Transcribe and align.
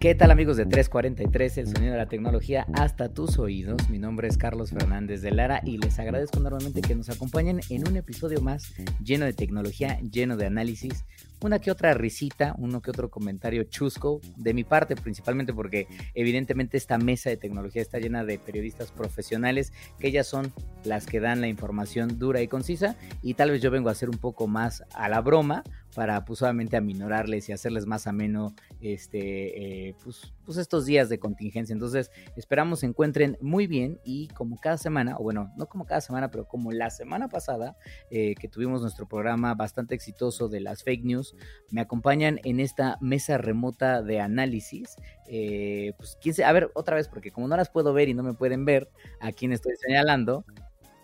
¿Qué 0.00 0.14
tal 0.14 0.30
amigos 0.30 0.56
de 0.56 0.64
343, 0.64 1.58
el 1.58 1.66
sonido 1.66 1.90
de 1.90 1.98
la 1.98 2.06
tecnología 2.06 2.68
hasta 2.74 3.08
tus 3.08 3.36
oídos? 3.40 3.90
Mi 3.90 3.98
nombre 3.98 4.28
es 4.28 4.38
Carlos 4.38 4.70
Fernández 4.70 5.22
de 5.22 5.32
Lara 5.32 5.60
y 5.64 5.78
les 5.78 5.98
agradezco 5.98 6.38
enormemente 6.38 6.82
que 6.82 6.94
nos 6.94 7.08
acompañen 7.08 7.58
en 7.68 7.88
un 7.88 7.96
episodio 7.96 8.40
más 8.40 8.74
lleno 9.02 9.24
de 9.24 9.32
tecnología, 9.32 9.98
lleno 10.00 10.36
de 10.36 10.46
análisis, 10.46 11.04
una 11.40 11.58
que 11.58 11.72
otra 11.72 11.94
risita, 11.94 12.54
uno 12.58 12.80
que 12.80 12.92
otro 12.92 13.10
comentario 13.10 13.64
chusco, 13.64 14.20
de 14.36 14.54
mi 14.54 14.62
parte 14.62 14.94
principalmente 14.94 15.52
porque 15.52 15.88
evidentemente 16.14 16.76
esta 16.76 16.96
mesa 16.96 17.30
de 17.30 17.36
tecnología 17.36 17.82
está 17.82 17.98
llena 17.98 18.24
de 18.24 18.38
periodistas 18.38 18.92
profesionales 18.92 19.72
que 19.98 20.06
ellas 20.06 20.28
son 20.28 20.52
las 20.84 21.06
que 21.06 21.18
dan 21.18 21.40
la 21.40 21.48
información 21.48 22.20
dura 22.20 22.40
y 22.40 22.46
concisa 22.46 22.94
y 23.20 23.34
tal 23.34 23.50
vez 23.50 23.62
yo 23.62 23.72
vengo 23.72 23.88
a 23.88 23.92
hacer 23.92 24.10
un 24.10 24.18
poco 24.18 24.46
más 24.46 24.84
a 24.94 25.08
la 25.08 25.20
broma 25.22 25.64
para 25.98 26.24
pues 26.24 26.40
obviamente 26.42 26.76
aminorarles 26.76 27.48
y 27.48 27.52
hacerles 27.52 27.84
más 27.84 28.06
ameno 28.06 28.54
este, 28.80 29.88
eh, 29.88 29.96
pues, 30.04 30.32
pues, 30.44 30.56
estos 30.56 30.86
días 30.86 31.08
de 31.08 31.18
contingencia. 31.18 31.72
Entonces 31.72 32.12
esperamos 32.36 32.78
se 32.78 32.86
encuentren 32.86 33.36
muy 33.40 33.66
bien 33.66 33.98
y 34.04 34.28
como 34.28 34.60
cada 34.60 34.78
semana, 34.78 35.16
o 35.18 35.24
bueno, 35.24 35.52
no 35.56 35.66
como 35.66 35.86
cada 35.86 36.00
semana, 36.00 36.30
pero 36.30 36.46
como 36.46 36.70
la 36.70 36.90
semana 36.90 37.28
pasada 37.28 37.76
eh, 38.12 38.36
que 38.36 38.46
tuvimos 38.46 38.80
nuestro 38.80 39.08
programa 39.08 39.56
bastante 39.56 39.96
exitoso 39.96 40.48
de 40.48 40.60
las 40.60 40.84
fake 40.84 41.04
news, 41.04 41.34
me 41.72 41.80
acompañan 41.80 42.38
en 42.44 42.60
esta 42.60 42.96
mesa 43.00 43.36
remota 43.36 44.00
de 44.00 44.20
análisis. 44.20 44.94
Eh, 45.26 45.94
pues 45.98 46.16
quién 46.22 46.36
a 46.44 46.52
ver 46.52 46.70
otra 46.74 46.94
vez, 46.94 47.08
porque 47.08 47.32
como 47.32 47.48
no 47.48 47.56
las 47.56 47.70
puedo 47.70 47.92
ver 47.92 48.08
y 48.08 48.14
no 48.14 48.22
me 48.22 48.34
pueden 48.34 48.64
ver 48.64 48.88
a 49.18 49.32
quien 49.32 49.50
estoy 49.50 49.74
señalando, 49.84 50.44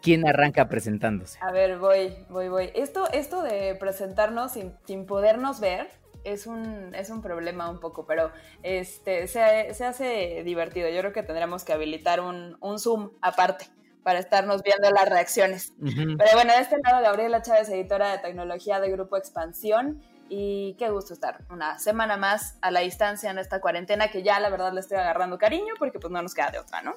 ¿Quién 0.05 0.29
arranca 0.29 0.69
presentándose? 0.69 1.39
A 1.41 1.51
ver, 1.51 1.79
voy, 1.79 2.15
voy, 2.29 2.51
voy. 2.51 2.71
Esto, 2.75 3.11
esto 3.11 3.43
de 3.43 3.75
presentarnos 3.75 4.53
sin, 4.53 4.75
sin 4.85 5.07
podernos 5.07 5.61
ver 5.61 5.89
es 6.25 6.47
un, 6.47 6.95
es 6.95 7.09
un 7.09 7.23
problema 7.23 7.71
un 7.71 7.81
poco, 7.81 8.05
pero 8.05 8.31
este, 8.63 9.27
se, 9.29 9.73
se 9.73 9.85
hace 9.87 10.43
divertido. 10.45 10.91
Yo 10.91 11.01
creo 11.01 11.15
que 11.15 11.23
tendremos 11.23 11.65
que 11.65 11.73
habilitar 11.73 12.21
un, 12.21 12.59
un 12.61 12.79
Zoom 12.79 13.13
aparte 13.23 13.67
para 14.03 14.19
estarnos 14.19 14.63
viendo 14.63 14.91
las 14.91 15.09
reacciones. 15.09 15.73
Pero 15.81 16.31
bueno, 16.35 16.53
de 16.53 16.61
este 16.61 16.77
lado, 16.85 17.03
Gabriela 17.03 17.41
Chávez, 17.41 17.71
editora 17.71 18.13
de 18.13 18.19
tecnología 18.19 18.81
de 18.81 18.91
Grupo 18.91 19.17
Expansión. 19.17 20.03
Y 20.29 20.77
qué 20.79 20.91
gusto 20.91 21.15
estar 21.15 21.45
una 21.49 21.79
semana 21.79 22.19
más 22.19 22.59
a 22.61 22.71
la 22.71 22.81
distancia 22.81 23.31
en 23.31 23.39
esta 23.39 23.63
cuarentena 23.63 24.09
que 24.09 24.23
ya 24.23 24.39
la 24.39 24.51
verdad 24.51 24.75
le 24.75 24.81
estoy 24.81 24.99
agarrando 24.99 25.39
cariño 25.39 25.73
porque 25.79 25.99
pues 25.99 26.11
no 26.11 26.21
nos 26.21 26.35
queda 26.35 26.51
de 26.51 26.59
otra, 26.59 26.83
¿no? 26.83 26.95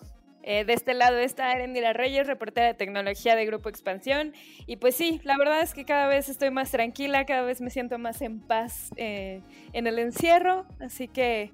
Eh, 0.50 0.64
de 0.64 0.72
este 0.72 0.94
lado 0.94 1.18
está 1.18 1.52
Erendira 1.52 1.92
Reyes, 1.92 2.26
reportera 2.26 2.68
de 2.68 2.74
tecnología 2.74 3.36
de 3.36 3.46
Grupo 3.46 3.68
Expansión. 3.68 4.32
Y 4.66 4.78
pues 4.78 4.96
sí, 4.96 5.20
la 5.26 5.38
verdad 5.38 5.60
es 5.60 5.74
que 5.74 5.84
cada 5.84 6.08
vez 6.08 6.30
estoy 6.30 6.52
más 6.52 6.72
tranquila, 6.72 7.26
cada 7.26 7.42
vez 7.42 7.60
me 7.60 7.70
siento 7.70 7.98
más 7.98 8.22
en 8.22 8.40
paz 8.40 8.92
eh, 8.96 9.42
en 9.74 9.88
el 9.88 10.00
encierro. 10.00 10.66
Así 10.80 11.10
que 11.10 11.52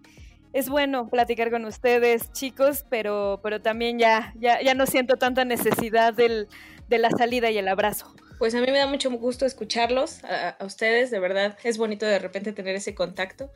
es 0.53 0.69
bueno 0.69 1.09
platicar 1.09 1.49
con 1.49 1.65
ustedes, 1.65 2.31
chicos, 2.33 2.85
pero, 2.87 3.39
pero 3.41 3.63
también 3.63 3.97
ya, 3.97 4.31
ya, 4.37 4.61
ya 4.61 4.75
no 4.75 4.85
siento 4.85 5.15
tanta 5.15 5.43
necesidad 5.43 6.13
del, 6.13 6.47
de 6.87 6.99
la 6.99 7.09
salida 7.09 7.49
y 7.49 7.57
el 7.57 7.69
abrazo. 7.69 8.13
Pues 8.37 8.53
a 8.53 8.61
mí 8.61 8.67
me 8.67 8.77
da 8.77 8.85
mucho 8.85 9.09
gusto 9.09 9.47
escucharlos, 9.47 10.23
a, 10.23 10.49
a, 10.49 10.65
ustedes, 10.65 11.09
de 11.09 11.17
verdad, 11.17 11.57
es 11.63 11.79
bonito 11.79 12.05
de 12.05 12.19
repente 12.19 12.53
tener 12.53 12.75
ese 12.75 12.93
contacto 12.93 13.49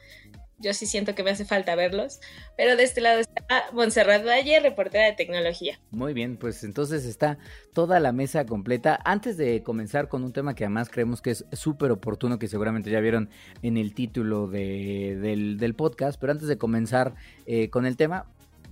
yo 0.59 0.73
sí 0.73 0.85
siento 0.85 1.15
que 1.15 1.23
me 1.23 1.31
hace 1.31 1.45
falta 1.45 1.75
verlos. 1.75 2.19
Pero 2.55 2.75
de 2.75 2.83
este 2.83 3.01
lado 3.01 3.19
está 3.19 3.65
Montserrat 3.73 4.25
Valle, 4.25 4.59
reportera 4.59 5.05
de 5.05 5.13
tecnología. 5.13 5.79
Muy 5.91 6.13
bien, 6.13 6.37
pues 6.37 6.63
entonces 6.63 7.05
está 7.05 7.37
toda 7.73 7.99
la 7.99 8.11
mesa 8.11 8.45
completa. 8.45 8.99
Antes 9.05 9.37
de 9.37 9.63
comenzar 9.63 10.07
con 10.07 10.23
un 10.23 10.33
tema 10.33 10.55
que 10.55 10.65
además 10.65 10.89
creemos 10.89 11.21
que 11.21 11.31
es 11.31 11.45
súper 11.51 11.91
oportuno, 11.91 12.39
que 12.39 12.47
seguramente 12.47 12.89
ya 12.89 12.99
vieron 12.99 13.29
en 13.61 13.77
el 13.77 13.93
título 13.93 14.47
de, 14.47 15.17
del, 15.17 15.75
podcast, 15.75 16.19
pero 16.19 16.31
antes 16.31 16.47
de 16.47 16.57
comenzar 16.57 17.13
eh, 17.45 17.69
con 17.69 17.85
el 17.85 17.97
tema, 17.97 18.25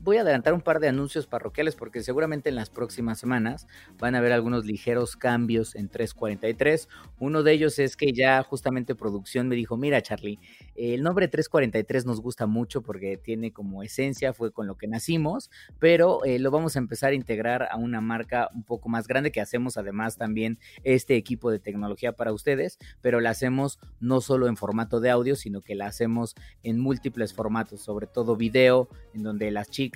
voy 0.05 0.17
a 0.17 0.21
adelantar 0.21 0.53
un 0.53 0.61
par 0.61 0.79
de 0.79 0.87
anuncios 0.87 1.25
parroquiales 1.25 1.75
porque 1.75 2.03
seguramente 2.03 2.47
en 2.49 2.55
las 2.55 2.69
próximas 2.69 3.17
semanas 3.17 3.67
van 3.97 4.13
a 4.13 4.19
haber 4.19 4.33
algunos 4.33 4.63
ligeros 4.63 5.15
cambios 5.15 5.73
en 5.75 5.89
343. 5.89 6.87
Uno 7.17 7.41
de 7.41 7.51
ellos 7.51 7.79
es 7.79 7.97
que 7.97 8.13
ya 8.13 8.43
justamente 8.43 8.93
producción 8.93 9.47
me 9.47 9.55
dijo, 9.55 9.77
mira 9.77 10.03
Charlie, 10.03 10.39
el 10.75 11.01
nombre 11.01 11.27
343 11.27 12.05
nos 12.05 12.21
gusta 12.21 12.45
mucho 12.45 12.83
porque 12.83 13.17
tiene 13.17 13.51
como 13.51 13.81
esencia, 13.81 14.31
fue 14.31 14.51
con 14.51 14.67
lo 14.67 14.77
que 14.77 14.87
nacimos, 14.87 15.49
pero 15.79 16.23
eh, 16.23 16.37
lo 16.37 16.51
vamos 16.51 16.75
a 16.75 16.79
empezar 16.79 17.11
a 17.11 17.15
integrar 17.15 17.67
a 17.71 17.77
una 17.77 17.99
marca 17.99 18.51
un 18.53 18.61
poco 18.61 18.89
más 18.89 19.07
grande 19.07 19.31
que 19.31 19.41
hacemos 19.41 19.75
además 19.75 20.17
también 20.17 20.59
este 20.83 21.15
equipo 21.15 21.49
de 21.49 21.57
tecnología 21.57 22.11
para 22.11 22.31
ustedes, 22.31 22.77
pero 23.01 23.21
la 23.21 23.31
hacemos 23.31 23.79
no 23.99 24.21
solo 24.21 24.47
en 24.47 24.55
formato 24.55 24.99
de 24.99 25.09
audio, 25.09 25.35
sino 25.35 25.61
que 25.61 25.73
la 25.73 25.87
hacemos 25.87 26.35
en 26.61 26.79
múltiples 26.79 27.33
formatos, 27.33 27.81
sobre 27.81 28.05
todo 28.05 28.35
video, 28.35 28.87
en 29.15 29.23
donde 29.23 29.49
las 29.49 29.71
chicas 29.71 29.94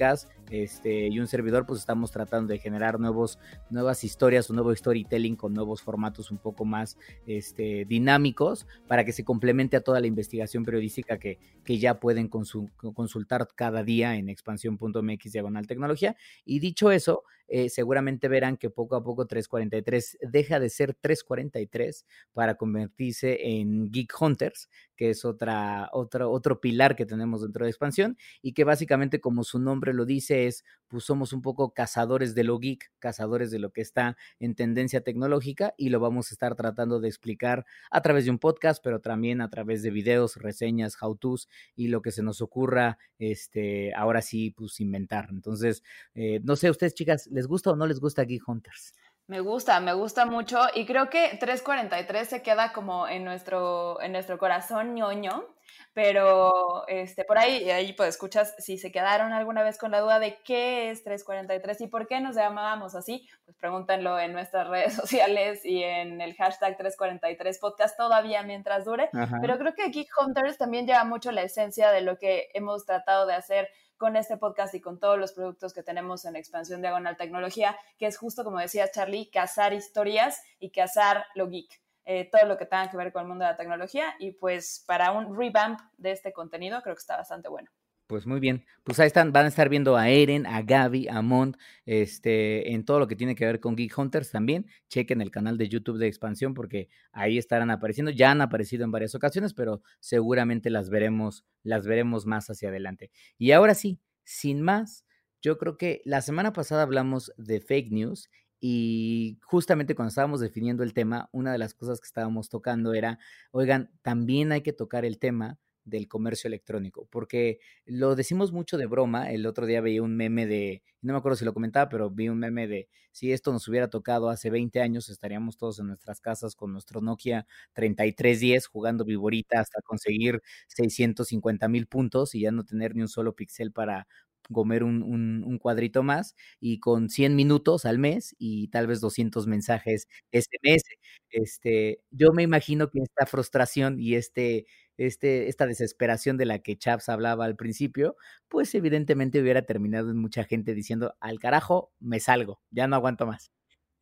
este, 0.50 1.08
y 1.08 1.20
un 1.20 1.28
servidor, 1.28 1.66
pues 1.66 1.80
estamos 1.80 2.12
tratando 2.12 2.54
de 2.54 2.60
generar 2.60 3.00
nuevos, 3.00 3.38
nuevas 3.70 4.04
historias, 4.04 4.50
un 4.50 4.56
nuevo 4.56 4.76
storytelling 4.76 5.36
con 5.36 5.54
nuevos 5.54 5.82
formatos 5.82 6.32
un 6.32 6.38
poco 6.38 6.66
más 6.66 6.98
este, 7.28 7.86
dinámicos 7.86 8.66
para 8.88 9.06
que 9.06 9.12
se 9.12 9.24
complemente 9.24 9.78
a 9.78 9.82
toda 9.82 10.00
la 10.00 10.08
investigación 10.08 10.64
periodística 10.64 11.20
que, 11.20 11.38
que 11.64 11.78
ya 11.78 12.00
pueden 12.00 12.30
consultar 12.30 13.48
cada 13.56 13.84
día 13.84 14.16
en 14.16 14.30
expansión.mx 14.30 15.32
diagonal 15.32 15.68
tecnología. 15.68 16.16
Y 16.46 16.60
dicho 16.60 16.92
eso, 16.92 17.24
eh, 17.50 17.70
seguramente 17.70 18.28
verán 18.28 18.58
que 18.58 18.70
poco 18.70 18.96
a 18.96 19.04
poco 19.04 19.26
343 19.26 20.18
deja 20.32 20.60
de 20.60 20.70
ser 20.70 20.94
343 20.94 22.06
para 22.34 22.56
convertirse 22.56 23.38
en 23.60 23.92
Geek 23.92 24.14
Hunters, 24.22 24.70
que 24.96 25.12
es 25.12 25.26
otra, 25.26 25.90
otro, 25.94 26.30
otro 26.30 26.62
pilar 26.62 26.96
que 26.96 27.06
tenemos 27.06 27.42
dentro 27.42 27.66
de 27.66 27.72
expansión 27.72 28.18
y 28.42 28.54
que 28.54 28.64
básicamente 28.64 29.20
como 29.20 29.44
su 29.44 29.58
nombre 29.60 29.94
lo 29.94 30.06
dice 30.06 30.48
es, 30.48 30.64
pues 30.90 31.06
somos 31.06 31.34
un 31.34 31.42
poco 31.42 31.74
cazadores 31.74 32.36
de 32.36 32.44
lo 32.44 32.60
geek, 32.60 32.92
cazadores 33.00 33.52
de 33.52 33.60
lo 33.60 33.72
que 33.72 33.82
está 33.82 34.18
en 34.40 34.56
tendencia 34.56 35.02
tecnológica 35.02 35.74
y 35.78 35.90
lo 35.90 36.00
vamos 36.00 36.32
a 36.32 36.36
estar 36.36 36.56
tratando 36.56 37.00
de 37.00 37.08
explicar 37.08 37.66
a 37.92 38.02
través 38.02 38.26
de 38.26 38.32
un 38.32 38.40
podcast, 38.40 38.84
pero 38.84 39.00
también 39.00 39.42
a 39.42 39.50
través 39.50 39.84
de 39.84 39.92
videos, 39.92 40.36
reseñas, 40.36 40.98
how-tos 41.02 41.48
y 41.76 41.88
lo 41.88 42.02
que 42.02 42.12
se 42.12 42.24
nos 42.24 42.42
ocurra, 42.42 42.98
este, 43.20 43.94
ahora 43.96 44.22
sí, 44.22 44.52
pues 44.52 44.80
inventar. 44.80 45.30
Entonces, 45.32 45.84
eh, 46.16 46.42
no 46.44 46.56
sé, 46.56 46.70
ustedes 46.70 46.94
chicas, 46.94 47.30
¿les 47.40 47.48
gusta 47.48 47.72
o 47.72 47.76
no 47.78 47.88
les 47.88 48.02
gusta 48.02 48.26
Geek 48.26 48.46
Hunters? 48.50 48.94
Me 49.28 49.40
gusta, 49.40 49.80
me 49.80 49.94
gusta 49.94 50.26
mucho 50.26 50.60
y 50.76 50.86
creo 50.86 51.10
que 51.10 51.38
343 51.40 52.28
se 52.28 52.42
queda 52.42 52.74
como 52.74 53.08
en 53.08 53.24
nuestro, 53.24 54.02
en 54.02 54.12
nuestro 54.12 54.38
corazón 54.38 54.94
ñoño, 54.94 55.46
pero 55.94 56.86
este, 56.90 57.24
por 57.24 57.38
ahí, 57.38 57.70
ahí 57.70 57.94
pues 57.94 58.10
escuchas, 58.10 58.56
si 58.58 58.78
se 58.78 58.92
quedaron 58.92 59.32
alguna 59.32 59.64
vez 59.64 59.78
con 59.78 59.92
la 59.92 60.02
duda 60.02 60.20
de 60.20 60.40
qué 60.44 60.90
es 60.90 61.02
343 61.06 61.80
y 61.80 61.88
por 61.88 62.08
qué 62.08 62.20
nos 62.20 62.36
llamábamos 62.36 62.94
así, 62.94 63.26
pues 63.46 63.56
pregúntenlo 63.56 64.20
en 64.20 64.34
nuestras 64.34 64.68
redes 64.70 64.96
sociales 64.96 65.64
y 65.64 65.82
en 65.82 66.20
el 66.20 66.36
hashtag 66.36 66.76
343 66.76 67.60
podcast 67.60 67.96
todavía 67.96 68.44
mientras 68.44 68.84
dure, 68.84 69.10
Ajá. 69.14 69.38
pero 69.40 69.58
creo 69.60 69.76
que 69.76 69.92
Geek 69.92 70.10
Hunters 70.20 70.58
también 70.58 70.86
lleva 70.86 71.06
mucho 71.06 71.32
la 71.32 71.44
esencia 71.44 71.92
de 71.92 72.02
lo 72.02 72.18
que 72.18 72.50
hemos 72.54 72.86
tratado 72.86 73.26
de 73.26 73.36
hacer 73.36 73.70
con 74.00 74.16
este 74.16 74.38
podcast 74.38 74.74
y 74.74 74.82
con 74.82 74.98
todos 74.98 75.20
los 75.20 75.34
productos 75.34 75.74
que 75.74 75.84
tenemos 75.84 76.26
en 76.26 76.38
Expansión 76.38 76.82
Diagonal 76.82 77.18
Tecnología, 77.18 77.78
que 78.00 78.08
es 78.08 78.18
justo 78.18 78.44
como 78.44 78.58
decía 78.58 78.90
Charlie, 78.90 79.30
cazar 79.30 79.74
historias 79.74 80.42
y 80.58 80.72
cazar 80.72 81.26
lo 81.36 81.50
geek. 81.50 81.70
Eh, 82.06 82.28
todo 82.32 82.48
lo 82.48 82.58
que 82.58 82.66
tenga 82.66 82.90
que 82.90 82.98
ver 82.98 83.12
con 83.12 83.24
el 83.24 83.28
mundo 83.28 83.46
de 83.46 83.52
la 83.52 83.58
tecnología 83.58 84.16
y 84.18 84.32
pues 84.32 84.84
para 84.88 85.12
un 85.12 85.38
revamp 85.38 85.80
de 85.98 86.12
este 86.12 86.34
contenido 86.34 86.82
creo 86.82 86.96
que 86.96 87.02
está 87.02 87.18
bastante 87.18 87.50
bueno. 87.50 87.70
Pues 88.10 88.26
muy 88.26 88.40
bien, 88.40 88.66
pues 88.84 89.00
ahí 89.00 89.06
están, 89.06 89.32
van 89.32 89.46
a 89.46 89.50
estar 89.50 89.70
viendo 89.70 89.96
a 89.96 90.10
Eren, 90.10 90.48
a 90.48 90.64
Gaby, 90.64 91.08
a 91.10 91.22
Mont, 91.22 91.58
este, 91.86 92.74
en 92.74 92.84
todo 92.84 92.98
lo 92.98 93.08
que 93.08 93.16
tiene 93.16 93.36
que 93.36 93.46
ver 93.46 93.60
con 93.60 93.76
Geek 93.76 93.96
Hunters 93.96 94.32
también. 94.32 94.66
Chequen 94.88 95.22
el 95.22 95.30
canal 95.30 95.60
de 95.60 95.70
YouTube 95.70 96.00
de 96.00 96.08
Expansión 96.08 96.56
porque 96.56 96.90
ahí 97.12 97.38
estarán 97.38 97.70
apareciendo. 97.70 98.10
Ya 98.10 98.32
han 98.32 98.42
aparecido 98.42 98.84
en 98.84 98.90
varias 98.90 99.14
ocasiones, 99.14 99.54
pero 99.54 99.84
seguramente 100.00 100.72
las 100.72 100.90
veremos, 100.90 101.46
las 101.62 101.86
veremos 101.86 102.26
más 102.26 102.50
hacia 102.50 102.70
adelante. 102.70 103.12
Y 103.38 103.52
ahora 103.52 103.76
sí, 103.76 104.00
sin 104.24 104.64
más, 104.64 105.06
yo 105.40 105.60
creo 105.60 105.78
que 105.78 106.02
la 106.04 106.22
semana 106.22 106.52
pasada 106.52 106.82
hablamos 106.82 107.32
de 107.38 107.62
fake 107.62 107.92
news 107.92 108.32
y 108.60 109.38
justamente 109.44 109.94
cuando 109.94 110.10
estábamos 110.10 110.40
definiendo 110.40 110.82
el 110.82 110.96
tema, 110.96 111.30
una 111.32 111.52
de 111.52 111.60
las 111.60 111.76
cosas 111.76 112.02
que 112.02 112.08
estábamos 112.08 112.50
tocando 112.50 112.96
era, 112.96 113.20
oigan, 113.52 113.92
también 114.02 114.52
hay 114.52 114.62
que 114.62 114.74
tocar 114.74 115.06
el 115.06 115.20
tema 115.20 115.60
del 115.90 116.08
comercio 116.08 116.48
electrónico, 116.48 117.08
porque 117.12 117.60
lo 117.86 118.16
decimos 118.16 118.52
mucho 118.52 118.78
de 118.78 118.86
broma. 118.86 119.32
El 119.32 119.46
otro 119.46 119.66
día 119.66 119.82
veía 119.82 120.02
un 120.04 120.16
meme 120.16 120.46
de, 120.46 120.84
no 121.02 121.14
me 121.14 121.20
acuerdo 121.20 121.36
si 121.38 121.46
lo 121.46 121.54
comentaba, 121.54 121.90
pero 121.90 122.10
vi 122.10 122.30
un 122.30 122.40
meme 122.40 122.68
de 122.68 122.90
si 123.12 123.32
esto 123.34 123.52
nos 123.52 123.68
hubiera 123.68 123.90
tocado 123.90 124.30
hace 124.30 124.50
20 124.50 124.82
años, 124.82 125.10
estaríamos 125.10 125.58
todos 125.58 125.80
en 125.80 125.88
nuestras 125.88 126.22
casas 126.22 126.56
con 126.56 126.72
nuestro 126.72 127.02
Nokia 127.02 127.48
3310 127.74 128.68
jugando 128.68 129.04
viborita 129.06 129.60
hasta 129.60 129.82
conseguir 129.82 130.42
650 130.68 131.68
mil 131.68 131.88
puntos 131.88 132.36
y 132.36 132.42
ya 132.42 132.52
no 132.52 132.64
tener 132.64 132.96
ni 132.96 133.02
un 133.02 133.08
solo 133.08 133.36
pixel 133.36 133.72
para 133.72 134.08
comer 134.52 134.84
un, 134.84 135.04
un, 135.04 135.58
cuadrito 135.60 136.04
más 136.04 136.36
y 136.60 136.80
con 136.80 137.10
100 137.10 137.36
minutos 137.36 137.86
al 137.86 138.00
mes 138.00 138.36
y 138.40 138.70
tal 138.70 138.88
vez 138.88 139.02
200 139.02 139.48
mensajes 139.48 140.08
SMS. 140.32 140.84
Este, 141.30 142.02
yo 142.12 142.32
me 142.34 142.44
imagino 142.44 142.90
que 142.90 143.00
esta 143.02 143.26
frustración 143.26 144.00
y 144.00 144.16
este, 144.16 144.66
este, 145.00 145.48
esta 145.48 145.66
desesperación 145.66 146.38
de 146.38 146.46
la 146.46 146.60
que 146.60 146.78
Chaps 146.78 147.10
hablaba 147.10 147.46
al 147.46 147.56
principio, 147.56 148.18
pues 148.50 148.76
evidentemente 148.76 149.42
hubiera 149.42 149.62
terminado 149.62 150.12
en 150.12 150.18
mucha 150.18 150.44
gente 150.44 150.74
diciendo, 150.74 151.16
al 151.22 151.40
carajo, 151.40 151.92
me 152.00 152.20
salgo, 152.20 152.62
ya 152.70 152.88
no 152.88 152.98
aguanto 152.98 153.26
más. 153.26 153.52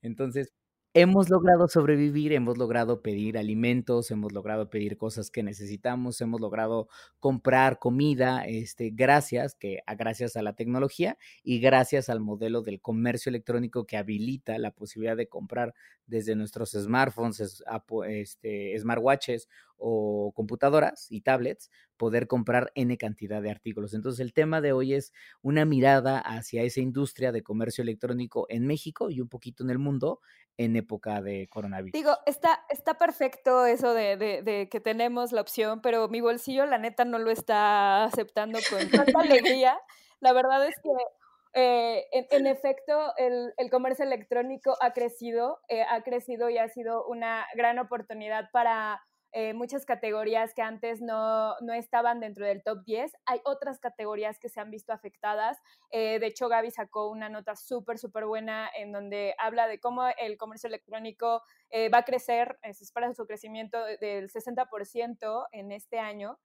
Entonces, 0.02 0.54
hemos 0.96 1.30
logrado 1.30 1.68
sobrevivir, 1.68 2.34
hemos 2.34 2.58
logrado 2.58 3.04
pedir 3.04 3.38
alimentos, 3.38 4.10
hemos 4.10 4.32
logrado 4.32 4.72
pedir 4.72 4.98
cosas 4.98 5.30
que 5.30 5.44
necesitamos, 5.44 6.20
hemos 6.22 6.42
logrado 6.42 6.88
comprar 7.20 7.78
comida, 7.78 8.46
este, 8.48 8.90
gracias, 8.90 9.54
que, 9.54 9.82
a, 9.86 9.94
gracias 9.94 10.36
a 10.36 10.42
la 10.42 10.54
tecnología 10.54 11.16
y 11.44 11.60
gracias 11.60 12.10
al 12.10 12.20
modelo 12.22 12.64
del 12.64 12.82
comercio 12.82 13.30
electrónico 13.30 13.86
que 13.86 13.98
habilita 13.98 14.58
la 14.58 14.72
posibilidad 14.72 15.16
de 15.16 15.30
comprar 15.30 15.76
desde 16.08 16.36
nuestros 16.36 16.72
smartphones, 16.72 17.62
este, 18.08 18.80
smartwatches 18.80 19.48
o 19.78 20.32
computadoras 20.36 21.08
y 21.10 21.22
tablets, 21.22 21.70
poder 21.98 22.28
comprar 22.28 22.72
N 22.76 22.98
cantidad 22.98 23.42
de 23.42 23.52
artículos. 23.52 23.94
Entonces 23.94 24.20
el 24.20 24.34
tema 24.34 24.62
de 24.62 24.74
hoy 24.74 24.94
es 24.94 25.14
una 25.42 25.66
mirada 25.66 26.20
hacia 26.20 26.64
esa 26.64 26.82
industria 26.82 27.32
de 27.32 27.44
comercio 27.44 27.82
electrónico 27.82 28.46
en 28.50 28.66
México 28.66 29.10
y 29.10 29.22
un 29.22 29.30
poquito 29.30 29.64
en 29.64 29.70
el 29.70 29.80
mundo 29.80 30.20
en 30.58 30.76
época 30.76 31.22
de 31.22 31.48
coronavirus. 31.50 31.94
Digo, 31.94 32.18
está, 32.26 32.66
está 32.70 32.96
perfecto 32.96 33.66
eso 33.66 33.94
de, 33.94 34.18
de, 34.18 34.70
que 34.70 34.80
tenemos 34.80 35.32
la 35.32 35.42
opción, 35.42 35.82
pero 35.82 36.08
mi 36.08 36.22
bolsillo 36.22 36.66
la 36.66 36.78
neta 36.80 37.06
no 37.06 37.20
lo 37.20 37.30
está 37.30 38.06
aceptando 38.06 38.60
con 38.70 38.90
tanta 38.90 39.20
alegría. 39.22 39.78
La 40.20 40.34
verdad 40.34 40.68
es 40.68 40.76
que 40.82 40.90
eh, 41.54 42.06
en, 42.12 42.48
efecto, 42.48 43.14
el, 43.18 43.54
el, 43.58 43.70
comercio 43.70 44.06
electrónico 44.06 44.76
ha 44.82 44.94
crecido, 44.94 45.60
eh, 45.70 45.84
ha 45.84 46.02
crecido 46.04 46.50
y 46.50 46.58
ha 46.58 46.68
sido 46.70 47.06
una 47.08 47.46
gran 47.56 47.80
oportunidad 47.80 48.50
para 48.52 49.02
eh, 49.32 49.54
muchas 49.54 49.86
categorías 49.86 50.54
que 50.54 50.62
antes 50.62 51.02
no, 51.02 51.56
no, 51.62 51.74
estaban 51.74 52.20
dentro 52.20 52.46
del 52.46 52.64
top 52.64 52.84
10. 52.86 53.12
Hay 53.26 53.40
otras 53.46 53.80
categorías 53.80 54.40
que 54.40 54.50
se 54.50 54.60
han 54.60 54.72
visto 54.72 54.94
afectadas. 54.94 55.58
Eh, 55.92 56.20
de 56.20 56.28
hecho, 56.28 56.50
Gaby 56.50 56.72
sacó 56.72 57.10
una 57.10 57.30
nota 57.30 57.56
súper, 57.56 57.98
súper 57.98 58.26
buena 58.26 58.70
en 58.78 58.92
donde 58.92 59.36
habla 59.38 59.68
de 59.68 59.80
cómo 59.80 60.04
el 60.18 60.38
comercio 60.38 60.68
electrónico 60.68 61.44
eh, 61.70 61.90
va 61.90 62.00
a 62.00 62.06
crecer, 62.06 62.58
se 62.64 62.84
espera 62.84 63.14
su 63.14 63.26
crecimiento 63.26 63.84
del 64.00 64.30
60% 64.30 65.48
en 65.52 65.72
este 65.72 66.00
año. 66.00 66.40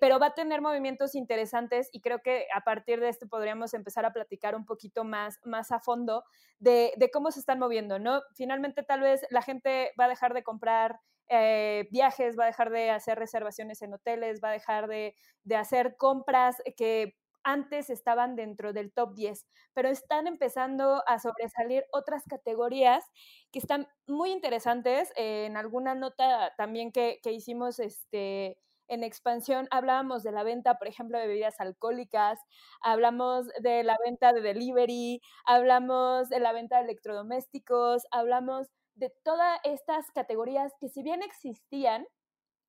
Pero 0.00 0.18
va 0.18 0.28
a 0.28 0.34
tener 0.34 0.62
movimientos 0.62 1.14
interesantes 1.14 1.90
y 1.92 2.00
creo 2.00 2.20
que 2.20 2.46
a 2.54 2.62
partir 2.62 2.98
de 3.00 3.10
esto 3.10 3.28
podríamos 3.28 3.74
empezar 3.74 4.06
a 4.06 4.12
platicar 4.12 4.56
un 4.56 4.64
poquito 4.64 5.04
más, 5.04 5.38
más 5.44 5.70
a 5.70 5.80
fondo 5.80 6.24
de, 6.58 6.92
de 6.96 7.10
cómo 7.10 7.30
se 7.30 7.40
están 7.40 7.58
moviendo, 7.58 7.98
¿no? 7.98 8.22
Finalmente 8.34 8.82
tal 8.82 9.00
vez 9.00 9.26
la 9.30 9.42
gente 9.42 9.92
va 10.00 10.06
a 10.06 10.08
dejar 10.08 10.32
de 10.32 10.42
comprar 10.42 11.00
eh, 11.28 11.88
viajes, 11.90 12.38
va 12.38 12.44
a 12.44 12.46
dejar 12.46 12.70
de 12.70 12.90
hacer 12.90 13.18
reservaciones 13.18 13.82
en 13.82 13.92
hoteles, 13.92 14.40
va 14.42 14.50
a 14.50 14.52
dejar 14.52 14.86
de, 14.86 15.16
hacer 15.56 15.96
compras 15.96 16.62
que 16.76 17.16
antes 17.42 17.90
estaban 17.90 18.36
dentro 18.36 18.72
del 18.72 18.92
top 18.92 19.14
10, 19.14 19.46
pero 19.72 19.88
están 19.88 20.26
empezando 20.26 21.02
a 21.06 21.18
sobresalir 21.18 21.84
otras 21.92 22.24
categorías 22.28 23.04
que 23.52 23.58
están 23.58 23.88
muy 24.06 24.30
interesantes. 24.30 25.12
en 25.16 25.56
alguna 25.56 25.94
nota 25.94 26.52
también 26.56 26.92
que, 26.92 27.18
que, 27.22 27.32
hicimos 27.32 27.78
este, 27.80 28.58
en 28.88 29.04
expansión, 29.04 29.68
hablábamos 29.70 30.22
de 30.22 30.32
la 30.32 30.42
venta, 30.42 30.78
por 30.78 30.88
ejemplo, 30.88 31.18
de 31.18 31.26
bebidas 31.26 31.60
alcohólicas, 31.60 32.38
hablamos 32.80 33.46
de 33.60 33.84
la 33.84 33.96
venta 34.04 34.32
de 34.32 34.40
delivery, 34.40 35.20
hablamos 35.44 36.28
de 36.28 36.40
la 36.40 36.52
venta 36.52 36.78
de 36.78 36.84
electrodomésticos, 36.84 38.04
hablamos 38.10 38.68
de 38.94 39.12
todas 39.22 39.58
estas 39.64 40.10
categorías 40.10 40.72
que 40.80 40.88
si 40.88 41.02
bien 41.02 41.22
existían, 41.22 42.06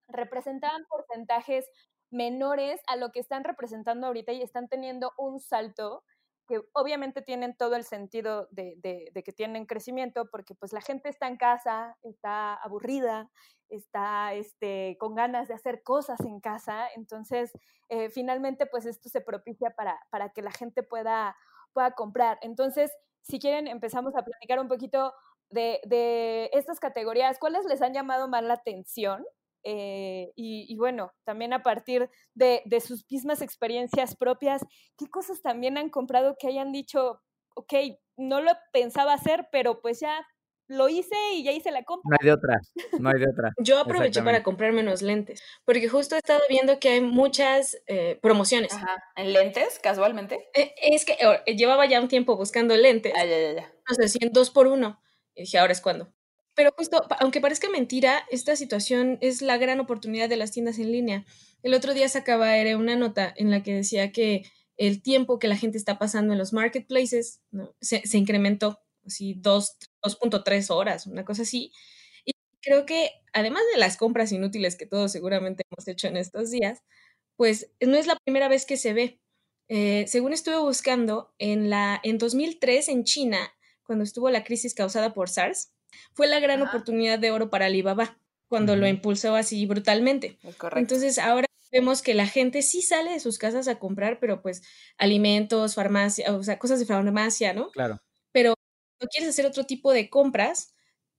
representaban 0.07 0.85
porcentajes 0.89 1.69
menores 2.09 2.81
a 2.87 2.95
lo 2.95 3.11
que 3.11 3.19
están 3.19 3.43
representando 3.43 4.07
ahorita 4.07 4.31
y 4.31 4.41
están 4.41 4.67
teniendo 4.67 5.13
un 5.17 5.39
salto 5.39 6.03
que 6.47 6.61
obviamente 6.73 7.21
tienen 7.21 7.55
todo 7.55 7.75
el 7.75 7.83
sentido 7.83 8.47
de, 8.51 9.11
que 9.13 9.33
tienen 9.33 9.65
crecimiento, 9.65 10.29
porque 10.31 10.55
pues 10.55 10.73
la 10.73 10.81
gente 10.81 11.09
está 11.09 11.27
en 11.27 11.38
casa, 11.38 11.97
está 12.03 12.55
aburrida, 12.55 13.29
está 13.69 14.33
este, 14.33 14.95
con 14.99 15.13
ganas 15.13 15.47
de 15.47 15.53
hacer 15.53 15.83
cosas 15.83 16.21
en 16.21 16.39
casa, 16.39 16.88
entonces 16.95 17.51
eh, 17.89 18.09
finalmente 18.09 18.65
pues 18.65 18.85
esto 18.85 19.09
se 19.09 19.21
propicia 19.21 19.71
para, 19.71 19.99
para 20.09 20.29
que 20.29 20.41
la 20.41 20.51
gente 20.51 20.83
pueda, 20.83 21.35
pueda 21.73 21.91
comprar. 21.91 22.39
Entonces, 22.41 22.91
si 23.21 23.39
quieren, 23.39 23.67
empezamos 23.67 24.15
a 24.15 24.23
platicar 24.23 24.59
un 24.59 24.69
poquito 24.69 25.13
de, 25.49 26.49
estas 26.53 26.79
categorías, 26.79 27.39
¿cuáles 27.39 27.65
les 27.65 27.81
han 27.81 27.94
llamado 27.94 28.27
más 28.27 28.44
la 28.44 28.55
atención? 28.55 29.25
Eh, 29.69 30.31
y, 30.37 30.73
bueno, 30.77 31.11
también 31.25 31.51
a 31.51 31.61
partir 31.61 32.09
de, 32.33 32.63
sus 32.79 33.05
mismas 33.11 33.41
experiencias 33.41 34.15
propias, 34.15 34.65
¿qué 34.97 35.09
cosas 35.09 35.41
también 35.41 35.77
han 35.77 35.89
comprado 35.89 36.37
que 36.39 36.47
hayan 36.47 36.71
dicho, 36.71 37.21
ok, 37.53 37.73
no 38.15 38.39
lo 38.39 38.53
pensaba 38.71 39.11
hacer, 39.11 39.49
pero 39.51 39.81
pues 39.81 39.99
ya 39.99 40.25
lo 40.69 40.87
hice 40.87 41.17
y 41.33 41.43
ya 41.43 41.51
hice 41.51 41.71
la 41.71 41.83
compra? 41.83 42.11
No 42.11 42.17
hay 42.17 42.27
de 42.27 42.33
otra, 42.33 42.61
no 42.97 43.09
hay 43.09 43.19
de 43.19 43.29
otra. 43.29 43.51
Yo 43.57 43.77
aproveché 43.79 44.23
para 44.23 44.41
comprar 44.41 44.71
menos 44.71 45.01
lentes, 45.01 45.43
porque 45.65 45.89
justo 45.89 46.15
he 46.15 46.19
estado 46.19 46.41
viendo 46.47 46.79
que 46.79 46.87
hay 46.87 47.01
muchas 47.01 47.77
eh, 47.87 48.17
promociones. 48.21 48.73
Ajá. 48.73 49.03
¿En 49.17 49.33
lentes, 49.33 49.79
casualmente? 49.83 50.47
Eh, 50.53 50.75
es 50.81 51.03
que 51.03 51.17
llevaba 51.57 51.85
ya 51.87 51.99
un 51.99 52.07
tiempo 52.07 52.37
buscando 52.37 52.77
lentes. 52.77 53.11
Ah, 53.17 53.25
ya, 53.25 53.37
ya, 53.37 53.51
ya. 53.51 53.73
No 53.89 53.95
sé, 53.95 54.07
100 54.07 54.31
dos 54.31 54.49
por 54.49 54.67
uno. 54.67 55.01
Y 55.35 55.41
dije, 55.41 55.57
ahora 55.57 55.73
es 55.73 55.81
cuando. 55.81 56.13
Pero 56.57 56.74
justo, 56.75 57.06
aunque 57.19 57.39
parezca 57.39 57.69
mentira, 57.69 58.25
esta 58.31 58.56
situación 58.56 59.19
es 59.21 59.44
la 59.44 59.59
gran 59.59 59.80
oportunidad 59.80 60.27
de 60.27 60.38
las 60.38 60.51
tiendas 60.51 60.80
en 60.80 60.92
línea. 60.92 61.24
El 61.62 61.75
otro 61.75 61.94
día 61.94 62.09
sacaba 62.09 62.56
una 62.75 62.95
nota 62.95 63.31
en 63.38 63.51
la 63.51 63.62
que 63.62 63.75
decía 63.75 64.12
que 64.12 64.44
el 64.75 65.04
tiempo 65.04 65.38
que 65.38 65.48
la 65.48 65.56
gente 65.56 65.77
está 65.77 66.00
pasando 66.00 66.33
en 66.33 66.39
los 66.39 66.54
marketplaces 66.54 67.42
se, 67.80 68.01
se, 68.07 68.18
incrementó, 68.18 68.80
así 69.06 69.36
2.3 69.36 70.71
horas, 70.71 71.06
una 71.06 71.24
cosa 71.24 71.44
así. 71.44 71.71
Y 72.25 72.31
creo 72.59 72.88
que 72.88 73.12
además 73.33 73.62
de 73.71 73.80
las 73.80 73.95
compras 73.95 74.31
inútiles 74.31 74.75
que 74.75 74.88
todos 74.88 75.12
seguramente 75.12 75.62
hemos 75.69 75.88
hecho 75.88 76.07
en 76.07 76.18
estos 76.18 76.50
días, 76.50 76.81
pues 77.36 77.69
no 77.81 77.98
es 77.98 78.07
la 78.07 78.18
primera 78.25 78.48
vez 78.48 78.65
que 78.65 78.77
se 78.77 78.94
ve. 78.94 79.21
Eh, 79.69 80.06
según 80.07 80.33
estuve 80.33 80.57
buscando, 80.57 81.35
en, 81.37 81.69
la, 81.69 82.02
en 82.04 82.18
2003 82.18 82.90
en 82.90 83.04
China 83.04 83.54
cuando 83.83 84.04
estuvo 84.04 84.31
la 84.31 84.44
crisis 84.44 84.73
causada 84.73 85.14
por 85.14 85.30
SARS, 85.30 85.71
fue 86.13 86.27
la 86.27 86.39
gran 86.39 86.61
oportunidad 86.61 87.19
de 87.19 87.31
oro 87.31 87.49
para 87.49 87.65
Alibaba, 87.65 88.17
cuando 88.47 88.75
lo 88.75 88.87
impulsó 88.87 89.35
así 89.35 89.65
brutalmente. 89.65 90.37
Entonces 90.75 91.19
ahora 91.19 91.47
vemos 91.71 92.01
que 92.01 92.13
la 92.13 92.27
gente 92.27 92.61
sí 92.61 92.81
sale 92.81 93.11
de 93.11 93.19
sus 93.19 93.37
casas 93.37 93.67
a 93.67 93.79
comprar, 93.79 94.19
pero 94.19 94.41
pues 94.41 94.63
alimentos, 94.97 95.75
farmacia, 95.75 96.33
o 96.33 96.44
sea, 96.44 96.57
cosas 96.59 96.79
de 96.79 96.85
farmacia, 96.85 97.53
¿no? 97.53 97.69
Claro. 97.71 98.01
Pero 98.31 98.53
no 99.01 99.07
quieres 99.07 99.29
hacer 99.29 99.45
otro 99.45 99.65
tipo 99.65 99.91
de 99.91 100.09
compras 100.09 100.73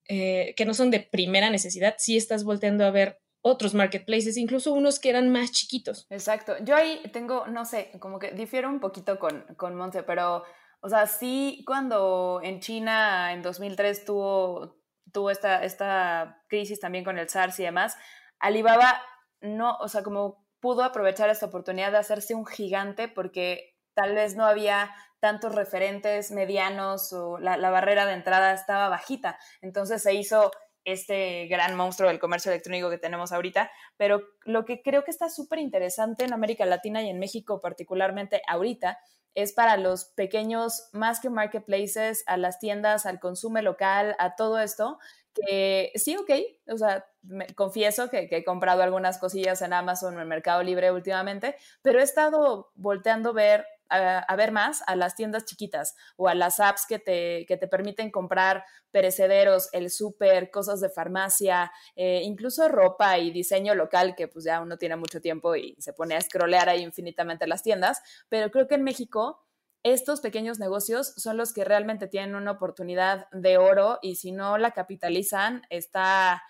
eh, 0.08 0.54
que 0.56 0.64
no 0.64 0.74
son 0.74 0.90
de 0.90 1.00
primera 1.00 1.50
necesidad, 1.50 1.96
sí 1.98 2.16
estás 2.16 2.44
volteando 2.44 2.84
a 2.84 2.90
ver 2.90 3.20
otros 3.40 3.74
marketplaces, 3.74 4.36
incluso 4.36 4.72
unos 4.72 4.98
que 4.98 5.10
eran 5.10 5.30
más 5.30 5.52
chiquitos. 5.52 6.06
Exacto. 6.10 6.56
Yo 6.64 6.74
ahí 6.74 7.00
tengo, 7.12 7.46
no 7.46 7.64
sé, 7.64 7.90
como 8.00 8.18
que 8.18 8.32
difiero 8.32 8.68
un 8.68 8.80
poquito 8.80 9.18
con, 9.18 9.42
con 9.56 9.74
Monse, 9.74 10.02
pero 10.02 10.44
o 10.80 10.88
sea, 10.88 11.06
sí, 11.06 11.64
cuando 11.66 12.40
en 12.42 12.60
China 12.60 13.32
en 13.32 13.42
2003 13.42 14.04
tuvo, 14.04 14.76
tuvo 15.12 15.30
esta, 15.30 15.64
esta 15.64 16.42
crisis 16.48 16.80
también 16.80 17.04
con 17.04 17.18
el 17.18 17.28
SARS 17.28 17.58
y 17.60 17.64
demás, 17.64 17.96
Alibaba 18.38 19.00
no, 19.40 19.76
o 19.78 19.88
sea, 19.88 20.02
como 20.02 20.46
pudo 20.60 20.82
aprovechar 20.82 21.30
esta 21.30 21.46
oportunidad 21.46 21.92
de 21.92 21.98
hacerse 21.98 22.34
un 22.34 22.46
gigante 22.46 23.08
porque 23.08 23.76
tal 23.94 24.14
vez 24.14 24.36
no 24.36 24.44
había 24.44 24.94
tantos 25.20 25.54
referentes 25.54 26.30
medianos 26.30 27.12
o 27.12 27.38
la, 27.38 27.56
la 27.56 27.70
barrera 27.70 28.06
de 28.06 28.12
entrada 28.12 28.52
estaba 28.52 28.88
bajita. 28.88 29.38
Entonces 29.60 30.02
se 30.02 30.14
hizo 30.14 30.50
este 30.84 31.46
gran 31.48 31.76
monstruo 31.76 32.08
del 32.08 32.18
comercio 32.18 32.50
electrónico 32.50 32.88
que 32.90 32.98
tenemos 32.98 33.32
ahorita, 33.32 33.70
pero 33.96 34.22
lo 34.44 34.64
que 34.64 34.80
creo 34.82 35.04
que 35.04 35.10
está 35.10 35.28
súper 35.28 35.58
interesante 35.58 36.24
en 36.24 36.32
América 36.32 36.64
Latina 36.64 37.02
y 37.02 37.10
en 37.10 37.18
México 37.18 37.60
particularmente 37.60 38.40
ahorita 38.48 38.98
es 39.42 39.52
para 39.52 39.76
los 39.76 40.06
pequeños, 40.06 40.88
más 40.92 41.20
que 41.20 41.30
marketplaces, 41.30 42.24
a 42.26 42.36
las 42.36 42.58
tiendas, 42.58 43.06
al 43.06 43.20
consumo 43.20 43.60
local, 43.62 44.16
a 44.18 44.34
todo 44.34 44.58
esto, 44.58 44.98
que 45.32 45.92
sí, 45.94 46.16
ok, 46.16 46.30
o 46.72 46.76
sea, 46.76 47.06
confieso 47.54 48.10
que, 48.10 48.28
he 48.30 48.44
comprado 48.44 48.82
algunas 48.82 49.18
cosillas 49.18 49.62
en 49.62 49.72
Amazon 49.72 50.16
o 50.16 50.20
en 50.20 50.26
Mercado 50.26 50.62
Libre 50.64 50.90
últimamente, 50.90 51.54
pero 51.82 52.00
he 52.00 52.02
estado 52.02 52.72
volteando 52.74 53.32
ver, 53.32 53.64
a, 53.88 54.36
ver 54.36 54.52
más 54.52 54.82
a 54.86 54.96
las 54.96 55.14
tiendas 55.14 55.44
chiquitas 55.44 55.96
o 56.16 56.28
a 56.28 56.34
las 56.34 56.60
apps 56.60 56.86
que 56.86 56.98
te, 56.98 57.46
que 57.46 57.56
te 57.56 57.68
permiten 57.68 58.10
comprar 58.10 58.64
perecederos, 58.90 59.68
el 59.72 59.90
súper, 59.90 60.50
cosas 60.50 60.80
de 60.80 60.88
farmacia, 60.88 61.70
eh, 61.96 62.20
incluso 62.24 62.68
ropa 62.68 63.18
y 63.18 63.30
diseño 63.30 63.74
local, 63.74 64.14
que 64.16 64.28
pues 64.28 64.44
ya 64.44 64.60
uno 64.60 64.78
tiene 64.78 64.96
mucho 64.96 65.20
tiempo 65.20 65.56
y 65.56 65.76
se 65.78 65.92
pone 65.92 66.16
a 66.16 66.20
scrollear 66.20 66.68
ahí 66.68 66.82
infinitamente 66.82 67.46
las 67.46 67.62
tiendas, 67.62 68.00
pero 68.28 68.50
creo 68.50 68.66
que 68.66 68.76
en 68.76 68.84
México 68.84 69.44
estos 69.82 70.20
pequeños 70.20 70.58
negocios 70.58 71.14
son 71.16 71.36
los 71.36 71.52
que 71.52 71.64
realmente 71.64 72.08
tienen 72.08 72.34
una 72.34 72.52
oportunidad 72.52 73.28
de 73.30 73.58
oro 73.58 73.98
y 74.02 74.16
si 74.16 74.32
no 74.32 74.58
la 74.58 74.72
capitalizan, 74.72 75.62
está, 75.70 76.42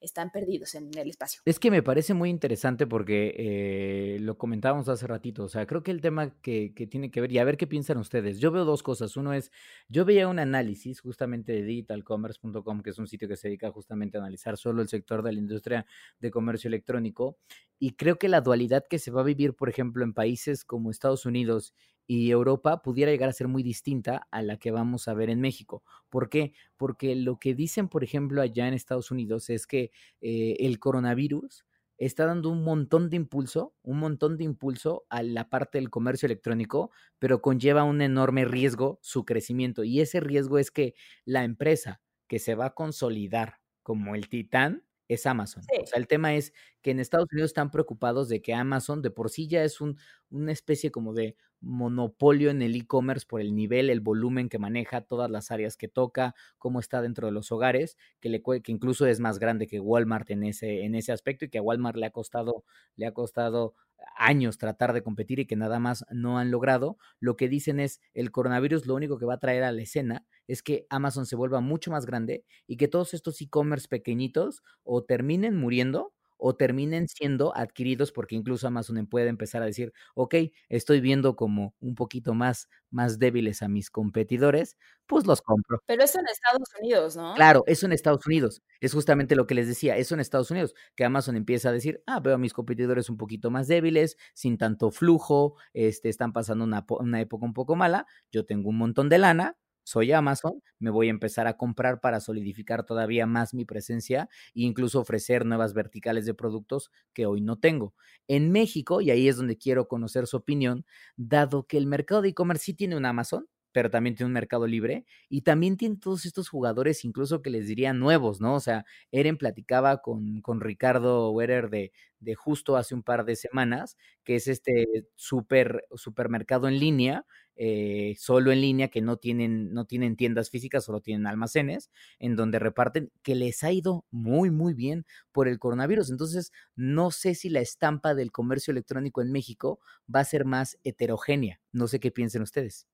están 0.00 0.30
perdidos 0.30 0.74
en 0.74 0.90
el 0.96 1.10
espacio. 1.10 1.42
Es 1.44 1.58
que 1.58 1.70
me 1.70 1.82
parece 1.82 2.14
muy 2.14 2.30
interesante 2.30 2.86
porque 2.86 3.34
eh, 3.36 4.18
lo 4.20 4.38
comentábamos 4.38 4.88
hace 4.88 5.06
ratito, 5.06 5.44
o 5.44 5.48
sea, 5.48 5.66
creo 5.66 5.82
que 5.82 5.90
el 5.90 6.00
tema 6.00 6.30
que, 6.40 6.72
que, 6.74 6.86
tiene 6.86 7.10
que 7.10 7.20
ver, 7.20 7.32
y 7.32 7.38
a 7.38 7.44
ver 7.44 7.56
qué 7.56 7.66
piensan 7.66 7.98
ustedes, 7.98 8.38
yo 8.38 8.50
veo 8.50 8.64
dos 8.64 8.82
cosas, 8.82 9.16
uno 9.16 9.32
es, 9.32 9.50
yo 9.88 10.04
veía 10.04 10.28
un 10.28 10.38
análisis 10.38 11.00
justamente 11.00 11.52
de 11.52 11.62
digitalcommerce.com, 11.62 12.82
que 12.82 12.90
es 12.90 12.98
un 12.98 13.06
sitio 13.06 13.28
que 13.28 13.36
se 13.36 13.48
dedica 13.48 13.70
justamente 13.70 14.18
a 14.18 14.20
analizar 14.20 14.56
solo 14.56 14.82
el 14.82 14.88
sector 14.88 15.22
de 15.22 15.32
la 15.32 15.38
industria 15.38 15.86
de 16.18 16.30
comercio 16.30 16.68
electrónico, 16.68 17.38
y 17.78 17.92
creo 17.92 18.18
que 18.18 18.28
la 18.28 18.40
dualidad 18.40 18.84
que 18.88 18.98
se 18.98 19.10
va 19.10 19.22
a 19.22 19.24
vivir, 19.24 19.54
por 19.54 19.68
ejemplo, 19.68 20.04
en 20.04 20.12
países 20.12 20.64
como 20.64 20.90
Estados 20.90 21.24
Unidos 21.26 21.74
y 22.12 22.32
Europa 22.32 22.82
pudiera 22.82 23.12
llegar 23.12 23.28
a 23.28 23.32
ser 23.32 23.46
muy 23.46 23.62
distinta 23.62 24.26
a 24.32 24.42
la 24.42 24.56
que 24.56 24.72
vamos 24.72 25.06
a 25.06 25.14
ver 25.14 25.30
en 25.30 25.40
México. 25.40 25.84
¿Por 26.08 26.28
qué? 26.28 26.54
Porque 26.76 27.14
lo 27.14 27.38
que 27.38 27.54
dicen, 27.54 27.86
por 27.88 28.02
ejemplo, 28.02 28.42
allá 28.42 28.66
en 28.66 28.74
Estados 28.74 29.12
Unidos 29.12 29.48
es 29.48 29.64
que 29.68 29.92
eh, 30.20 30.56
el 30.58 30.80
coronavirus 30.80 31.64
está 31.98 32.26
dando 32.26 32.50
un 32.50 32.64
montón 32.64 33.10
de 33.10 33.16
impulso, 33.16 33.76
un 33.82 34.00
montón 34.00 34.38
de 34.38 34.42
impulso 34.42 35.06
a 35.08 35.22
la 35.22 35.50
parte 35.50 35.78
del 35.78 35.88
comercio 35.88 36.26
electrónico, 36.26 36.90
pero 37.20 37.40
conlleva 37.40 37.84
un 37.84 38.02
enorme 38.02 38.44
riesgo 38.44 38.98
su 39.02 39.24
crecimiento. 39.24 39.84
Y 39.84 40.00
ese 40.00 40.18
riesgo 40.18 40.58
es 40.58 40.72
que 40.72 40.94
la 41.24 41.44
empresa 41.44 42.00
que 42.26 42.40
se 42.40 42.56
va 42.56 42.66
a 42.66 42.74
consolidar 42.74 43.60
como 43.84 44.16
el 44.16 44.28
titán 44.28 44.82
es 45.06 45.26
Amazon. 45.26 45.62
O 45.80 45.86
sea, 45.86 45.98
el 45.98 46.06
tema 46.06 46.34
es 46.34 46.52
que 46.82 46.90
en 46.90 47.00
Estados 47.00 47.28
Unidos 47.32 47.50
están 47.50 47.70
preocupados 47.70 48.28
de 48.28 48.42
que 48.42 48.54
Amazon 48.54 49.00
de 49.00 49.10
por 49.10 49.30
sí 49.30 49.48
ya 49.48 49.62
es 49.64 49.80
un, 49.80 49.96
una 50.30 50.52
especie 50.52 50.90
como 50.90 51.12
de 51.12 51.36
monopolio 51.60 52.50
en 52.50 52.62
el 52.62 52.74
e-commerce 52.74 53.26
por 53.28 53.40
el 53.40 53.54
nivel, 53.54 53.90
el 53.90 54.00
volumen 54.00 54.48
que 54.48 54.58
maneja, 54.58 55.02
todas 55.02 55.30
las 55.30 55.50
áreas 55.50 55.76
que 55.76 55.88
toca, 55.88 56.34
cómo 56.58 56.80
está 56.80 57.02
dentro 57.02 57.26
de 57.26 57.32
los 57.32 57.52
hogares, 57.52 57.96
que, 58.20 58.28
le, 58.28 58.42
que 58.42 58.72
incluso 58.72 59.06
es 59.06 59.20
más 59.20 59.38
grande 59.38 59.66
que 59.66 59.80
Walmart 59.80 60.30
en 60.30 60.44
ese, 60.44 60.84
en 60.84 60.94
ese 60.94 61.12
aspecto 61.12 61.44
y 61.44 61.48
que 61.50 61.58
a 61.58 61.62
Walmart 61.62 61.96
le 61.96 62.06
ha 62.06 62.10
costado, 62.10 62.64
le 62.96 63.06
ha 63.06 63.12
costado 63.12 63.74
años 64.16 64.58
tratar 64.58 64.92
de 64.92 65.02
competir 65.02 65.40
y 65.40 65.46
que 65.46 65.56
nada 65.56 65.78
más 65.78 66.04
no 66.10 66.38
han 66.38 66.50
logrado. 66.50 66.98
Lo 67.18 67.36
que 67.36 67.48
dicen 67.48 67.80
es 67.80 68.00
el 68.14 68.30
coronavirus 68.30 68.86
lo 68.86 68.94
único 68.94 69.18
que 69.18 69.26
va 69.26 69.34
a 69.34 69.40
traer 69.40 69.62
a 69.62 69.72
la 69.72 69.82
escena 69.82 70.26
es 70.46 70.62
que 70.62 70.86
Amazon 70.90 71.26
se 71.26 71.36
vuelva 71.36 71.60
mucho 71.60 71.90
más 71.90 72.06
grande 72.06 72.44
y 72.66 72.76
que 72.76 72.88
todos 72.88 73.14
estos 73.14 73.40
e-commerce 73.40 73.88
pequeñitos 73.88 74.62
o 74.82 75.04
terminen 75.04 75.56
muriendo 75.56 76.12
o 76.40 76.54
terminen 76.54 77.08
siendo 77.08 77.56
adquiridos 77.56 78.12
porque 78.12 78.34
incluso 78.34 78.66
Amazon 78.66 79.06
puede 79.06 79.28
empezar 79.28 79.62
a 79.62 79.66
decir, 79.66 79.92
ok, 80.14 80.34
estoy 80.68 81.00
viendo 81.00 81.36
como 81.36 81.74
un 81.80 81.94
poquito 81.94 82.34
más, 82.34 82.68
más 82.90 83.18
débiles 83.18 83.62
a 83.62 83.68
mis 83.68 83.90
competidores, 83.90 84.76
pues 85.06 85.26
los 85.26 85.42
compro. 85.42 85.82
Pero 85.86 86.02
eso 86.02 86.18
en 86.20 86.26
Estados 86.26 86.68
Unidos, 86.80 87.16
¿no? 87.16 87.34
Claro, 87.34 87.64
eso 87.66 87.86
en 87.86 87.92
Estados 87.92 88.26
Unidos. 88.26 88.62
Es 88.80 88.92
justamente 88.92 89.36
lo 89.36 89.46
que 89.46 89.54
les 89.54 89.68
decía, 89.68 89.96
eso 89.96 90.14
en 90.14 90.20
Estados 90.20 90.50
Unidos, 90.50 90.74
que 90.96 91.04
Amazon 91.04 91.36
empieza 91.36 91.68
a 91.68 91.72
decir, 91.72 92.02
ah, 92.06 92.20
veo 92.20 92.34
a 92.34 92.38
mis 92.38 92.52
competidores 92.52 93.10
un 93.10 93.16
poquito 93.16 93.50
más 93.50 93.68
débiles, 93.68 94.16
sin 94.34 94.58
tanto 94.58 94.90
flujo, 94.90 95.56
este, 95.72 96.08
están 96.08 96.32
pasando 96.32 96.64
una, 96.64 96.84
una 96.88 97.20
época 97.20 97.44
un 97.44 97.54
poco 97.54 97.76
mala, 97.76 98.06
yo 98.30 98.46
tengo 98.46 98.68
un 98.70 98.78
montón 98.78 99.08
de 99.08 99.18
lana, 99.18 99.56
soy 99.90 100.12
Amazon, 100.12 100.62
me 100.78 100.90
voy 100.90 101.08
a 101.08 101.10
empezar 101.10 101.46
a 101.46 101.56
comprar 101.56 102.00
para 102.00 102.20
solidificar 102.20 102.84
todavía 102.84 103.26
más 103.26 103.54
mi 103.54 103.64
presencia 103.64 104.28
e 104.54 104.62
incluso 104.62 105.00
ofrecer 105.00 105.44
nuevas 105.44 105.74
verticales 105.74 106.26
de 106.26 106.34
productos 106.34 106.90
que 107.12 107.26
hoy 107.26 107.40
no 107.40 107.58
tengo. 107.58 107.94
En 108.28 108.52
México, 108.52 109.00
y 109.00 109.10
ahí 109.10 109.28
es 109.28 109.36
donde 109.36 109.58
quiero 109.58 109.88
conocer 109.88 110.26
su 110.26 110.36
opinión, 110.36 110.84
dado 111.16 111.66
que 111.66 111.76
el 111.78 111.86
mercado 111.86 112.22
de 112.22 112.28
e-commerce 112.30 112.64
sí 112.66 112.74
tiene 112.74 112.96
un 112.96 113.04
Amazon, 113.06 113.46
pero 113.72 113.90
también 113.90 114.14
tiene 114.16 114.28
un 114.28 114.32
mercado 114.34 114.66
libre 114.66 115.04
y 115.28 115.42
también 115.42 115.76
tiene 115.76 115.96
todos 115.96 116.26
estos 116.26 116.48
jugadores, 116.48 117.04
incluso 117.04 117.42
que 117.42 117.50
les 117.50 117.66
diría 117.68 117.92
nuevos, 117.92 118.40
¿no? 118.40 118.54
O 118.54 118.60
sea, 118.60 118.84
Eren 119.12 119.36
platicaba 119.36 120.02
con, 120.02 120.40
con 120.42 120.60
Ricardo 120.60 121.30
Werer 121.30 121.70
de, 121.70 121.92
de 122.20 122.34
justo 122.34 122.76
hace 122.76 122.94
un 122.94 123.02
par 123.02 123.24
de 123.24 123.36
semanas, 123.36 123.96
que 124.24 124.36
es 124.36 124.48
este 124.48 125.06
super, 125.16 125.84
supermercado 125.94 126.68
en 126.68 126.78
línea, 126.78 127.24
eh, 127.56 128.14
solo 128.18 128.52
en 128.52 128.60
línea, 128.60 128.88
que 128.88 129.02
no 129.02 129.16
tienen, 129.18 129.72
no 129.74 129.84
tienen 129.84 130.16
tiendas 130.16 130.50
físicas, 130.50 130.84
solo 130.84 131.00
tienen 131.00 131.26
almacenes, 131.26 131.90
en 132.18 132.36
donde 132.36 132.58
reparten, 132.58 133.10
que 133.22 133.34
les 133.34 133.62
ha 133.64 133.72
ido 133.72 134.04
muy, 134.10 134.50
muy 134.50 134.72
bien 134.74 135.04
por 135.32 135.46
el 135.48 135.58
coronavirus. 135.58 136.10
Entonces, 136.10 136.52
no 136.76 137.10
sé 137.10 137.34
si 137.34 137.50
la 137.50 137.60
estampa 137.60 138.14
del 138.14 138.32
comercio 138.32 138.70
electrónico 138.72 139.20
en 139.22 139.32
México 139.32 139.80
va 140.14 140.20
a 140.20 140.24
ser 140.24 140.44
más 140.44 140.78
heterogénea. 140.84 141.60
No 141.72 141.86
sé 141.88 142.00
qué 142.00 142.10
piensen 142.10 142.42
ustedes. 142.42 142.86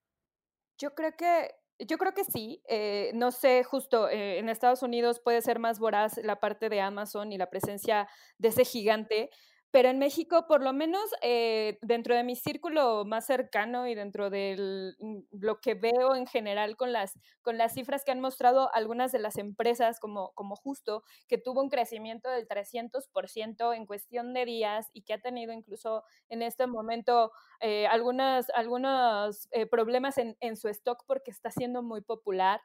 Yo 0.77 0.93
creo 0.95 1.15
que 1.17 1.49
yo 1.79 1.97
creo 1.97 2.13
que 2.13 2.23
sí. 2.23 2.63
Eh, 2.67 3.11
no 3.13 3.31
sé, 3.31 3.63
justo 3.63 4.09
eh, 4.09 4.39
en 4.39 4.49
Estados 4.49 4.81
Unidos 4.81 5.19
puede 5.19 5.41
ser 5.41 5.59
más 5.59 5.79
voraz 5.79 6.17
la 6.23 6.39
parte 6.39 6.69
de 6.69 6.81
Amazon 6.81 7.31
y 7.31 7.37
la 7.37 7.49
presencia 7.49 8.07
de 8.39 8.47
ese 8.49 8.65
gigante, 8.65 9.29
pero 9.71 9.89
en 9.89 9.99
México, 9.99 10.45
por 10.47 10.63
lo 10.63 10.71
menos 10.71 11.03
eh, 11.21 11.77
dentro 11.81 12.15
de 12.15 12.23
mi 12.23 12.35
círculo 12.35 13.03
más 13.05 13.25
cercano 13.25 13.87
y 13.87 13.95
dentro 13.95 14.29
de 14.29 14.93
mm, 14.99 15.17
lo 15.31 15.59
que 15.59 15.75
veo 15.75 16.15
en 16.15 16.25
general 16.25 16.77
con 16.77 16.93
las, 16.93 17.13
con 17.41 17.57
las 17.57 17.73
cifras 17.73 18.03
que 18.05 18.11
han 18.11 18.21
mostrado 18.21 18.73
algunas 18.73 19.11
de 19.11 19.19
las 19.19 19.37
empresas, 19.37 19.99
como, 19.99 20.31
como 20.33 20.55
justo, 20.55 21.03
que 21.27 21.37
tuvo 21.37 21.61
un 21.61 21.69
crecimiento 21.69 22.29
del 22.29 22.47
300% 22.47 23.75
en 23.75 23.85
cuestión 23.85 24.33
de 24.33 24.45
días 24.45 24.89
y 24.93 25.01
que 25.03 25.13
ha 25.13 25.21
tenido 25.21 25.51
incluso 25.53 26.03
en 26.29 26.41
este 26.41 26.65
momento 26.65 27.31
eh, 27.59 27.87
algunas, 27.87 28.49
algunos 28.51 29.47
eh, 29.51 29.65
problemas 29.65 30.17
en, 30.17 30.37
en 30.39 30.55
su 30.55 30.69
stock 30.69 31.03
porque 31.05 31.31
está 31.31 31.51
siendo 31.51 31.83
muy 31.83 32.01
popular. 32.01 32.61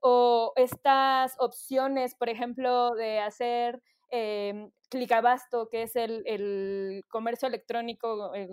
O 0.00 0.52
estas 0.56 1.36
opciones, 1.38 2.16
por 2.16 2.28
ejemplo, 2.28 2.90
de 2.96 3.20
hacer 3.20 3.80
eh, 4.12 4.68
Clicabasto, 4.90 5.70
que 5.70 5.82
es 5.84 5.96
el, 5.96 7.02
comercio 7.08 7.48
electrónico 7.48 8.34
eh, 8.34 8.48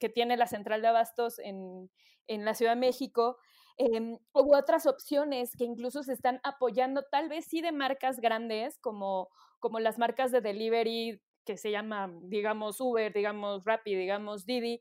que, 0.00 0.08
tiene 0.08 0.38
la 0.38 0.46
central 0.46 0.80
de 0.80 0.88
abastos 0.88 1.38
en, 1.38 1.90
la 2.26 2.54
Ciudad 2.54 2.72
de 2.72 2.80
México, 2.80 3.36
eh, 3.76 4.16
u 4.32 4.56
otras 4.56 4.86
opciones 4.86 5.54
que 5.54 5.64
incluso 5.64 6.02
se 6.02 6.14
están 6.14 6.40
apoyando, 6.44 7.04
tal 7.10 7.28
vez 7.28 7.44
sí 7.44 7.60
de 7.60 7.72
marcas 7.72 8.20
grandes, 8.20 8.78
como, 8.78 9.28
las 9.80 9.98
marcas 9.98 10.32
de 10.32 10.40
delivery 10.40 11.20
que 11.44 11.58
se 11.58 11.70
llaman, 11.70 12.18
digamos, 12.30 12.80
Uber, 12.80 13.12
digamos, 13.12 13.62
Rappi, 13.64 13.94
digamos, 13.94 14.46
Didi, 14.46 14.80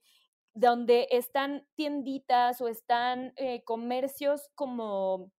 donde 0.53 1.09
están 1.11 1.67
tienditas 1.75 2.61
o 2.61 2.69
están 2.69 3.33
eh, 3.35 3.63
comercios 3.65 4.49
como 4.55 5.29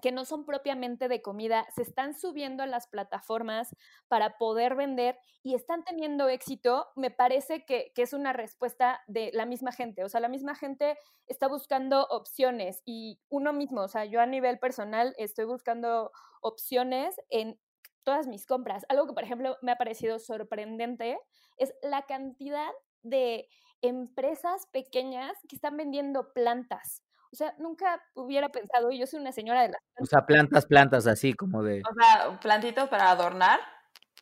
que 0.00 0.12
no 0.12 0.24
son 0.24 0.44
propiamente 0.44 1.08
de 1.08 1.22
comida, 1.22 1.66
se 1.74 1.82
están 1.82 2.14
subiendo 2.14 2.62
a 2.62 2.66
las 2.66 2.86
plataformas 2.86 3.74
para 4.08 4.38
poder 4.38 4.74
vender 4.74 5.18
y 5.42 5.54
están 5.54 5.84
teniendo 5.84 6.28
éxito, 6.28 6.86
me 6.96 7.10
parece 7.10 7.64
que, 7.64 7.92
es 7.96 8.12
una 8.12 8.32
respuesta 8.32 9.02
de 9.08 9.30
la 9.34 9.44
misma 9.44 9.72
gente. 9.72 10.04
O 10.04 10.08
sea, 10.08 10.20
la 10.20 10.28
misma 10.28 10.54
gente 10.54 10.96
está 11.26 11.48
buscando 11.48 12.06
opciones 12.06 12.82
y 12.84 13.20
uno 13.28 13.52
mismo, 13.52 13.82
o 13.82 13.88
sea, 13.88 14.04
yo 14.04 14.20
a 14.20 14.26
nivel 14.26 14.58
personal 14.58 15.14
estoy 15.18 15.44
buscando 15.44 16.12
opciones 16.40 17.16
en 17.28 17.58
todas 18.04 18.26
mis 18.26 18.46
compras. 18.46 18.86
Algo 18.88 19.06
que, 19.06 19.12
por 19.12 19.24
ejemplo, 19.24 19.56
me 19.62 19.72
ha 19.72 19.76
parecido 19.76 20.18
sorprendente 20.18 21.18
es 21.56 21.74
la 21.82 22.02
cantidad 22.02 22.70
de 23.02 23.48
empresas 23.82 24.66
pequeñas 24.72 25.32
que 25.48 25.56
están 25.56 25.76
vendiendo 25.76 26.32
plantas. 26.32 27.02
O 27.32 27.36
sea, 27.36 27.54
nunca 27.58 28.02
hubiera 28.14 28.48
pensado, 28.48 28.90
yo 28.90 29.06
soy 29.06 29.20
una 29.20 29.32
señora 29.32 29.62
de 29.62 29.68
las 29.68 29.80
plantas. 29.80 30.02
O 30.02 30.06
sea, 30.06 30.26
plantas, 30.26 30.66
plantas 30.66 31.06
así 31.06 31.34
como 31.34 31.62
de... 31.62 31.82
O 31.82 31.94
sea, 31.94 32.40
plantito 32.40 32.88
para 32.88 33.10
adornar. 33.10 33.60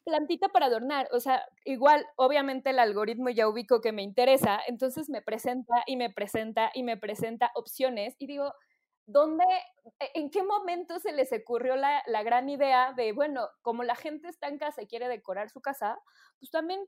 Plantita 0.05 0.49
para 0.49 0.67
adornar, 0.67 1.09
o 1.13 1.19
sea, 1.19 1.43
igual, 1.65 2.07
obviamente 2.15 2.71
el 2.71 2.79
algoritmo 2.79 3.29
ya 3.31 3.49
ubico 3.49 3.81
que 3.81 3.91
me 3.91 4.03
interesa, 4.03 4.61
entonces 4.69 5.09
me 5.09 5.21
presenta 5.21 5.83
y 5.85 5.97
me 5.97 6.11
presenta 6.11 6.71
y 6.75 6.85
me 6.85 6.97
presenta 6.97 7.51
opciones 7.57 8.15
y 8.21 8.29
digo, 8.29 8.53
¿dónde, 9.07 9.45
e, 9.99 10.11
en 10.15 10.31
qué 10.31 10.45
momento 10.45 11.01
se 11.01 11.13
les 11.13 11.33
ocurrió 11.33 11.75
la, 11.75 12.05
la 12.07 12.23
gran 12.23 12.49
idea 12.49 12.93
de, 12.93 13.13
bueno, 13.13 13.49
como 13.63 13.83
la 13.83 13.97
gente 13.97 14.29
está 14.29 14.47
en 14.47 14.59
casa 14.59 14.83
y 14.83 14.87
quiere 14.87 15.09
decorar 15.09 15.51
su 15.51 15.61
casa, 15.61 15.99
pues 16.39 16.53
también 16.53 16.87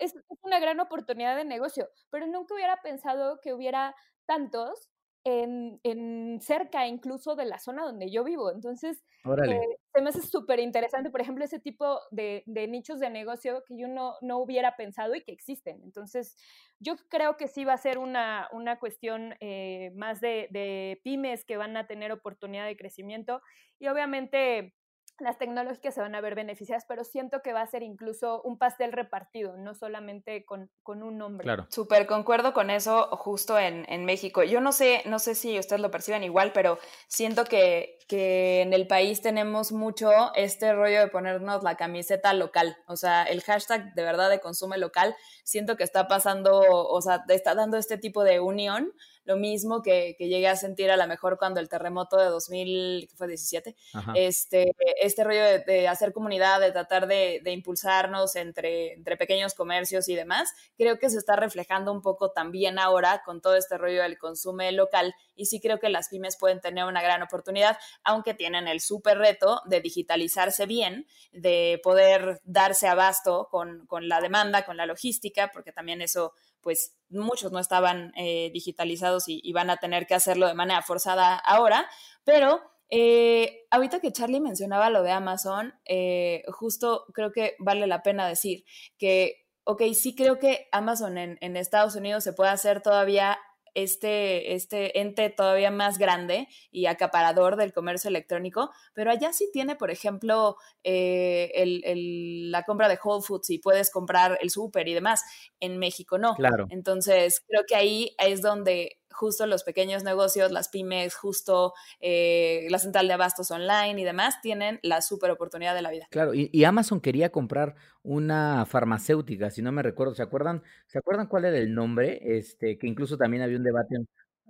es, 0.00 0.14
es 0.14 0.38
una 0.42 0.58
gran 0.60 0.80
oportunidad 0.80 1.36
de 1.36 1.44
negocio, 1.44 1.88
pero 2.10 2.26
nunca 2.26 2.54
hubiera 2.54 2.76
pensado 2.82 3.40
que 3.40 3.54
hubiera 3.54 3.94
tantos 4.26 4.90
en, 5.28 5.80
en 5.82 6.40
cerca 6.40 6.86
incluso 6.86 7.36
de 7.36 7.44
la 7.44 7.58
zona 7.58 7.84
donde 7.84 8.10
yo 8.10 8.24
vivo. 8.24 8.50
Entonces, 8.50 9.04
eh, 9.44 9.60
se 9.92 10.00
me 10.00 10.08
hace 10.08 10.22
súper 10.22 10.58
interesante, 10.58 11.10
por 11.10 11.20
ejemplo, 11.20 11.44
ese 11.44 11.60
tipo 11.60 12.00
de, 12.10 12.42
de 12.46 12.66
nichos 12.66 12.98
de 12.98 13.10
negocio 13.10 13.62
que 13.66 13.76
yo 13.76 13.88
no, 13.88 14.14
no 14.22 14.38
hubiera 14.38 14.76
pensado 14.76 15.14
y 15.14 15.22
que 15.22 15.32
existen. 15.32 15.82
Entonces, 15.82 16.36
yo 16.78 16.96
creo 17.08 17.36
que 17.36 17.48
sí 17.48 17.64
va 17.64 17.74
a 17.74 17.78
ser 17.78 17.98
una, 17.98 18.48
una 18.52 18.78
cuestión 18.78 19.34
eh, 19.40 19.90
más 19.94 20.20
de, 20.20 20.48
de 20.50 21.00
pymes 21.04 21.44
que 21.44 21.56
van 21.56 21.76
a 21.76 21.86
tener 21.86 22.10
oportunidad 22.10 22.66
de 22.66 22.76
crecimiento 22.76 23.42
y 23.78 23.88
obviamente 23.88 24.77
las 25.18 25.38
tecnológicas 25.38 25.94
se 25.94 26.00
van 26.00 26.14
a 26.14 26.20
ver 26.20 26.34
beneficiadas, 26.34 26.84
pero 26.86 27.04
siento 27.04 27.42
que 27.42 27.52
va 27.52 27.62
a 27.62 27.66
ser 27.66 27.82
incluso 27.82 28.40
un 28.42 28.58
pastel 28.58 28.92
repartido, 28.92 29.56
no 29.56 29.74
solamente 29.74 30.44
con, 30.44 30.70
con 30.82 31.02
un 31.02 31.18
nombre. 31.18 31.44
Claro. 31.44 31.66
Súper 31.70 32.06
concuerdo 32.06 32.52
con 32.52 32.70
eso 32.70 33.08
justo 33.16 33.58
en, 33.58 33.84
en, 33.88 34.04
México. 34.04 34.42
Yo 34.44 34.60
no 34.60 34.72
sé, 34.72 35.02
no 35.06 35.18
sé 35.18 35.34
si 35.34 35.58
ustedes 35.58 35.82
lo 35.82 35.90
perciben 35.90 36.22
igual, 36.22 36.52
pero 36.52 36.78
siento 37.08 37.44
que, 37.44 37.98
que, 38.08 38.62
en 38.62 38.72
el 38.72 38.86
país 38.86 39.20
tenemos 39.20 39.72
mucho 39.72 40.34
este 40.34 40.72
rollo 40.72 41.00
de 41.00 41.08
ponernos 41.08 41.62
la 41.62 41.76
camiseta 41.76 42.32
local. 42.32 42.76
O 42.86 42.96
sea, 42.96 43.24
el 43.24 43.42
hashtag 43.42 43.94
de 43.94 44.02
verdad 44.02 44.30
de 44.30 44.40
consume 44.40 44.78
local, 44.78 45.16
siento 45.42 45.76
que 45.76 45.84
está 45.84 46.06
pasando, 46.08 46.60
o 46.60 47.02
sea, 47.02 47.24
está 47.28 47.54
dando 47.54 47.76
este 47.76 47.98
tipo 47.98 48.22
de 48.22 48.40
unión 48.40 48.92
lo 49.28 49.36
mismo 49.36 49.82
que, 49.82 50.16
que, 50.16 50.26
llegué 50.26 50.48
a 50.48 50.56
sentir 50.56 50.90
a 50.90 50.96
lo 50.96 51.06
mejor 51.06 51.36
cuando 51.38 51.60
el 51.60 51.68
terremoto 51.68 52.16
de 52.16 52.30
2017, 52.30 53.76
este, 54.14 54.74
este 55.02 55.22
rollo 55.22 55.44
de, 55.44 55.58
de, 55.58 55.86
hacer 55.86 56.14
comunidad, 56.14 56.60
de 56.60 56.72
tratar 56.72 57.06
de, 57.06 57.42
de 57.44 57.52
impulsarnos 57.52 58.36
entre, 58.36 58.94
entre, 58.94 59.18
pequeños 59.18 59.52
comercios 59.52 60.08
y 60.08 60.14
demás, 60.14 60.54
creo 60.78 60.98
que 60.98 61.10
se 61.10 61.18
está 61.18 61.36
reflejando 61.36 61.92
un 61.92 62.00
poco 62.00 62.30
también 62.30 62.78
ahora 62.78 63.20
con 63.22 63.42
todo 63.42 63.54
este 63.54 63.76
rollo 63.76 64.02
del 64.02 64.16
consumo 64.16 64.62
local 64.72 65.14
y 65.36 65.44
sí 65.44 65.60
creo 65.60 65.78
que 65.78 65.90
las 65.90 66.08
pymes 66.08 66.38
pueden 66.38 66.62
tener 66.62 66.86
una 66.86 67.02
gran 67.02 67.22
oportunidad, 67.22 67.76
aunque 68.04 68.32
tienen 68.32 68.66
el 68.66 68.80
súper 68.80 69.18
reto 69.18 69.60
de 69.66 69.82
digitalizarse 69.82 70.64
bien, 70.64 71.06
de 71.32 71.80
poder 71.82 72.40
darse 72.44 72.88
abasto 72.88 73.48
con, 73.50 73.86
con 73.86 74.08
la 74.08 74.22
demanda, 74.22 74.64
con 74.64 74.78
la 74.78 74.86
logística, 74.86 75.50
porque 75.52 75.70
también 75.70 76.00
eso 76.00 76.32
pues 76.62 76.96
muchos 77.10 77.52
no 77.52 77.58
estaban 77.58 78.12
eh, 78.16 78.50
digitalizados 78.52 79.24
y, 79.28 79.52
van 79.52 79.70
a 79.70 79.78
tener 79.78 80.06
que 80.06 80.14
hacerlo 80.14 80.46
de 80.46 80.54
manera 80.54 80.82
forzada 80.82 81.36
ahora, 81.36 81.88
pero 82.24 82.60
eh, 82.90 83.66
ahorita 83.70 84.00
que 84.00 84.12
Charlie 84.12 84.40
mencionaba 84.40 84.90
lo 84.90 85.02
de 85.02 85.10
Amazon, 85.10 85.74
eh, 85.84 86.42
justo 86.48 87.06
creo 87.14 87.32
que 87.32 87.56
vale 87.58 87.86
la 87.86 88.02
pena 88.02 88.28
decir 88.28 88.64
que, 88.98 89.46
ok, 89.64 89.82
sí 89.94 90.14
creo 90.14 90.38
que 90.38 90.68
Amazon 90.72 91.18
en, 91.18 91.38
en 91.40 91.56
Estados 91.56 91.96
Unidos 91.96 92.24
se 92.24 92.32
puede 92.32 92.50
hacer 92.50 92.82
todavía 92.82 93.38
este, 93.74 94.54
este 94.54 95.00
ente 95.00 95.30
todavía 95.30 95.70
más 95.70 95.98
grande 95.98 96.48
y 96.70 96.86
acaparador 96.86 97.56
del 97.56 97.72
comercio 97.72 98.08
electrónico, 98.08 98.70
pero 98.94 99.10
allá 99.10 99.32
sí 99.32 99.50
tiene, 99.52 99.76
por 99.76 99.90
ejemplo, 99.90 100.56
eh, 100.84 101.50
el, 101.54 101.82
el, 101.84 102.50
la 102.50 102.62
compra 102.64 102.88
de 102.88 102.98
Whole 103.02 103.24
Foods 103.24 103.50
y 103.50 103.58
puedes 103.58 103.90
comprar 103.90 104.38
el 104.40 104.50
súper 104.50 104.88
y 104.88 104.94
demás. 104.94 105.22
En 105.60 105.78
México 105.78 106.18
no. 106.18 106.34
Claro. 106.34 106.66
Entonces, 106.70 107.42
creo 107.46 107.62
que 107.66 107.74
ahí 107.74 108.14
es 108.18 108.42
donde 108.42 108.97
justo 109.18 109.46
los 109.46 109.64
pequeños 109.64 110.04
negocios, 110.04 110.52
las 110.52 110.68
pymes, 110.68 111.16
justo 111.16 111.74
eh, 112.00 112.68
la 112.70 112.78
central 112.78 113.08
de 113.08 113.14
abastos 113.14 113.50
online 113.50 114.00
y 114.00 114.04
demás, 114.04 114.40
tienen 114.40 114.78
la 114.82 115.02
super 115.02 115.30
oportunidad 115.30 115.74
de 115.74 115.82
la 115.82 115.90
vida. 115.90 116.06
Claro, 116.10 116.32
y, 116.34 116.64
Amazon 116.64 117.00
quería 117.00 117.30
comprar 117.30 117.74
una 118.02 118.64
farmacéutica, 118.64 119.50
si 119.50 119.60
no 119.60 119.72
me 119.72 119.82
recuerdo, 119.82 120.14
¿se 120.14 120.22
acuerdan? 120.22 120.62
¿Se 120.86 120.98
acuerdan 120.98 121.26
cuál 121.26 121.46
era 121.46 121.58
el 121.58 121.74
nombre? 121.74 122.20
Este, 122.22 122.78
que 122.78 122.86
incluso 122.86 123.16
también 123.16 123.42
había 123.42 123.56
un 123.56 123.64
debate, 123.64 123.96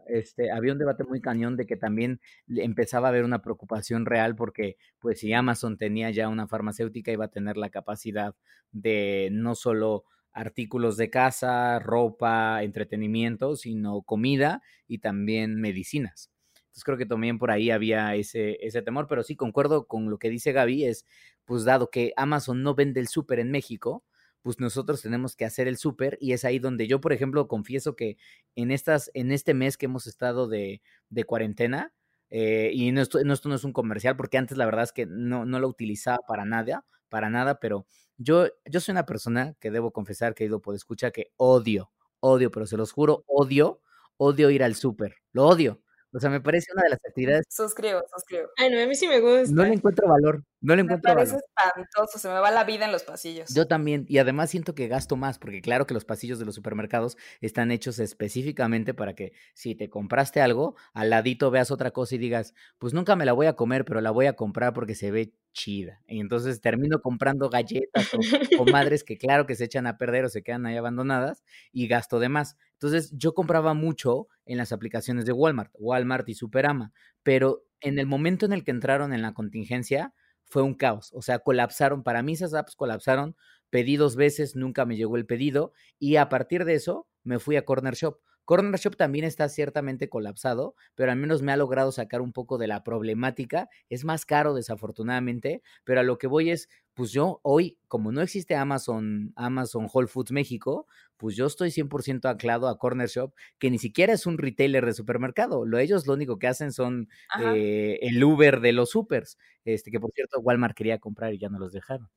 este, 0.06 0.50
había 0.50 0.72
un 0.72 0.78
debate 0.78 1.04
muy 1.04 1.20
cañón 1.20 1.56
de 1.56 1.66
que 1.66 1.76
también 1.76 2.20
empezaba 2.48 3.08
a 3.08 3.10
haber 3.10 3.24
una 3.24 3.40
preocupación 3.40 4.04
real 4.04 4.36
porque, 4.36 4.76
pues, 4.98 5.20
si 5.20 5.32
Amazon 5.32 5.78
tenía 5.78 6.10
ya 6.10 6.28
una 6.28 6.46
farmacéutica, 6.46 7.10
iba 7.10 7.24
a 7.24 7.30
tener 7.30 7.56
la 7.56 7.70
capacidad 7.70 8.34
de 8.72 9.30
no 9.32 9.54
solo 9.54 10.04
artículos 10.38 10.96
de 10.96 11.10
casa, 11.10 11.80
ropa, 11.80 12.62
entretenimiento, 12.62 13.56
sino 13.56 14.02
comida 14.02 14.62
y 14.86 14.98
también 14.98 15.60
medicinas. 15.60 16.30
Entonces 16.54 16.84
creo 16.84 16.96
que 16.96 17.06
también 17.06 17.38
por 17.38 17.50
ahí 17.50 17.70
había 17.70 18.14
ese, 18.14 18.56
ese 18.64 18.80
temor, 18.82 19.08
pero 19.08 19.24
sí 19.24 19.34
concuerdo 19.34 19.88
con 19.88 20.10
lo 20.10 20.18
que 20.18 20.30
dice 20.30 20.52
Gaby, 20.52 20.84
es 20.84 21.06
pues 21.44 21.64
dado 21.64 21.90
que 21.90 22.12
Amazon 22.16 22.62
no 22.62 22.76
vende 22.76 23.00
el 23.00 23.08
súper 23.08 23.40
en 23.40 23.50
México, 23.50 24.04
pues 24.42 24.60
nosotros 24.60 25.02
tenemos 25.02 25.34
que 25.34 25.44
hacer 25.44 25.66
el 25.66 25.76
súper 25.76 26.16
y 26.20 26.32
es 26.32 26.44
ahí 26.44 26.60
donde 26.60 26.86
yo, 26.86 27.00
por 27.00 27.12
ejemplo, 27.12 27.48
confieso 27.48 27.96
que 27.96 28.16
en, 28.54 28.70
estas, 28.70 29.10
en 29.14 29.32
este 29.32 29.54
mes 29.54 29.76
que 29.76 29.86
hemos 29.86 30.06
estado 30.06 30.46
de, 30.46 30.82
de 31.10 31.24
cuarentena, 31.24 31.92
eh, 32.30 32.70
y 32.72 32.96
esto, 32.96 33.18
no, 33.24 33.34
esto 33.34 33.48
no 33.48 33.56
es 33.56 33.64
un 33.64 33.72
comercial, 33.72 34.16
porque 34.16 34.38
antes 34.38 34.56
la 34.56 34.66
verdad 34.66 34.84
es 34.84 34.92
que 34.92 35.06
no, 35.06 35.44
no 35.46 35.58
lo 35.58 35.66
utilizaba 35.66 36.18
para 36.28 36.44
nada, 36.44 36.86
para 37.08 37.28
nada, 37.28 37.58
pero 37.58 37.86
yo, 38.18 38.48
yo 38.66 38.80
soy 38.80 38.92
una 38.92 39.06
persona 39.06 39.54
que 39.60 39.70
debo 39.70 39.92
confesar, 39.92 40.34
querido 40.34 40.60
por 40.60 40.74
escucha, 40.74 41.10
que 41.10 41.32
odio, 41.36 41.90
odio, 42.20 42.50
pero 42.50 42.66
se 42.66 42.76
los 42.76 42.92
juro, 42.92 43.24
odio, 43.26 43.80
odio 44.16 44.50
ir 44.50 44.62
al 44.62 44.74
súper, 44.74 45.16
lo 45.32 45.46
odio. 45.46 45.80
O 46.10 46.20
sea, 46.20 46.30
me 46.30 46.40
parece 46.40 46.72
una 46.72 46.84
de 46.84 46.90
las 46.90 47.00
actividades. 47.06 47.44
Suscribo, 47.50 48.00
suscribo. 48.10 48.48
Ay, 48.56 48.70
no, 48.70 48.80
a 48.80 48.86
mí 48.86 48.94
sí 48.94 49.06
me 49.06 49.20
gusta. 49.20 49.54
No 49.54 49.62
le 49.62 49.74
encuentro 49.74 50.08
valor. 50.08 50.42
No 50.60 50.74
le 50.74 50.82
encuentro 50.82 51.10
me 51.10 51.14
parece 51.16 51.32
valor. 51.34 51.44
espantoso, 51.84 52.18
se 52.18 52.28
me 52.28 52.34
va 52.40 52.50
la 52.50 52.64
vida 52.64 52.86
en 52.86 52.92
los 52.92 53.02
pasillos. 53.02 53.54
Yo 53.54 53.68
también, 53.68 54.06
y 54.08 54.16
además 54.16 54.48
siento 54.48 54.74
que 54.74 54.88
gasto 54.88 55.16
más, 55.16 55.38
porque 55.38 55.60
claro 55.60 55.86
que 55.86 55.92
los 55.92 56.06
pasillos 56.06 56.38
de 56.38 56.46
los 56.46 56.54
supermercados 56.54 57.18
están 57.42 57.70
hechos 57.70 57.98
específicamente 57.98 58.94
para 58.94 59.14
que 59.14 59.32
si 59.52 59.74
te 59.74 59.90
compraste 59.90 60.40
algo, 60.40 60.76
al 60.94 61.10
ladito 61.10 61.50
veas 61.50 61.70
otra 61.70 61.90
cosa 61.90 62.14
y 62.14 62.18
digas, 62.18 62.54
pues 62.78 62.94
nunca 62.94 63.14
me 63.14 63.26
la 63.26 63.34
voy 63.34 63.46
a 63.46 63.52
comer, 63.52 63.84
pero 63.84 64.00
la 64.00 64.10
voy 64.10 64.26
a 64.26 64.32
comprar 64.32 64.72
porque 64.72 64.94
se 64.94 65.10
ve 65.10 65.34
chida. 65.58 66.00
Y 66.06 66.20
entonces 66.20 66.60
termino 66.60 67.00
comprando 67.02 67.50
galletas 67.50 68.14
o, 68.14 68.62
o 68.62 68.64
madres 68.72 69.04
que 69.04 69.18
claro 69.18 69.46
que 69.46 69.56
se 69.56 69.64
echan 69.64 69.86
a 69.86 69.98
perder 69.98 70.24
o 70.24 70.28
se 70.28 70.42
quedan 70.42 70.66
ahí 70.66 70.76
abandonadas 70.76 71.44
y 71.72 71.88
gasto 71.88 72.20
de 72.20 72.28
más. 72.28 72.56
Entonces 72.74 73.10
yo 73.16 73.34
compraba 73.34 73.74
mucho 73.74 74.28
en 74.46 74.58
las 74.58 74.72
aplicaciones 74.72 75.26
de 75.26 75.32
Walmart, 75.32 75.72
Walmart 75.74 76.28
y 76.28 76.34
Superama, 76.34 76.92
pero 77.22 77.64
en 77.80 77.98
el 77.98 78.06
momento 78.06 78.46
en 78.46 78.52
el 78.52 78.64
que 78.64 78.70
entraron 78.70 79.12
en 79.12 79.22
la 79.22 79.34
contingencia, 79.34 80.14
fue 80.48 80.62
un 80.62 80.74
caos. 80.74 81.10
O 81.14 81.22
sea, 81.22 81.38
colapsaron. 81.40 82.02
Para 82.02 82.22
mí 82.22 82.32
esas 82.32 82.54
apps 82.54 82.74
colapsaron. 82.74 83.36
Pedí 83.70 83.96
dos 83.96 84.16
veces, 84.16 84.56
nunca 84.56 84.86
me 84.86 84.96
llegó 84.96 85.16
el 85.16 85.26
pedido. 85.26 85.72
Y 85.98 86.16
a 86.16 86.28
partir 86.28 86.64
de 86.64 86.74
eso 86.74 87.06
me 87.22 87.38
fui 87.38 87.56
a 87.56 87.64
Corner 87.64 87.94
Shop. 87.94 88.18
Corner 88.48 88.80
Shop 88.80 88.96
también 88.96 89.26
está 89.26 89.46
ciertamente 89.50 90.08
colapsado, 90.08 90.74
pero 90.94 91.12
al 91.12 91.18
menos 91.18 91.42
me 91.42 91.52
ha 91.52 91.56
logrado 91.58 91.92
sacar 91.92 92.22
un 92.22 92.32
poco 92.32 92.56
de 92.56 92.66
la 92.66 92.82
problemática. 92.82 93.68
Es 93.90 94.06
más 94.06 94.24
caro, 94.24 94.54
desafortunadamente, 94.54 95.60
pero 95.84 96.00
a 96.00 96.02
lo 96.02 96.16
que 96.16 96.28
voy 96.28 96.48
es, 96.48 96.70
pues 96.94 97.12
yo 97.12 97.40
hoy, 97.42 97.76
como 97.88 98.10
no 98.10 98.22
existe 98.22 98.56
Amazon, 98.56 99.34
Amazon 99.36 99.86
Whole 99.92 100.08
Foods 100.08 100.32
México, 100.32 100.86
pues 101.18 101.36
yo 101.36 101.44
estoy 101.44 101.70
100% 101.70 102.24
anclado 102.24 102.68
a 102.68 102.78
Corner 102.78 103.08
Shop, 103.08 103.34
que 103.58 103.70
ni 103.70 103.78
siquiera 103.78 104.14
es 104.14 104.24
un 104.24 104.38
retailer 104.38 104.86
de 104.86 104.94
supermercado. 104.94 105.66
Lo, 105.66 105.76
ellos 105.76 106.06
lo 106.06 106.14
único 106.14 106.38
que 106.38 106.46
hacen 106.46 106.72
son 106.72 107.10
eh, 107.38 107.98
el 108.00 108.24
Uber 108.24 108.60
de 108.60 108.72
los 108.72 108.88
supers, 108.88 109.36
este, 109.66 109.90
que 109.90 110.00
por 110.00 110.10
cierto 110.12 110.40
Walmart 110.40 110.74
quería 110.74 110.98
comprar 110.98 111.34
y 111.34 111.38
ya 111.38 111.50
no 111.50 111.58
los 111.58 111.72
dejaron 111.72 112.08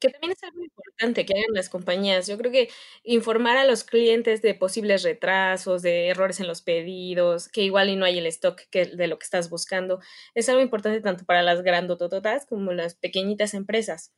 que 0.00 0.10
también 0.10 0.32
es 0.32 0.42
algo 0.42 0.62
importante 0.62 1.26
que 1.26 1.34
hagan 1.34 1.54
las 1.54 1.68
compañías. 1.68 2.26
Yo 2.26 2.38
creo 2.38 2.52
que 2.52 2.68
informar 3.02 3.56
a 3.56 3.64
los 3.64 3.84
clientes 3.84 4.42
de 4.42 4.54
posibles 4.54 5.02
retrasos, 5.02 5.82
de 5.82 6.08
errores 6.08 6.40
en 6.40 6.46
los 6.46 6.62
pedidos, 6.62 7.48
que 7.48 7.62
igual 7.62 7.98
no 7.98 8.04
hay 8.04 8.18
el 8.18 8.26
stock 8.26 8.60
que, 8.70 8.86
de 8.86 9.06
lo 9.06 9.18
que 9.18 9.24
estás 9.24 9.50
buscando, 9.50 10.00
es 10.34 10.48
algo 10.48 10.60
importante 10.60 11.00
tanto 11.00 11.24
para 11.24 11.42
las 11.42 11.62
grandotototas 11.62 12.46
como 12.46 12.72
las 12.72 12.94
pequeñitas 12.94 13.54
empresas. 13.54 14.12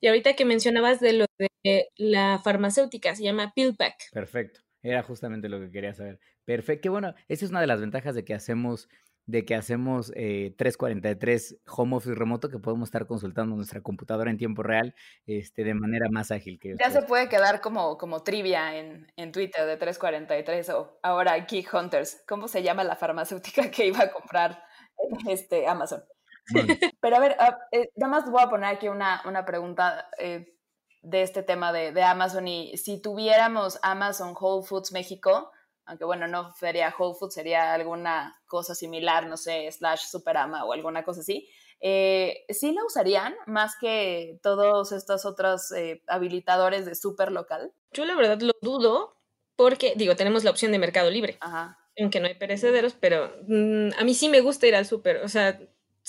Y 0.00 0.06
ahorita 0.06 0.36
que 0.36 0.44
mencionabas 0.44 1.00
de 1.00 1.12
lo 1.12 1.26
de 1.64 1.88
la 1.96 2.40
farmacéutica, 2.42 3.14
se 3.16 3.24
llama 3.24 3.52
PillPack. 3.54 4.12
Perfecto, 4.12 4.60
era 4.82 5.02
justamente 5.02 5.48
lo 5.48 5.58
que 5.58 5.70
quería 5.70 5.94
saber. 5.94 6.20
Perfecto, 6.44 6.82
qué 6.82 6.88
bueno, 6.88 7.14
esa 7.28 7.44
es 7.44 7.50
una 7.50 7.60
de 7.60 7.66
las 7.66 7.80
ventajas 7.80 8.14
de 8.14 8.24
que 8.24 8.34
hacemos 8.34 8.88
de 9.28 9.44
que 9.44 9.54
hacemos 9.54 10.10
eh, 10.16 10.54
343 10.56 11.58
home 11.66 11.96
office 11.96 12.14
remoto 12.14 12.48
que 12.48 12.58
podemos 12.58 12.88
estar 12.88 13.06
consultando 13.06 13.54
nuestra 13.54 13.82
computadora 13.82 14.30
en 14.30 14.38
tiempo 14.38 14.62
real 14.62 14.94
este, 15.26 15.64
de 15.64 15.74
manera 15.74 16.08
más 16.10 16.30
ágil 16.30 16.58
que 16.58 16.70
Ya 16.70 16.86
ustedes. 16.86 16.94
se 16.94 17.02
puede 17.02 17.28
quedar 17.28 17.60
como, 17.60 17.98
como 17.98 18.22
trivia 18.22 18.74
en, 18.78 19.06
en 19.16 19.30
Twitter 19.30 19.66
de 19.66 19.76
343 19.76 20.70
o 20.70 20.98
ahora 21.02 21.36
Geek 21.46 21.72
Hunters. 21.74 22.22
¿Cómo 22.26 22.48
se 22.48 22.62
llama 22.62 22.84
la 22.84 22.96
farmacéutica 22.96 23.70
que 23.70 23.86
iba 23.86 24.02
a 24.04 24.10
comprar 24.10 24.64
este 25.28 25.66
Amazon? 25.66 26.02
Bueno. 26.50 26.68
Pero 27.02 27.16
a 27.16 27.20
ver, 27.20 27.36
uh, 27.38 27.54
eh, 27.76 27.90
nada 27.96 28.10
más 28.10 28.30
voy 28.30 28.42
a 28.42 28.48
poner 28.48 28.74
aquí 28.74 28.88
una, 28.88 29.20
una 29.26 29.44
pregunta 29.44 30.08
eh, 30.18 30.56
de 31.02 31.20
este 31.20 31.42
tema 31.42 31.70
de, 31.74 31.92
de 31.92 32.02
Amazon 32.02 32.48
y 32.48 32.78
si 32.78 33.02
tuviéramos 33.02 33.78
Amazon 33.82 34.34
Whole 34.40 34.66
Foods 34.66 34.90
México, 34.90 35.50
aunque 35.88 36.04
bueno, 36.04 36.28
no 36.28 36.54
sería 36.54 36.94
Whole 36.96 37.16
Foods, 37.18 37.34
sería 37.34 37.72
alguna 37.72 38.38
cosa 38.46 38.74
similar, 38.74 39.26
no 39.26 39.36
sé, 39.36 39.70
slash 39.72 40.02
Superama 40.02 40.64
o 40.64 40.72
alguna 40.72 41.02
cosa 41.02 41.20
así, 41.20 41.48
eh, 41.80 42.44
¿sí 42.50 42.72
la 42.72 42.84
usarían 42.84 43.34
más 43.46 43.74
que 43.80 44.38
todos 44.42 44.92
estos 44.92 45.24
otros 45.24 45.72
eh, 45.72 46.02
habilitadores 46.06 46.84
de 46.84 46.94
super 46.94 47.32
local? 47.32 47.72
Yo 47.92 48.04
la 48.04 48.14
verdad 48.14 48.40
lo 48.40 48.52
dudo 48.60 49.16
porque, 49.56 49.94
digo, 49.96 50.14
tenemos 50.14 50.44
la 50.44 50.50
opción 50.50 50.72
de 50.72 50.78
Mercado 50.78 51.10
Libre. 51.10 51.38
Ajá. 51.40 51.78
aunque 51.98 52.20
no 52.20 52.28
hay 52.28 52.34
perecederos, 52.34 52.94
pero 52.94 53.32
mm, 53.48 53.90
a 53.98 54.04
mí 54.04 54.14
sí 54.14 54.28
me 54.28 54.40
gusta 54.40 54.68
ir 54.68 54.76
al 54.76 54.86
súper, 54.86 55.16
o 55.24 55.28
sea, 55.28 55.58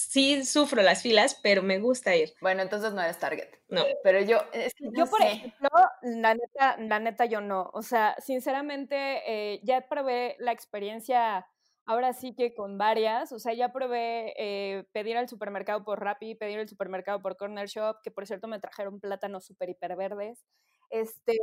sí 0.08 0.44
sufro 0.46 0.82
las 0.82 1.02
filas, 1.02 1.40
pero 1.42 1.62
me 1.64 1.80
gusta 1.80 2.16
ir. 2.16 2.34
Bueno, 2.42 2.62
entonces 2.62 2.94
no 2.94 3.02
eres 3.02 3.20
Target. 3.20 3.50
No. 3.70 3.84
Pero 4.04 4.22
yo, 4.22 4.38
es 4.54 4.74
que 4.76 4.86
Yo, 4.96 5.06
no 5.06 5.08
por 5.08 5.22
sé. 5.22 5.28
ejemplo, 5.28 5.70
la 6.02 6.34
neta, 6.34 6.78
la 6.80 7.00
neta, 7.00 7.26
yo 7.26 7.42
no. 7.42 7.70
O 7.74 7.82
sea, 7.82 8.16
sinceramente, 8.20 8.96
eh, 9.28 9.60
ya 9.64 9.88
probé 9.88 10.36
la 10.40 10.52
experiencia, 10.52 11.46
ahora 11.86 12.14
sí 12.14 12.34
que 12.36 12.54
con 12.56 12.78
varias. 12.78 13.32
O 13.32 13.40
sea, 13.40 13.54
ya 13.54 13.72
probé 13.72 14.34
eh, 14.38 14.86
pedir 14.94 15.18
al 15.18 15.30
supermercado 15.30 15.84
por 15.84 16.02
Rappi, 16.02 16.36
pedir 16.36 16.60
al 16.60 16.68
supermercado 16.70 17.22
por 17.22 17.38
Corner 17.38 17.68
Shop, 17.68 17.98
que 18.04 18.12
por 18.12 18.26
cierto 18.26 18.48
me 18.48 18.60
trajeron 18.60 19.00
plátanos 19.00 19.46
super 19.46 19.70
hiper 19.70 19.96
verdes. 19.96 20.46
Este, 20.90 21.38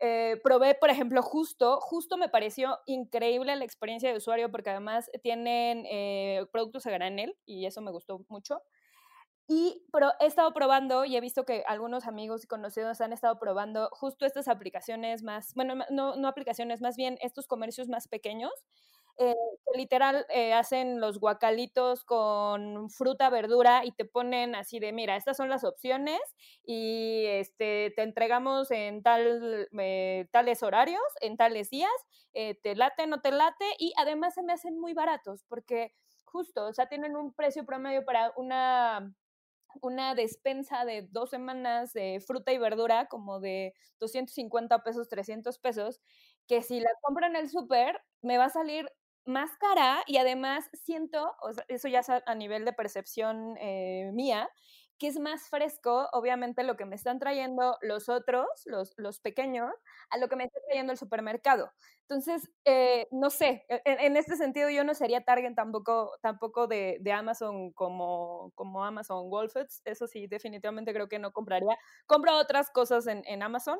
eh, 0.00 0.40
probé, 0.42 0.74
por 0.74 0.90
ejemplo, 0.90 1.22
justo, 1.22 1.78
justo 1.80 2.16
me 2.16 2.28
pareció 2.28 2.78
increíble 2.86 3.54
la 3.56 3.64
experiencia 3.64 4.10
de 4.10 4.16
usuario 4.16 4.50
porque 4.50 4.70
además 4.70 5.10
tienen 5.22 5.84
eh, 5.90 6.46
productos 6.52 6.86
a 6.86 6.90
granel 6.90 7.36
y 7.46 7.66
eso 7.66 7.82
me 7.82 7.90
gustó 7.90 8.24
mucho. 8.28 8.62
Y 9.46 9.84
pero 9.92 10.12
he 10.20 10.26
estado 10.26 10.52
probando 10.54 11.04
y 11.04 11.16
he 11.16 11.20
visto 11.20 11.44
que 11.44 11.64
algunos 11.66 12.06
amigos 12.06 12.44
y 12.44 12.46
conocidos 12.46 13.00
han 13.00 13.12
estado 13.12 13.38
probando 13.40 13.88
justo 13.92 14.24
estas 14.24 14.46
aplicaciones 14.48 15.22
más, 15.24 15.54
bueno, 15.54 15.74
no, 15.90 16.16
no 16.16 16.28
aplicaciones, 16.28 16.80
más 16.80 16.96
bien 16.96 17.18
estos 17.20 17.48
comercios 17.48 17.88
más 17.88 18.06
pequeños, 18.06 18.52
eh, 19.20 19.34
literal 19.76 20.26
eh, 20.30 20.54
hacen 20.54 21.00
los 21.00 21.20
guacalitos 21.20 22.04
con 22.04 22.90
fruta, 22.90 23.30
verdura 23.30 23.84
y 23.84 23.92
te 23.92 24.06
ponen 24.06 24.54
así 24.54 24.80
de, 24.80 24.92
mira, 24.92 25.16
estas 25.16 25.36
son 25.36 25.50
las 25.50 25.62
opciones 25.64 26.18
y 26.64 27.24
este, 27.26 27.92
te 27.94 28.02
entregamos 28.02 28.70
en 28.70 29.02
tal, 29.02 29.68
eh, 29.78 30.26
tales 30.32 30.62
horarios, 30.62 31.02
en 31.20 31.36
tales 31.36 31.70
días, 31.70 31.90
te 32.32 32.74
late, 32.76 33.06
no 33.06 33.20
te 33.20 33.30
late 33.32 33.64
y 33.78 33.92
además 33.98 34.34
se 34.34 34.42
me 34.42 34.52
hacen 34.54 34.78
muy 34.80 34.94
baratos 34.94 35.44
porque 35.48 35.92
justo, 36.24 36.66
o 36.66 36.72
sea, 36.72 36.86
tienen 36.88 37.16
un 37.16 37.34
precio 37.34 37.64
promedio 37.66 38.04
para 38.04 38.32
una 38.36 39.12
una 39.82 40.14
despensa 40.14 40.84
de 40.84 41.02
dos 41.10 41.30
semanas 41.30 41.92
de 41.92 42.20
fruta 42.26 42.52
y 42.52 42.58
verdura 42.58 43.06
como 43.06 43.40
de 43.40 43.74
250 44.00 44.82
pesos, 44.82 45.08
300 45.08 45.58
pesos, 45.58 46.00
que 46.46 46.62
si 46.62 46.80
la 46.80 46.90
compro 47.02 47.26
en 47.26 47.36
el 47.36 47.48
súper 47.48 48.00
me 48.22 48.38
va 48.38 48.46
a 48.46 48.50
salir 48.50 48.90
más 49.24 49.56
cara 49.58 50.02
y 50.06 50.16
además 50.18 50.68
siento, 50.72 51.34
o 51.42 51.52
sea, 51.52 51.64
eso 51.68 51.88
ya 51.88 52.00
es 52.00 52.10
a, 52.10 52.22
a 52.26 52.34
nivel 52.34 52.64
de 52.64 52.72
percepción 52.72 53.56
eh, 53.58 54.10
mía, 54.12 54.50
que 54.98 55.06
es 55.06 55.18
más 55.18 55.48
fresco, 55.48 56.08
obviamente, 56.12 56.62
lo 56.62 56.76
que 56.76 56.84
me 56.84 56.94
están 56.94 57.18
trayendo 57.18 57.78
los 57.80 58.10
otros, 58.10 58.46
los, 58.66 58.92
los 58.98 59.18
pequeños, 59.20 59.72
a 60.10 60.18
lo 60.18 60.28
que 60.28 60.36
me 60.36 60.44
está 60.44 60.58
trayendo 60.66 60.92
el 60.92 60.98
supermercado. 60.98 61.72
Entonces, 62.02 62.50
eh, 62.66 63.08
no 63.10 63.30
sé, 63.30 63.64
e- 63.70 63.80
en, 63.86 63.98
en 64.00 64.16
este 64.18 64.36
sentido 64.36 64.68
yo 64.68 64.84
no 64.84 64.92
sería 64.94 65.22
target 65.24 65.54
tampoco, 65.54 66.12
tampoco 66.20 66.66
de, 66.66 66.98
de 67.00 67.12
Amazon 67.12 67.72
como, 67.72 68.52
como 68.54 68.84
Amazon 68.84 69.28
Whole 69.30 69.48
Foods, 69.48 69.80
eso 69.86 70.06
sí, 70.06 70.26
definitivamente 70.26 70.92
creo 70.92 71.08
que 71.08 71.18
no 71.18 71.32
compraría. 71.32 71.78
Compro 72.06 72.36
otras 72.36 72.70
cosas 72.70 73.06
en, 73.06 73.22
en 73.26 73.42
Amazon, 73.42 73.78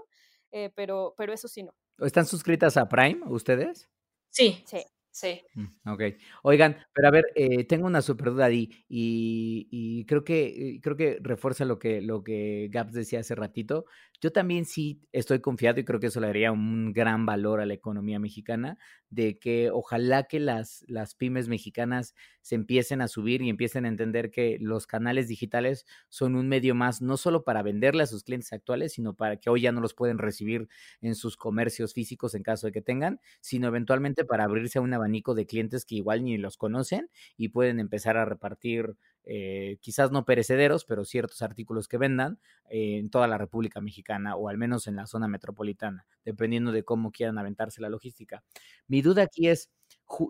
eh, 0.52 0.70
pero, 0.74 1.14
pero 1.18 1.34
eso 1.34 1.48
sí 1.48 1.62
no. 1.62 1.74
¿Están 1.98 2.24
suscritas 2.24 2.78
a 2.78 2.88
Prime 2.88 3.26
ustedes? 3.26 3.90
Sí. 4.30 4.62
Sí. 4.66 4.84
Sí. 5.12 5.42
Mm, 5.54 5.66
Ok. 5.92 6.02
Oigan, 6.44 6.76
pero 6.94 7.08
a 7.08 7.10
ver, 7.10 7.26
eh, 7.34 7.64
tengo 7.64 7.86
una 7.86 8.00
super 8.00 8.30
duda 8.30 8.44
ahí 8.46 8.70
y, 8.88 9.66
y 9.70 10.04
creo 10.06 10.22
que 10.24 10.78
creo 10.82 10.96
que 10.96 11.18
refuerza 11.20 11.64
lo 11.64 11.78
que 11.80 12.00
lo 12.00 12.22
que 12.22 12.68
Gaps 12.70 12.92
decía 12.92 13.18
hace 13.20 13.34
ratito. 13.34 13.86
Yo 14.20 14.30
también 14.32 14.64
sí 14.66 15.00
estoy 15.12 15.40
confiado 15.40 15.80
y 15.80 15.84
creo 15.84 15.98
que 15.98 16.06
eso 16.08 16.20
le 16.20 16.28
daría 16.28 16.52
un 16.52 16.92
gran 16.92 17.26
valor 17.26 17.60
a 17.60 17.66
la 17.66 17.74
economía 17.74 18.20
mexicana 18.20 18.78
de 19.10 19.38
que 19.38 19.70
ojalá 19.70 20.24
que 20.24 20.40
las, 20.40 20.84
las 20.88 21.14
pymes 21.14 21.48
mexicanas 21.48 22.14
se 22.42 22.54
empiecen 22.54 23.00
a 23.02 23.08
subir 23.08 23.42
y 23.42 23.50
empiecen 23.50 23.84
a 23.84 23.88
entender 23.88 24.30
que 24.30 24.56
los 24.60 24.86
canales 24.86 25.28
digitales 25.28 25.84
son 26.08 26.36
un 26.36 26.48
medio 26.48 26.74
más, 26.74 27.02
no 27.02 27.16
solo 27.16 27.44
para 27.44 27.62
venderle 27.62 28.04
a 28.04 28.06
sus 28.06 28.22
clientes 28.24 28.52
actuales, 28.52 28.92
sino 28.94 29.14
para 29.14 29.36
que 29.36 29.50
hoy 29.50 29.62
ya 29.62 29.72
no 29.72 29.80
los 29.80 29.94
pueden 29.94 30.18
recibir 30.18 30.68
en 31.00 31.14
sus 31.14 31.36
comercios 31.36 31.92
físicos 31.94 32.34
en 32.34 32.42
caso 32.42 32.66
de 32.66 32.72
que 32.72 32.82
tengan, 32.82 33.20
sino 33.40 33.68
eventualmente 33.68 34.24
para 34.24 34.44
abrirse 34.44 34.78
a 34.78 34.82
un 34.82 34.94
abanico 34.94 35.34
de 35.34 35.46
clientes 35.46 35.84
que 35.84 35.96
igual 35.96 36.24
ni 36.24 36.38
los 36.38 36.56
conocen 36.56 37.10
y 37.36 37.48
pueden 37.48 37.80
empezar 37.80 38.16
a 38.16 38.24
repartir 38.24 38.96
eh, 39.24 39.78
quizás 39.80 40.10
no 40.10 40.24
perecederos, 40.24 40.84
pero 40.84 41.04
ciertos 41.04 41.42
artículos 41.42 41.88
que 41.88 41.98
vendan 41.98 42.40
eh, 42.68 42.98
en 42.98 43.10
toda 43.10 43.26
la 43.26 43.38
República 43.38 43.80
Mexicana 43.80 44.36
o 44.36 44.48
al 44.48 44.58
menos 44.58 44.86
en 44.86 44.96
la 44.96 45.06
zona 45.06 45.28
metropolitana, 45.28 46.06
dependiendo 46.24 46.72
de 46.72 46.84
cómo 46.84 47.12
quieran 47.12 47.38
aventarse 47.38 47.80
la 47.80 47.88
logística. 47.88 48.42
Mi 48.86 49.02
duda 49.02 49.22
aquí 49.22 49.48
es, 49.48 49.70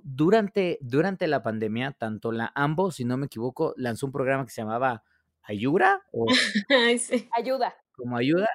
durante, 0.05 0.79
durante 0.81 1.27
la 1.27 1.43
pandemia, 1.43 1.93
tanto 1.93 2.33
la 2.33 2.53
AMBO, 2.55 2.91
si 2.91 3.05
no 3.05 3.17
me 3.17 3.27
equivoco, 3.27 3.75
lanzó 3.77 4.07
un 4.07 4.13
programa 4.13 4.45
que 4.45 4.51
se 4.51 4.63
llamaba 4.63 5.05
Ayura 5.43 6.03
o 6.13 6.27
sí. 6.99 7.29
Ayuda, 7.33 7.75
como 7.93 8.17
Ayuda. 8.17 8.49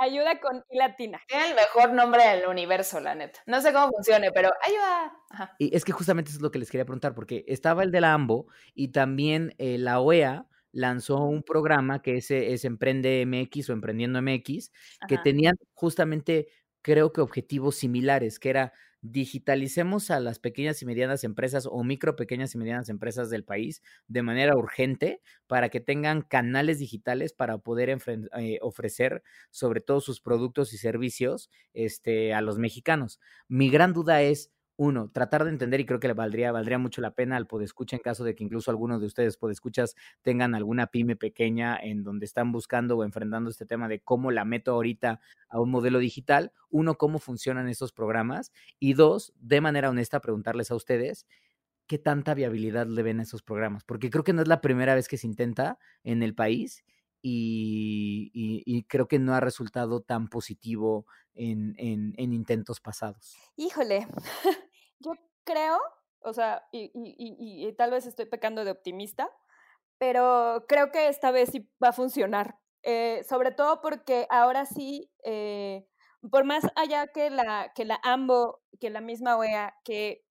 Ayuda 0.00 0.40
con 0.40 0.64
I 0.70 0.78
latina. 0.78 1.20
Tiene 1.28 1.50
el 1.50 1.54
mejor 1.54 1.92
nombre 1.92 2.26
del 2.26 2.48
universo, 2.48 3.00
la 3.00 3.14
neta. 3.14 3.40
No 3.46 3.60
sé 3.60 3.72
cómo 3.72 3.90
funcione, 3.90 4.32
pero 4.32 4.50
ayuda. 4.66 5.12
Ajá. 5.30 5.54
Y 5.58 5.74
es 5.76 5.84
que 5.84 5.92
justamente 5.92 6.30
eso 6.30 6.38
es 6.38 6.42
lo 6.42 6.50
que 6.50 6.58
les 6.58 6.70
quería 6.70 6.84
preguntar, 6.84 7.14
porque 7.14 7.44
estaba 7.46 7.82
el 7.82 7.92
de 7.92 8.00
la 8.00 8.14
AMBO 8.14 8.46
y 8.74 8.88
también 8.88 9.54
eh, 9.58 9.78
la 9.78 10.00
OEA 10.00 10.46
lanzó 10.72 11.24
un 11.24 11.42
programa 11.42 12.00
que 12.00 12.16
es, 12.16 12.30
es 12.30 12.64
Emprende 12.64 13.24
MX 13.26 13.70
o 13.70 13.72
Emprendiendo 13.72 14.22
MX, 14.22 14.70
que 15.06 15.16
Ajá. 15.16 15.22
tenían 15.22 15.56
justamente, 15.74 16.48
creo 16.82 17.12
que 17.12 17.20
objetivos 17.20 17.76
similares, 17.76 18.38
que 18.38 18.50
era 18.50 18.72
digitalicemos 19.02 20.10
a 20.10 20.20
las 20.20 20.38
pequeñas 20.38 20.82
y 20.82 20.86
medianas 20.86 21.24
empresas 21.24 21.66
o 21.66 21.82
micro, 21.84 22.16
pequeñas 22.16 22.54
y 22.54 22.58
medianas 22.58 22.88
empresas 22.88 23.30
del 23.30 23.44
país 23.44 23.82
de 24.08 24.22
manera 24.22 24.56
urgente 24.56 25.22
para 25.46 25.68
que 25.68 25.80
tengan 25.80 26.22
canales 26.22 26.78
digitales 26.78 27.32
para 27.32 27.58
poder 27.58 27.90
eh, 27.90 28.58
ofrecer 28.60 29.22
sobre 29.50 29.80
todo 29.80 30.00
sus 30.00 30.20
productos 30.20 30.72
y 30.72 30.78
servicios 30.78 31.50
este, 31.72 32.34
a 32.34 32.40
los 32.40 32.58
mexicanos. 32.58 33.20
Mi 33.48 33.70
gran 33.70 33.92
duda 33.92 34.22
es, 34.22 34.50
uno, 34.80 35.10
tratar 35.10 35.44
de 35.44 35.50
entender 35.50 35.78
y 35.80 35.84
creo 35.84 36.00
que 36.00 36.08
le 36.08 36.14
valdría, 36.14 36.52
valdría 36.52 36.78
mucho 36.78 37.02
la 37.02 37.10
pena 37.14 37.36
al 37.36 37.46
podescucha 37.46 37.96
en 37.96 38.02
caso 38.02 38.24
de 38.24 38.34
que 38.34 38.42
incluso 38.44 38.70
algunos 38.70 39.02
de 39.02 39.08
ustedes 39.08 39.36
podescuchas 39.36 39.94
tengan 40.22 40.54
alguna 40.54 40.86
pyme 40.86 41.16
pequeña 41.16 41.76
en 41.76 42.02
donde 42.02 42.24
están 42.24 42.50
buscando 42.50 42.96
o 42.96 43.04
enfrentando 43.04 43.50
este 43.50 43.66
tema 43.66 43.88
de 43.88 44.00
cómo 44.00 44.30
la 44.30 44.46
meto 44.46 44.72
ahorita 44.72 45.20
a 45.50 45.60
un 45.60 45.70
modelo 45.70 45.98
digital. 45.98 46.52
Uno, 46.70 46.94
cómo 46.94 47.18
funcionan 47.18 47.68
estos 47.68 47.92
programas 47.92 48.52
y 48.78 48.94
dos, 48.94 49.34
de 49.38 49.60
manera 49.60 49.90
honesta, 49.90 50.20
preguntarles 50.22 50.70
a 50.70 50.76
ustedes 50.76 51.26
qué 51.86 51.98
tanta 51.98 52.32
viabilidad 52.32 52.86
le 52.86 53.02
ven 53.02 53.20
a 53.20 53.24
esos 53.24 53.42
programas, 53.42 53.84
porque 53.84 54.08
creo 54.08 54.24
que 54.24 54.32
no 54.32 54.40
es 54.40 54.48
la 54.48 54.62
primera 54.62 54.94
vez 54.94 55.08
que 55.08 55.18
se 55.18 55.26
intenta 55.26 55.78
en 56.04 56.22
el 56.22 56.34
país 56.34 56.84
y, 57.20 58.84
creo 58.88 59.08
que 59.08 59.18
no 59.18 59.34
ha 59.34 59.40
resultado 59.40 60.00
tan 60.00 60.28
positivo 60.28 61.04
en- 61.34 61.74
en 61.76 62.32
intentos 62.32 62.80
pasados. 62.80 63.36
Híjole, 63.56 64.06
yo 65.00 65.12
creo, 65.44 65.78
o 66.20 66.32
sea, 66.32 66.66
y, 66.72 67.72
tal 67.76 67.90
vez 67.90 68.06
estoy 68.06 68.26
pecando 68.26 68.64
de 68.64 68.70
optimista, 68.70 69.30
pero 69.98 70.64
creo 70.68 70.90
que 70.92 71.08
esta 71.08 71.30
vez 71.30 71.50
sí 71.50 71.70
va 71.82 71.88
a 71.88 71.92
funcionar. 71.92 72.58
Eh, 72.82 73.22
sobre 73.28 73.50
todo 73.50 73.82
porque 73.82 74.26
ahora 74.30 74.64
sí, 74.64 75.10
eh, 75.24 75.86
por 76.30 76.44
más 76.44 76.64
allá 76.76 77.08
que 77.08 77.30
la, 77.30 77.72
que 77.74 77.84
la 77.84 78.00
AMBO, 78.02 78.62
que 78.80 78.90
la 78.90 79.00
misma 79.00 79.36
OEA, 79.36 79.74
que 79.84 80.24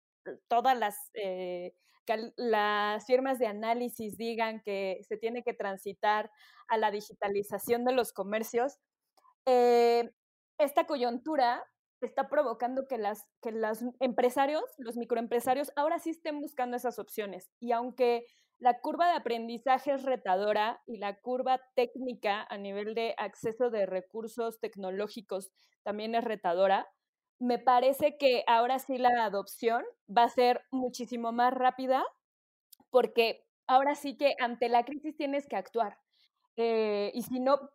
todas 0.47 0.77
las, 0.77 0.95
eh, 1.13 1.73
las 2.37 3.05
firmas 3.05 3.39
de 3.39 3.47
análisis 3.47 4.17
digan 4.17 4.61
que 4.63 5.01
se 5.07 5.17
tiene 5.17 5.43
que 5.43 5.53
transitar 5.53 6.31
a 6.69 6.77
la 6.77 6.91
digitalización 6.91 7.83
de 7.85 7.93
los 7.93 8.13
comercios, 8.13 8.79
esta 9.45 10.85
coyuntura 10.85 11.63
está 12.05 12.29
provocando 12.29 12.87
que 12.87 12.97
las 12.97 13.25
que 13.41 13.51
los 13.51 13.79
empresarios, 13.99 14.63
los 14.77 14.97
microempresarios, 14.97 15.71
ahora 15.75 15.99
sí 15.99 16.11
estén 16.11 16.39
buscando 16.39 16.77
esas 16.77 16.99
opciones. 16.99 17.49
Y 17.59 17.71
aunque 17.71 18.25
la 18.59 18.79
curva 18.79 19.07
de 19.07 19.17
aprendizaje 19.17 19.93
es 19.93 20.03
retadora 20.03 20.81
y 20.85 20.97
la 20.97 21.19
curva 21.19 21.61
técnica 21.75 22.45
a 22.49 22.57
nivel 22.57 22.95
de 22.95 23.13
acceso 23.17 23.69
de 23.69 23.85
recursos 23.85 24.59
tecnológicos 24.59 25.51
también 25.83 26.15
es 26.15 26.23
retadora, 26.23 26.87
me 27.39 27.59
parece 27.59 28.17
que 28.17 28.43
ahora 28.47 28.79
sí 28.79 28.97
la 28.97 29.25
adopción 29.25 29.83
va 30.09 30.23
a 30.23 30.29
ser 30.29 30.61
muchísimo 30.71 31.31
más 31.31 31.53
rápida 31.53 32.03
porque 32.89 33.45
ahora 33.67 33.95
sí 33.95 34.17
que 34.17 34.35
ante 34.39 34.69
la 34.69 34.83
crisis 34.83 35.15
tienes 35.15 35.47
que 35.47 35.55
actuar. 35.55 35.99
Eh, 36.55 37.11
y 37.13 37.21
si 37.21 37.39
no, 37.39 37.69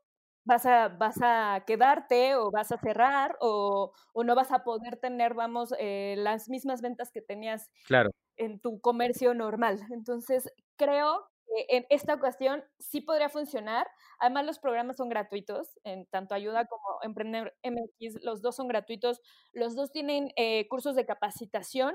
vas 0.44 0.66
a, 0.66 0.88
vas 0.88 1.16
a 1.22 1.64
quedarte 1.66 2.36
o 2.36 2.50
vas 2.50 2.72
a 2.72 2.78
cerrar 2.78 3.36
o, 3.40 3.92
o 4.12 4.24
no 4.24 4.34
vas 4.34 4.52
a 4.52 4.64
poder 4.64 4.96
tener, 4.96 5.34
vamos, 5.34 5.74
eh, 5.78 6.14
las 6.18 6.48
mismas 6.48 6.82
ventas 6.82 7.10
que 7.12 7.22
tenías 7.22 7.70
Claro. 7.86 8.10
en 8.36 8.60
tu 8.60 8.80
comercio 8.80 9.34
normal. 9.34 9.80
Entonces, 9.90 10.52
creo 10.76 11.28
que 11.46 11.76
en 11.76 11.86
esta 11.90 12.14
ocasión 12.14 12.64
sí 12.78 13.00
podría 13.00 13.28
funcionar. 13.28 13.86
Además, 14.18 14.46
los 14.46 14.58
programas 14.58 14.96
son 14.96 15.08
gratuitos, 15.08 15.78
en 15.84 16.06
tanto 16.06 16.34
Ayuda 16.34 16.66
como 16.66 16.98
Emprender 17.02 17.54
MX, 17.62 18.22
los 18.22 18.42
dos 18.42 18.56
son 18.56 18.68
gratuitos. 18.68 19.20
Los 19.52 19.74
dos 19.74 19.92
tienen 19.92 20.32
eh, 20.36 20.66
cursos 20.68 20.96
de 20.96 21.06
capacitación 21.06 21.94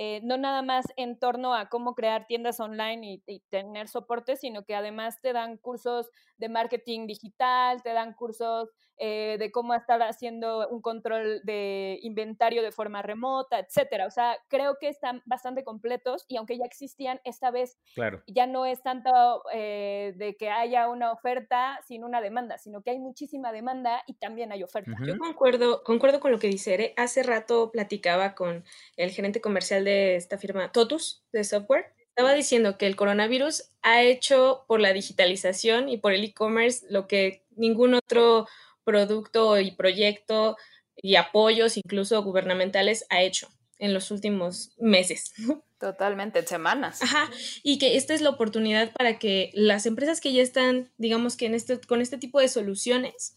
eh, 0.00 0.20
no 0.22 0.38
nada 0.38 0.62
más 0.62 0.86
en 0.96 1.18
torno 1.18 1.54
a 1.54 1.68
cómo 1.68 1.96
crear 1.96 2.28
tiendas 2.28 2.60
online 2.60 3.20
y, 3.26 3.40
tener 3.50 3.88
soporte, 3.88 4.36
sino 4.36 4.62
que 4.64 4.76
además 4.76 5.20
te 5.20 5.32
dan 5.32 5.56
cursos 5.56 6.08
de 6.38 6.48
marketing 6.48 7.06
digital, 7.06 7.82
te 7.82 7.92
dan 7.92 8.14
cursos 8.14 8.70
eh, 9.00 9.36
de 9.38 9.52
cómo 9.52 9.74
estar 9.74 10.02
haciendo 10.02 10.68
un 10.68 10.82
control 10.82 11.40
de 11.44 12.00
inventario 12.02 12.62
de 12.62 12.72
forma 12.72 13.00
remota, 13.00 13.60
etcétera. 13.60 14.06
O 14.06 14.10
sea, 14.10 14.36
creo 14.48 14.76
que 14.80 14.88
están 14.88 15.22
bastante 15.24 15.62
completos 15.62 16.24
y 16.26 16.36
aunque 16.36 16.58
ya 16.58 16.64
existían, 16.64 17.20
esta 17.24 17.52
vez 17.52 17.78
claro. 17.94 18.24
ya 18.26 18.48
no 18.48 18.66
es 18.66 18.82
tanto 18.82 19.44
eh, 19.52 20.14
de 20.16 20.36
que 20.36 20.50
haya 20.50 20.88
una 20.88 21.12
oferta 21.12 21.78
sin 21.86 22.02
una 22.02 22.20
demanda, 22.20 22.58
sino 22.58 22.82
que 22.82 22.90
hay 22.90 22.98
muchísima 22.98 23.52
demanda 23.52 24.02
y 24.08 24.14
también 24.14 24.50
hay 24.50 24.64
oferta. 24.64 24.90
Yo 25.06 25.16
concuerdo, 25.16 25.84
concuerdo 25.84 26.18
con 26.18 26.32
lo 26.32 26.40
que 26.40 26.48
dice 26.48 26.74
Ere. 26.74 26.94
Hace 26.96 27.22
rato 27.22 27.70
platicaba 27.70 28.34
con 28.34 28.64
el 28.96 29.10
gerente 29.10 29.40
comercial 29.40 29.84
de 29.84 30.16
esta 30.16 30.38
firma 30.38 30.72
Totus 30.72 31.24
de 31.32 31.44
software. 31.44 31.97
Estaba 32.18 32.34
diciendo 32.34 32.76
que 32.78 32.88
el 32.88 32.96
coronavirus 32.96 33.70
ha 33.82 34.02
hecho 34.02 34.64
por 34.66 34.80
la 34.80 34.92
digitalización 34.92 35.88
y 35.88 35.98
por 35.98 36.12
el 36.12 36.24
e-commerce 36.24 36.84
lo 36.90 37.06
que 37.06 37.44
ningún 37.54 37.94
otro 37.94 38.48
producto 38.82 39.60
y 39.60 39.70
proyecto 39.70 40.56
y 40.96 41.14
apoyos, 41.14 41.76
incluso 41.76 42.20
gubernamentales, 42.24 43.06
ha 43.10 43.22
hecho 43.22 43.46
en 43.78 43.94
los 43.94 44.10
últimos 44.10 44.72
meses. 44.78 45.32
Totalmente, 45.78 46.44
semanas. 46.44 47.00
Ajá, 47.02 47.30
y 47.62 47.78
que 47.78 47.96
esta 47.96 48.14
es 48.14 48.20
la 48.20 48.30
oportunidad 48.30 48.92
para 48.94 49.20
que 49.20 49.52
las 49.54 49.86
empresas 49.86 50.20
que 50.20 50.32
ya 50.32 50.42
están, 50.42 50.90
digamos 50.96 51.36
que 51.36 51.46
en 51.46 51.54
este, 51.54 51.80
con 51.82 52.00
este 52.00 52.18
tipo 52.18 52.40
de 52.40 52.48
soluciones, 52.48 53.36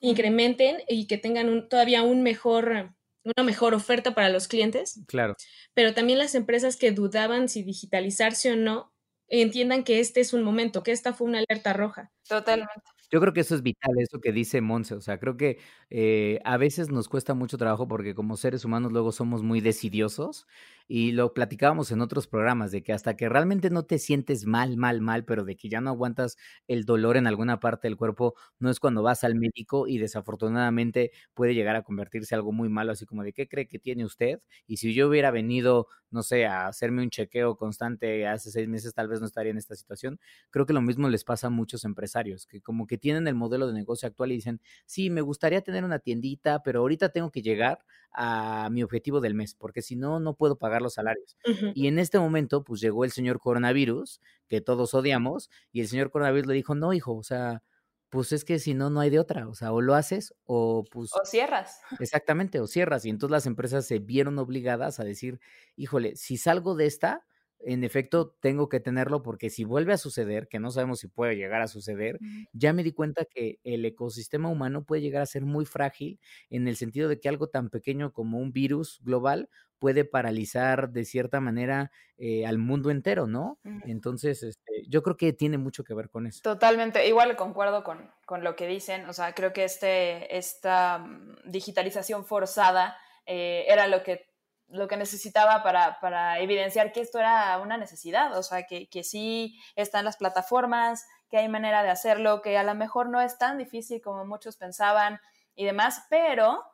incrementen 0.00 0.82
y 0.86 1.06
que 1.06 1.16
tengan 1.16 1.48
un, 1.48 1.66
todavía 1.66 2.02
un 2.02 2.22
mejor, 2.22 2.92
una 3.36 3.44
mejor 3.44 3.74
oferta 3.74 4.14
para 4.14 4.28
los 4.28 4.48
clientes. 4.48 5.00
Claro. 5.06 5.34
Pero 5.74 5.94
también 5.94 6.18
las 6.18 6.34
empresas 6.34 6.76
que 6.76 6.92
dudaban 6.92 7.48
si 7.48 7.62
digitalizarse 7.62 8.52
o 8.52 8.56
no, 8.56 8.92
entiendan 9.28 9.84
que 9.84 10.00
este 10.00 10.20
es 10.20 10.32
un 10.32 10.42
momento, 10.42 10.82
que 10.82 10.92
esta 10.92 11.12
fue 11.12 11.28
una 11.28 11.38
alerta 11.38 11.72
roja. 11.72 12.10
Totalmente. 12.28 12.72
Yo 13.10 13.20
creo 13.20 13.32
que 13.32 13.40
eso 13.40 13.54
es 13.54 13.62
vital, 13.62 13.94
eso 13.98 14.20
que 14.20 14.32
dice 14.32 14.60
Monse. 14.60 14.94
O 14.94 15.00
sea, 15.00 15.18
creo 15.18 15.36
que 15.36 15.58
eh, 15.88 16.40
a 16.44 16.58
veces 16.58 16.90
nos 16.90 17.08
cuesta 17.08 17.32
mucho 17.34 17.56
trabajo 17.56 17.88
porque 17.88 18.14
como 18.14 18.36
seres 18.36 18.64
humanos 18.64 18.92
luego 18.92 19.12
somos 19.12 19.42
muy 19.42 19.60
decidiosos 19.60 20.46
y 20.88 21.12
lo 21.12 21.34
platicábamos 21.34 21.92
en 21.92 22.00
otros 22.00 22.26
programas 22.26 22.72
de 22.72 22.82
que 22.82 22.92
hasta 22.92 23.14
que 23.16 23.28
realmente 23.28 23.70
no 23.70 23.84
te 23.84 23.98
sientes 23.98 24.46
mal, 24.46 24.76
mal, 24.76 25.00
mal, 25.02 25.24
pero 25.24 25.44
de 25.44 25.56
que 25.56 25.68
ya 25.68 25.80
no 25.80 25.90
aguantas 25.90 26.36
el 26.66 26.84
dolor 26.84 27.16
en 27.16 27.26
alguna 27.26 27.60
parte 27.60 27.86
del 27.88 27.96
cuerpo, 27.96 28.34
no 28.58 28.70
es 28.70 28.80
cuando 28.80 29.02
vas 29.02 29.22
al 29.24 29.34
médico 29.34 29.86
y 29.86 29.98
desafortunadamente 29.98 31.12
puede 31.34 31.54
llegar 31.54 31.76
a 31.76 31.82
convertirse 31.82 32.34
algo 32.34 32.52
muy 32.52 32.68
malo, 32.68 32.92
así 32.92 33.06
como 33.06 33.22
de 33.22 33.32
qué 33.32 33.48
cree 33.48 33.68
que 33.68 33.78
tiene 33.78 34.04
usted. 34.04 34.40
Y 34.66 34.78
si 34.78 34.94
yo 34.94 35.08
hubiera 35.08 35.30
venido, 35.30 35.88
no 36.10 36.22
sé, 36.22 36.46
a 36.46 36.66
hacerme 36.66 37.02
un 37.02 37.10
chequeo 37.10 37.56
constante 37.56 38.26
hace 38.26 38.50
seis 38.50 38.68
meses, 38.68 38.94
tal 38.94 39.08
vez 39.08 39.20
no 39.20 39.26
estaría 39.26 39.50
en 39.52 39.58
esta 39.58 39.74
situación. 39.76 40.18
Creo 40.50 40.66
que 40.66 40.72
lo 40.72 40.80
mismo 40.80 41.08
les 41.08 41.24
pasa 41.24 41.48
a 41.48 41.50
muchos 41.50 41.84
empresarios, 41.84 42.46
que 42.46 42.60
como 42.60 42.86
que 42.86 42.98
tienen 42.98 43.26
el 43.28 43.34
modelo 43.34 43.66
de 43.66 43.74
negocio 43.74 44.08
actual 44.08 44.32
y 44.32 44.36
dicen, 44.36 44.60
sí, 44.86 45.10
me 45.10 45.20
gustaría 45.20 45.60
tener 45.62 45.84
una 45.84 45.98
tiendita, 45.98 46.62
pero 46.62 46.80
ahorita 46.80 47.10
tengo 47.10 47.30
que 47.30 47.42
llegar 47.42 47.80
a 48.12 48.68
mi 48.70 48.82
objetivo 48.82 49.20
del 49.20 49.34
mes, 49.34 49.54
porque 49.54 49.82
si 49.82 49.96
no, 49.96 50.18
no 50.20 50.34
puedo 50.34 50.56
pagar 50.58 50.77
los 50.80 50.94
salarios. 50.94 51.36
Y 51.74 51.86
en 51.86 51.98
este 51.98 52.18
momento, 52.18 52.64
pues 52.64 52.80
llegó 52.80 53.04
el 53.04 53.12
señor 53.12 53.40
coronavirus, 53.40 54.20
que 54.48 54.60
todos 54.60 54.94
odiamos, 54.94 55.50
y 55.72 55.80
el 55.80 55.88
señor 55.88 56.10
coronavirus 56.10 56.48
le 56.48 56.54
dijo, 56.54 56.74
no, 56.74 56.92
hijo, 56.92 57.14
o 57.14 57.22
sea, 57.22 57.62
pues 58.10 58.32
es 58.32 58.44
que 58.44 58.58
si 58.58 58.74
no, 58.74 58.90
no 58.90 59.00
hay 59.00 59.10
de 59.10 59.18
otra, 59.18 59.48
o 59.48 59.54
sea, 59.54 59.72
o 59.72 59.80
lo 59.80 59.94
haces 59.94 60.34
o 60.44 60.84
pues... 60.90 61.10
O 61.12 61.24
cierras. 61.24 61.80
Exactamente, 62.00 62.60
o 62.60 62.66
cierras. 62.66 63.04
Y 63.04 63.10
entonces 63.10 63.32
las 63.32 63.46
empresas 63.46 63.86
se 63.86 63.98
vieron 63.98 64.38
obligadas 64.38 64.98
a 65.00 65.04
decir, 65.04 65.40
híjole, 65.76 66.16
si 66.16 66.36
salgo 66.36 66.74
de 66.74 66.86
esta, 66.86 67.26
en 67.60 67.84
efecto 67.84 68.36
tengo 68.40 68.68
que 68.68 68.80
tenerlo 68.80 69.22
porque 69.22 69.50
si 69.50 69.64
vuelve 69.64 69.92
a 69.92 69.98
suceder, 69.98 70.48
que 70.48 70.60
no 70.60 70.70
sabemos 70.70 71.00
si 71.00 71.08
puede 71.08 71.36
llegar 71.36 71.60
a 71.60 71.68
suceder, 71.68 72.18
ya 72.52 72.72
me 72.72 72.82
di 72.82 72.92
cuenta 72.92 73.24
que 73.24 73.58
el 73.64 73.84
ecosistema 73.84 74.48
humano 74.48 74.84
puede 74.84 75.02
llegar 75.02 75.22
a 75.22 75.26
ser 75.26 75.42
muy 75.42 75.64
frágil 75.64 76.20
en 76.50 76.68
el 76.68 76.76
sentido 76.76 77.08
de 77.08 77.20
que 77.20 77.28
algo 77.28 77.48
tan 77.48 77.70
pequeño 77.70 78.12
como 78.12 78.38
un 78.38 78.52
virus 78.52 79.00
global 79.02 79.48
puede 79.78 80.04
paralizar 80.04 80.90
de 80.90 81.04
cierta 81.04 81.40
manera 81.40 81.90
eh, 82.16 82.46
al 82.46 82.58
mundo 82.58 82.90
entero, 82.90 83.26
¿no? 83.26 83.58
Entonces, 83.84 84.42
este, 84.42 84.84
yo 84.88 85.02
creo 85.02 85.16
que 85.16 85.32
tiene 85.32 85.56
mucho 85.56 85.84
que 85.84 85.94
ver 85.94 86.10
con 86.10 86.26
eso. 86.26 86.40
Totalmente, 86.42 87.06
igual 87.06 87.36
concuerdo 87.36 87.84
con, 87.84 88.10
con 88.26 88.42
lo 88.42 88.56
que 88.56 88.66
dicen, 88.66 89.08
o 89.08 89.12
sea, 89.12 89.34
creo 89.34 89.52
que 89.52 89.64
este, 89.64 90.36
esta 90.36 90.98
mm, 90.98 91.50
digitalización 91.50 92.24
forzada 92.24 92.96
eh, 93.26 93.66
era 93.68 93.86
lo 93.86 94.02
que 94.02 94.27
lo 94.68 94.88
que 94.88 94.96
necesitaba 94.96 95.62
para, 95.62 95.98
para, 96.00 96.38
evidenciar 96.40 96.92
que 96.92 97.00
esto 97.00 97.18
era 97.18 97.58
una 97.58 97.76
necesidad, 97.76 98.36
o 98.36 98.42
sea, 98.42 98.64
que, 98.64 98.88
que 98.88 99.02
sí 99.02 99.58
están 99.76 100.04
las 100.04 100.16
plataformas, 100.16 101.06
que 101.30 101.38
hay 101.38 101.48
manera 101.48 101.82
de 101.82 101.90
hacerlo, 101.90 102.42
que 102.42 102.56
a 102.58 102.62
lo 102.62 102.74
mejor 102.74 103.08
no 103.08 103.20
es 103.20 103.38
tan 103.38 103.58
difícil 103.58 104.00
como 104.00 104.24
muchos 104.24 104.56
pensaban 104.56 105.20
y 105.54 105.64
demás, 105.64 106.04
pero 106.10 106.64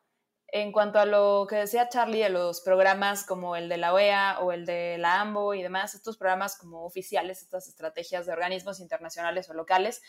en 0.49 0.71
cuanto 0.71 1.01
a 1.01 1.07
lo 1.07 1.47
que 1.49 1.57
decía 1.57 1.89
Charlie 1.89 2.23
de 2.23 2.29
los 2.29 2.61
programas 2.61 3.25
como 3.25 3.57
el 3.57 3.69
de 3.69 3.77
la 3.77 3.93
OEA 3.93 4.39
o 4.41 4.53
el 4.53 4.67
de 4.67 4.99
la 4.99 5.21
AMBO 5.21 5.55
y 5.55 5.63
demás, 5.63 5.95
estos 5.95 6.17
programas 6.17 6.57
como 6.57 6.85
oficiales, 6.85 7.43
estas 7.43 7.67
estrategias 7.67 8.27
de 8.27 8.33
organismos 8.33 8.79
internacionales 8.79 9.51
o 9.51 9.55
locales, 9.55 10.01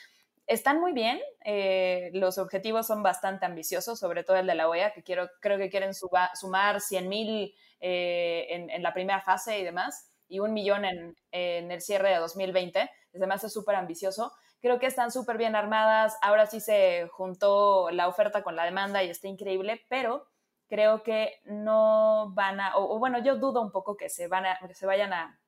están 0.47 0.79
muy 0.79 0.93
bien, 0.93 1.19
eh, 1.43 2.11
los 2.13 2.37
objetivos 2.37 2.85
son 2.85 3.01
bastante 3.01 3.45
ambiciosos, 3.45 3.99
sobre 3.99 4.23
todo 4.23 4.37
el 4.37 4.47
de 4.47 4.55
la 4.55 4.69
OEA, 4.69 4.93
que 4.93 5.03
quiero, 5.03 5.29
creo 5.41 5.57
que 5.57 5.69
quieren 5.69 5.93
sumar 5.93 6.81
100 6.81 7.09
mil 7.09 7.55
eh, 7.79 8.47
en, 8.49 8.83
la 8.83 8.93
primera 8.93 9.21
fase 9.21 9.59
y 9.59 9.63
demás, 9.63 10.11
y 10.27 10.39
un 10.39 10.53
millón 10.53 10.85
en, 10.85 11.15
el 11.31 11.81
cierre 11.81 12.09
de 12.09 12.17
2020. 12.17 12.89
Además 13.15 13.43
es 13.43 13.53
súper 13.53 13.75
ambicioso. 13.75 14.33
Creo 14.61 14.79
que 14.79 14.87
están 14.87 15.11
súper 15.11 15.37
bien 15.37 15.55
armadas. 15.55 16.17
Ahora 16.21 16.45
sí 16.47 16.59
se 16.59 17.07
juntó 17.11 17.89
la 17.91 18.07
oferta 18.07 18.43
con 18.43 18.55
la 18.55 18.65
demanda 18.65 19.03
y 19.03 19.09
está 19.09 19.27
increíble, 19.27 19.85
pero 19.89 20.27
creo 20.67 21.03
que 21.03 21.41
no 21.45 22.31
van 22.33 22.59
a, 22.59 22.77
o, 22.77 22.97
bueno, 22.99 23.23
yo 23.23 23.35
dudo 23.37 23.61
un 23.61 23.71
poco 23.71 23.97
que 23.97 24.09
se, 24.09 24.27
van 24.27 24.45
a, 24.45 24.57
que 24.67 24.73
se 24.73 24.85
vayan 24.85 25.13
a, 25.13 25.39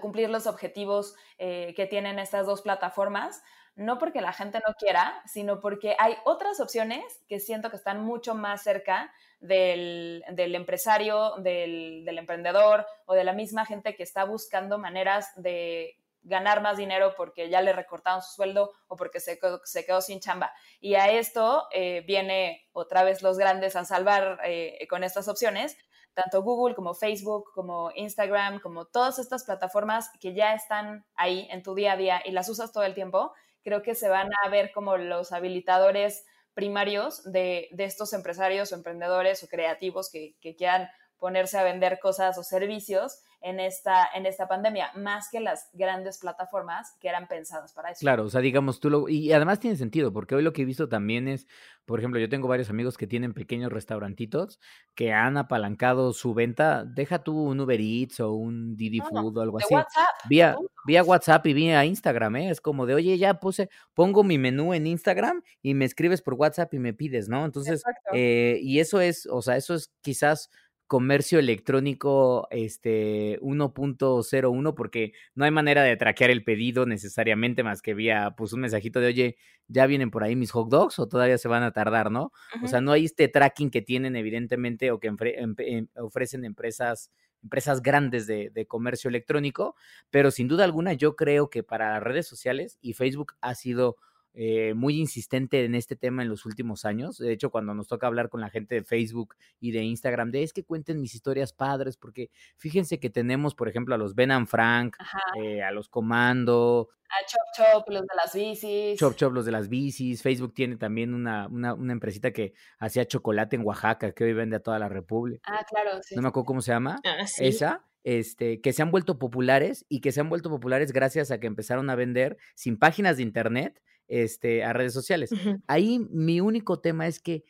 cumplir 0.00 0.30
los 0.30 0.46
objetivos 0.46 1.16
eh, 1.36 1.74
que 1.74 1.84
tienen 1.84 2.20
estas 2.20 2.46
dos 2.46 2.62
plataformas, 2.62 3.42
no 3.76 3.98
porque 3.98 4.20
la 4.20 4.32
gente 4.32 4.60
no 4.66 4.74
quiera, 4.74 5.22
sino 5.26 5.60
porque 5.60 5.96
hay 5.98 6.16
otras 6.24 6.60
opciones 6.60 7.02
que 7.28 7.40
siento 7.40 7.70
que 7.70 7.76
están 7.76 8.02
mucho 8.02 8.34
más 8.34 8.62
cerca 8.62 9.12
del, 9.40 10.22
empresario, 10.28 11.36
del, 11.38 12.06
emprendedor 12.06 12.86
o 13.06 13.14
de 13.14 13.24
la 13.24 13.32
misma 13.32 13.64
gente 13.64 13.96
que 13.96 14.02
está 14.02 14.24
buscando 14.24 14.78
maneras 14.78 15.32
de 15.36 15.96
ganar 16.22 16.60
más 16.60 16.76
dinero 16.76 17.14
porque 17.16 17.48
ya 17.48 17.62
le 17.62 17.72
recortaron 17.72 18.20
su 18.20 18.34
sueldo 18.34 18.72
o 18.88 18.96
porque 18.96 19.20
se, 19.20 19.38
se 19.64 19.86
quedó 19.86 20.02
sin 20.02 20.20
chamba. 20.20 20.52
Y 20.80 20.94
a 20.94 21.10
esto 21.10 21.66
eh, 21.72 22.04
viene 22.06 22.68
otra 22.72 23.02
vez 23.02 23.22
los 23.22 23.38
grandes 23.38 23.76
a 23.76 23.84
salvar 23.86 24.38
eh, 24.44 24.86
con 24.90 25.02
estas 25.02 25.28
opciones, 25.28 25.78
tanto 26.12 26.42
Google 26.42 26.74
como 26.74 26.92
Facebook, 26.92 27.50
como 27.54 27.90
Instagram, 27.94 28.60
como 28.60 28.84
todas 28.84 29.18
estas 29.18 29.44
plataformas 29.44 30.10
que 30.20 30.34
ya 30.34 30.52
están 30.52 31.06
ahí 31.14 31.48
en 31.50 31.62
tu 31.62 31.74
día 31.74 31.92
a 31.92 31.96
día 31.96 32.22
y 32.24 32.32
las 32.32 32.48
usas 32.50 32.72
todo 32.72 32.84
el 32.84 32.94
tiempo, 32.94 33.32
creo 33.62 33.82
que 33.82 33.94
se 33.94 34.08
van 34.08 34.30
a 34.44 34.48
ver 34.48 34.72
como 34.72 34.96
los 34.96 35.32
habilitadores 35.32 36.24
primarios 36.54 37.22
de, 37.24 37.68
estos 37.78 38.12
empresarios 38.12 38.72
o 38.72 38.74
emprendedores 38.74 39.42
o 39.42 39.48
creativos 39.48 40.10
que, 40.10 40.36
que 40.40 40.56
quieran 40.56 40.88
ponerse 41.20 41.58
a 41.58 41.62
vender 41.62 42.00
cosas 42.00 42.36
o 42.38 42.42
servicios 42.42 43.20
en 43.42 43.60
esta, 43.60 44.06
en 44.14 44.26
esta 44.26 44.48
pandemia, 44.48 44.90
más 44.96 45.28
que 45.30 45.40
las 45.40 45.70
grandes 45.72 46.18
plataformas 46.18 46.94
que 47.00 47.08
eran 47.08 47.26
pensadas 47.26 47.72
para 47.72 47.90
eso. 47.90 48.00
Claro, 48.00 48.24
o 48.24 48.28
sea, 48.28 48.40
digamos 48.40 48.80
tú 48.80 48.90
lo... 48.90 49.08
Y 49.08 49.32
además 49.32 49.60
tiene 49.60 49.76
sentido, 49.76 50.12
porque 50.12 50.34
hoy 50.34 50.42
lo 50.42 50.52
que 50.52 50.62
he 50.62 50.64
visto 50.66 50.88
también 50.88 51.28
es, 51.28 51.46
por 51.86 51.98
ejemplo, 51.98 52.20
yo 52.20 52.28
tengo 52.28 52.48
varios 52.48 52.68
amigos 52.68 52.98
que 52.98 53.06
tienen 53.06 53.32
pequeños 53.32 53.72
restaurantitos 53.72 54.60
que 54.94 55.12
han 55.12 55.36
apalancado 55.36 56.12
su 56.12 56.34
venta, 56.34 56.84
deja 56.84 57.22
tú 57.22 57.44
un 57.44 57.60
Uber 57.60 57.80
Eats 57.80 58.20
o 58.20 58.32
un 58.32 58.76
Didi 58.76 59.00
Food 59.00 59.38
o 59.38 59.40
algo 59.40 59.58
así. 59.58 59.74
WhatsApp. 59.74 60.08
Vía, 60.28 60.56
vía 60.86 61.02
WhatsApp 61.02 61.46
y 61.46 61.54
vía 61.54 61.84
Instagram, 61.84 62.36
¿eh? 62.36 62.50
Es 62.50 62.60
como 62.60 62.84
de, 62.84 62.94
oye, 62.94 63.16
ya 63.16 63.34
puse, 63.40 63.70
pongo 63.94 64.22
mi 64.22 64.36
menú 64.36 64.74
en 64.74 64.86
Instagram 64.86 65.42
y 65.62 65.74
me 65.74 65.86
escribes 65.86 66.20
por 66.20 66.34
WhatsApp 66.34 66.72
y 66.74 66.78
me 66.78 66.92
pides, 66.92 67.28
¿no? 67.28 67.44
Entonces, 67.44 67.82
eh, 68.12 68.58
y 68.62 68.80
eso 68.80 69.00
es, 69.00 69.26
o 69.26 69.40
sea, 69.40 69.56
eso 69.56 69.74
es 69.74 69.90
quizás 70.02 70.50
comercio 70.90 71.38
electrónico 71.38 72.48
este 72.50 73.38
1.01 73.42 74.74
porque 74.74 75.12
no 75.36 75.44
hay 75.44 75.52
manera 75.52 75.84
de 75.84 75.96
traquear 75.96 76.30
el 76.30 76.42
pedido 76.42 76.84
necesariamente 76.84 77.62
más 77.62 77.80
que 77.80 77.94
vía 77.94 78.34
pues 78.36 78.52
un 78.52 78.62
mensajito 78.62 78.98
de 78.98 79.06
oye 79.06 79.36
ya 79.68 79.86
vienen 79.86 80.10
por 80.10 80.24
ahí 80.24 80.34
mis 80.34 80.50
hot 80.50 80.68
dogs 80.68 80.98
o 80.98 81.06
todavía 81.06 81.38
se 81.38 81.46
van 81.46 81.62
a 81.62 81.70
tardar 81.70 82.10
no 82.10 82.32
o 82.60 82.66
sea 82.66 82.80
no 82.80 82.90
hay 82.90 83.04
este 83.04 83.28
tracking 83.28 83.70
que 83.70 83.82
tienen 83.82 84.16
evidentemente 84.16 84.90
o 84.90 84.98
que 84.98 85.14
em, 85.36 85.86
ofrecen 85.94 86.44
empresas 86.44 87.12
empresas 87.40 87.82
grandes 87.82 88.26
de, 88.26 88.50
de 88.50 88.66
comercio 88.66 89.06
electrónico 89.10 89.76
pero 90.10 90.32
sin 90.32 90.48
duda 90.48 90.64
alguna 90.64 90.92
yo 90.94 91.14
creo 91.14 91.50
que 91.50 91.62
para 91.62 91.92
las 91.92 92.02
redes 92.02 92.26
sociales 92.26 92.78
y 92.80 92.94
Facebook 92.94 93.34
ha 93.40 93.54
sido 93.54 93.96
eh, 94.32 94.74
muy 94.74 94.98
insistente 94.98 95.64
en 95.64 95.74
este 95.74 95.96
tema 95.96 96.22
en 96.22 96.28
los 96.28 96.46
últimos 96.46 96.84
años. 96.84 97.18
De 97.18 97.32
hecho, 97.32 97.50
cuando 97.50 97.74
nos 97.74 97.88
toca 97.88 98.06
hablar 98.06 98.28
con 98.28 98.40
la 98.40 98.50
gente 98.50 98.76
de 98.76 98.84
Facebook 98.84 99.34
y 99.58 99.72
de 99.72 99.82
Instagram, 99.82 100.30
de 100.30 100.42
es 100.42 100.52
que 100.52 100.64
cuenten 100.64 101.00
mis 101.00 101.14
historias 101.14 101.52
padres, 101.52 101.96
porque 101.96 102.30
fíjense 102.56 103.00
que 103.00 103.10
tenemos, 103.10 103.54
por 103.54 103.68
ejemplo, 103.68 103.94
a 103.94 103.98
los 103.98 104.14
Ben 104.14 104.30
and 104.30 104.46
Frank, 104.46 104.96
eh, 105.42 105.62
a 105.62 105.70
los 105.72 105.88
Comando. 105.88 106.88
A 107.08 107.26
Chop 107.26 107.40
Chop, 107.56 107.88
los 107.88 108.02
de 108.02 108.14
las 108.16 108.34
bicis. 108.34 108.98
Chop 108.98 109.16
Chop, 109.16 109.32
los 109.32 109.44
de 109.44 109.52
las 109.52 109.68
bicis. 109.68 110.22
Facebook 110.22 110.54
tiene 110.54 110.76
también 110.76 111.12
una, 111.12 111.48
una, 111.48 111.74
una 111.74 111.92
empresita 111.92 112.30
que 112.30 112.52
hacía 112.78 113.04
chocolate 113.04 113.56
en 113.56 113.66
Oaxaca, 113.66 114.12
que 114.12 114.24
hoy 114.24 114.32
vende 114.32 114.56
a 114.56 114.60
toda 114.60 114.78
la 114.78 114.88
República. 114.88 115.42
Ah, 115.52 115.64
claro. 115.68 116.00
Sí, 116.02 116.14
no 116.14 116.22
me 116.22 116.28
acuerdo 116.28 116.46
cómo 116.46 116.60
se 116.60 116.70
llama. 116.70 117.00
Ah, 117.04 117.26
sí. 117.26 117.46
Esa 117.46 117.84
este, 118.04 118.60
que 118.60 118.72
se 118.72 118.82
han 118.82 118.90
vuelto 118.90 119.18
populares 119.18 119.84
y 119.88 120.00
que 120.00 120.12
se 120.12 120.20
han 120.20 120.28
vuelto 120.28 120.48
populares 120.50 120.92
gracias 120.92 121.30
a 121.30 121.38
que 121.38 121.46
empezaron 121.46 121.90
a 121.90 121.94
vender 121.94 122.38
sin 122.54 122.78
páginas 122.78 123.16
de 123.16 123.22
internet 123.22 123.82
este, 124.10 124.64
a 124.64 124.72
redes 124.72 124.92
sociales. 124.92 125.30
Ahí 125.66 126.00
mi 126.10 126.40
único 126.40 126.80
tema 126.80 127.06
es 127.06 127.20
que 127.20 127.44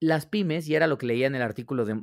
las 0.00 0.26
pymes, 0.26 0.68
y 0.68 0.74
era 0.74 0.86
lo 0.86 0.98
que 0.98 1.06
leía 1.06 1.26
en 1.26 1.34
el 1.34 1.42
artículo 1.42 1.84
de, 1.84 2.02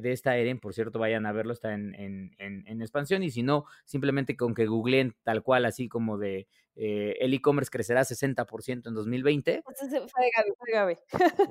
de, 0.00 0.12
esta 0.12 0.36
EREN, 0.36 0.58
por 0.58 0.74
cierto, 0.74 0.98
vayan 0.98 1.26
a 1.26 1.32
verlo, 1.32 1.52
está 1.52 1.74
en, 1.74 1.94
en, 1.94 2.34
en, 2.38 2.80
expansión, 2.80 3.22
y 3.22 3.30
si 3.30 3.42
no, 3.42 3.66
simplemente 3.84 4.36
con 4.36 4.54
que 4.54 4.66
googleen 4.66 5.14
tal 5.22 5.42
cual, 5.42 5.64
así 5.64 5.88
como 5.88 6.18
de 6.18 6.48
eh, 6.76 7.16
el 7.20 7.34
e-commerce 7.34 7.70
crecerá 7.70 8.02
60% 8.02 8.88
en 8.88 8.94
2020. 8.94 9.62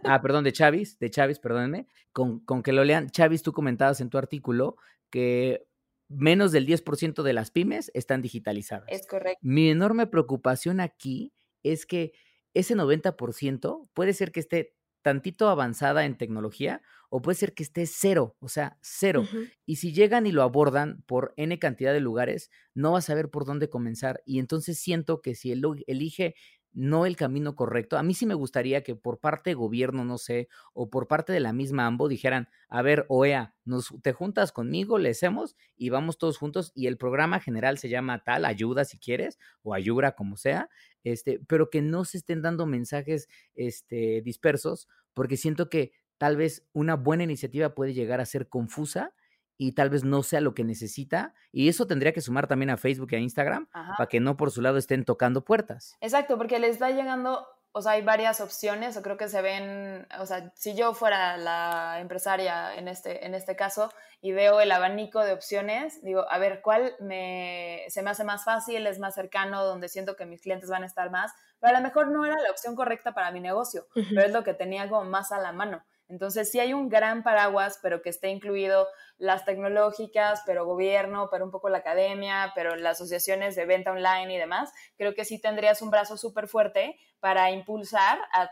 ah, 0.03 0.21
perdón, 0.21 0.43
de 0.43 0.53
Chavis, 0.53 0.97
de 0.99 1.09
Chavis, 1.09 1.39
perdónenme, 1.39 1.87
con, 2.11 2.39
con 2.39 2.63
que 2.63 2.73
lo 2.73 2.83
lean. 2.83 3.09
Chavis, 3.09 3.41
tú 3.41 3.53
comentabas 3.53 4.01
en 4.01 4.09
tu 4.09 4.17
artículo 4.17 4.77
que 5.09 5.65
menos 6.07 6.51
del 6.51 6.67
10% 6.67 7.23
de 7.23 7.33
las 7.33 7.51
pymes 7.51 7.91
están 7.93 8.21
digitalizadas. 8.21 8.87
Es 8.89 9.07
correcto. 9.07 9.39
Mi 9.41 9.69
enorme 9.69 10.07
preocupación 10.07 10.79
aquí 10.79 11.31
es 11.71 11.85
que 11.85 12.13
ese 12.53 12.75
90% 12.75 13.89
puede 13.93 14.13
ser 14.13 14.31
que 14.31 14.39
esté 14.39 14.75
tantito 15.01 15.49
avanzada 15.49 16.05
en 16.05 16.17
tecnología 16.17 16.81
o 17.09 17.21
puede 17.21 17.35
ser 17.35 17.53
que 17.53 17.63
esté 17.63 17.85
cero, 17.85 18.35
o 18.39 18.49
sea, 18.49 18.77
cero. 18.81 19.23
Y 19.65 19.75
si 19.75 19.93
llegan 19.93 20.25
y 20.25 20.31
lo 20.31 20.41
abordan 20.41 21.03
por 21.05 21.33
N 21.37 21.59
cantidad 21.59 21.93
de 21.93 21.99
lugares, 21.99 22.49
no 22.73 22.93
vas 22.93 23.05
a 23.05 23.07
saber 23.07 23.29
por 23.29 23.45
dónde 23.45 23.69
comenzar. 23.69 24.21
Y 24.25 24.39
entonces 24.39 24.79
siento 24.79 25.21
que 25.21 25.35
si 25.35 25.51
él 25.51 25.61
elige 25.87 26.35
no 26.75 27.05
el 27.05 27.15
camino 27.15 27.55
correcto. 27.55 27.97
A 27.97 28.03
mí 28.03 28.13
sí 28.13 28.25
me 28.25 28.33
gustaría 28.33 28.83
que 28.83 28.95
por 28.95 29.19
parte 29.19 29.51
de 29.51 29.53
gobierno, 29.55 30.03
no 30.03 30.17
sé, 30.17 30.49
o 30.73 30.89
por 30.89 31.07
parte 31.07 31.31
de 31.31 31.39
la 31.39 31.53
misma 31.53 31.87
AMBO 31.87 32.09
dijeran, 32.09 32.49
a 32.67 32.81
ver, 32.81 33.05
OEA, 33.07 33.55
nos, 33.63 33.93
te 34.03 34.11
juntas 34.11 34.51
conmigo, 34.51 34.99
le 34.99 35.09
hacemos 35.09 35.55
y 35.77 35.89
vamos 35.89 36.17
todos 36.17 36.37
juntos 36.37 36.73
y 36.75 36.87
el 36.87 36.97
programa 36.97 37.39
general 37.39 37.77
se 37.77 37.89
llama 37.89 38.23
tal, 38.23 38.43
ayuda 38.45 38.83
si 38.83 38.99
quieres, 38.99 39.39
o 39.63 39.73
ayura 39.73 40.11
como 40.11 40.35
sea, 40.35 40.69
este, 41.03 41.39
pero 41.47 41.69
que 41.69 41.81
no 41.81 42.03
se 42.03 42.17
estén 42.17 42.41
dando 42.41 42.65
mensajes 42.65 43.29
este, 43.55 44.21
dispersos, 44.21 44.89
porque 45.13 45.37
siento 45.37 45.69
que 45.69 45.93
tal 46.17 46.35
vez 46.35 46.67
una 46.73 46.95
buena 46.95 47.23
iniciativa 47.23 47.73
puede 47.73 47.93
llegar 47.93 48.19
a 48.19 48.25
ser 48.25 48.49
confusa 48.49 49.13
y 49.57 49.73
tal 49.73 49.89
vez 49.89 50.03
no 50.03 50.23
sea 50.23 50.41
lo 50.41 50.53
que 50.53 50.63
necesita. 50.63 51.33
Y 51.51 51.69
eso 51.69 51.87
tendría 51.87 52.13
que 52.13 52.21
sumar 52.21 52.47
también 52.47 52.69
a 52.69 52.77
Facebook 52.77 53.09
y 53.11 53.15
a 53.15 53.19
Instagram 53.19 53.67
para 53.71 54.09
que 54.09 54.19
no 54.19 54.37
por 54.37 54.51
su 54.51 54.61
lado 54.61 54.77
estén 54.77 55.05
tocando 55.05 55.43
puertas. 55.43 55.95
Exacto, 56.01 56.37
porque 56.37 56.59
les 56.59 56.71
está 56.71 56.89
llegando, 56.91 57.47
o 57.71 57.81
sea, 57.81 57.93
hay 57.93 58.01
varias 58.01 58.41
opciones, 58.41 58.97
o 58.97 59.01
creo 59.01 59.17
que 59.17 59.29
se 59.29 59.41
ven, 59.41 60.07
o 60.19 60.25
sea, 60.25 60.51
si 60.55 60.75
yo 60.75 60.93
fuera 60.93 61.37
la 61.37 61.99
empresaria 61.99 62.75
en 62.75 62.87
este, 62.87 63.25
en 63.25 63.33
este 63.33 63.55
caso 63.55 63.91
y 64.21 64.31
veo 64.31 64.59
el 64.59 64.71
abanico 64.71 65.23
de 65.23 65.33
opciones, 65.33 66.03
digo, 66.03 66.25
a 66.29 66.37
ver, 66.37 66.61
¿cuál 66.61 66.95
me, 66.99 67.85
se 67.89 68.01
me 68.01 68.09
hace 68.09 68.23
más 68.23 68.43
fácil, 68.43 68.87
es 68.87 68.99
más 68.99 69.15
cercano, 69.15 69.63
donde 69.63 69.87
siento 69.87 70.15
que 70.15 70.25
mis 70.25 70.41
clientes 70.41 70.69
van 70.69 70.83
a 70.83 70.87
estar 70.87 71.11
más? 71.11 71.31
Pero 71.59 71.75
a 71.75 71.79
lo 71.79 71.83
mejor 71.83 72.11
no 72.11 72.25
era 72.25 72.35
la 72.41 72.51
opción 72.51 72.75
correcta 72.75 73.13
para 73.13 73.31
mi 73.31 73.39
negocio, 73.39 73.87
pero 73.93 74.21
es 74.21 74.31
lo 74.33 74.43
que 74.43 74.53
tenía 74.53 74.89
como 74.89 75.05
más 75.05 75.31
a 75.31 75.39
la 75.39 75.51
mano. 75.51 75.83
Entonces, 76.07 76.51
sí 76.51 76.59
hay 76.59 76.73
un 76.73 76.89
gran 76.89 77.23
paraguas, 77.23 77.79
pero 77.81 78.01
que 78.01 78.09
esté 78.09 78.29
incluido 78.29 78.87
las 79.17 79.45
tecnológicas, 79.45 80.43
pero 80.45 80.65
gobierno, 80.65 81.29
pero 81.31 81.45
un 81.45 81.51
poco 81.51 81.69
la 81.69 81.79
academia, 81.79 82.51
pero 82.55 82.75
las 82.75 82.99
asociaciones 82.99 83.55
de 83.55 83.65
venta 83.65 83.91
online 83.91 84.33
y 84.33 84.37
demás, 84.37 84.73
creo 84.97 85.13
que 85.13 85.25
sí 85.25 85.39
tendrías 85.39 85.81
un 85.81 85.89
brazo 85.89 86.17
súper 86.17 86.47
fuerte 86.47 86.99
para 87.19 87.51
impulsar 87.51 88.19
a, 88.33 88.49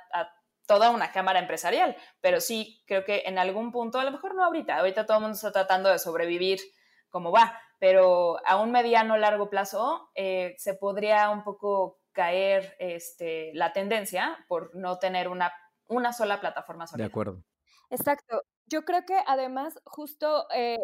toda 0.66 0.92
una 0.92 1.12
cámara 1.12 1.40
empresarial. 1.40 1.96
Pero 2.22 2.40
sí, 2.40 2.82
creo 2.88 3.04
que 3.04 3.24
en 3.26 3.38
algún 3.38 3.72
punto, 3.72 4.00
a 4.00 4.06
lo 4.06 4.12
mejor 4.12 4.34
no 4.34 4.46
ahorita, 4.46 4.78
ahorita 4.78 5.06
todo 5.06 5.18
el 5.18 5.24
mundo 5.24 5.36
está 5.36 5.52
tratando 5.52 5.90
de 5.90 6.00
sobrevivir 6.00 6.60
como 7.10 7.32
va, 7.32 7.60
pero 7.80 8.38
a 8.48 8.60
un 8.60 8.72
mediano 8.72 9.18
largo 9.18 9.50
plazo 9.50 10.10
eh, 10.16 10.56
se 10.58 10.74
podría 10.74 11.30
un 11.30 11.44
poco 11.44 12.00
caer 12.14 12.76
este, 12.80 13.52
la 13.54 13.74
tendencia 13.74 14.38
por 14.48 14.74
no 14.76 15.00
tener 15.00 15.28
una 15.28 15.52
una 15.88 16.14
sola 16.14 16.40
plataforma 16.40 16.86
De 16.96 17.04
acuerdo. 17.04 17.44
Exacto. 17.90 18.44
Yo 18.68 18.86
creo 18.86 19.06
que 19.06 19.18
además 19.28 19.80
justo 19.86 20.46
eh, 20.54 20.78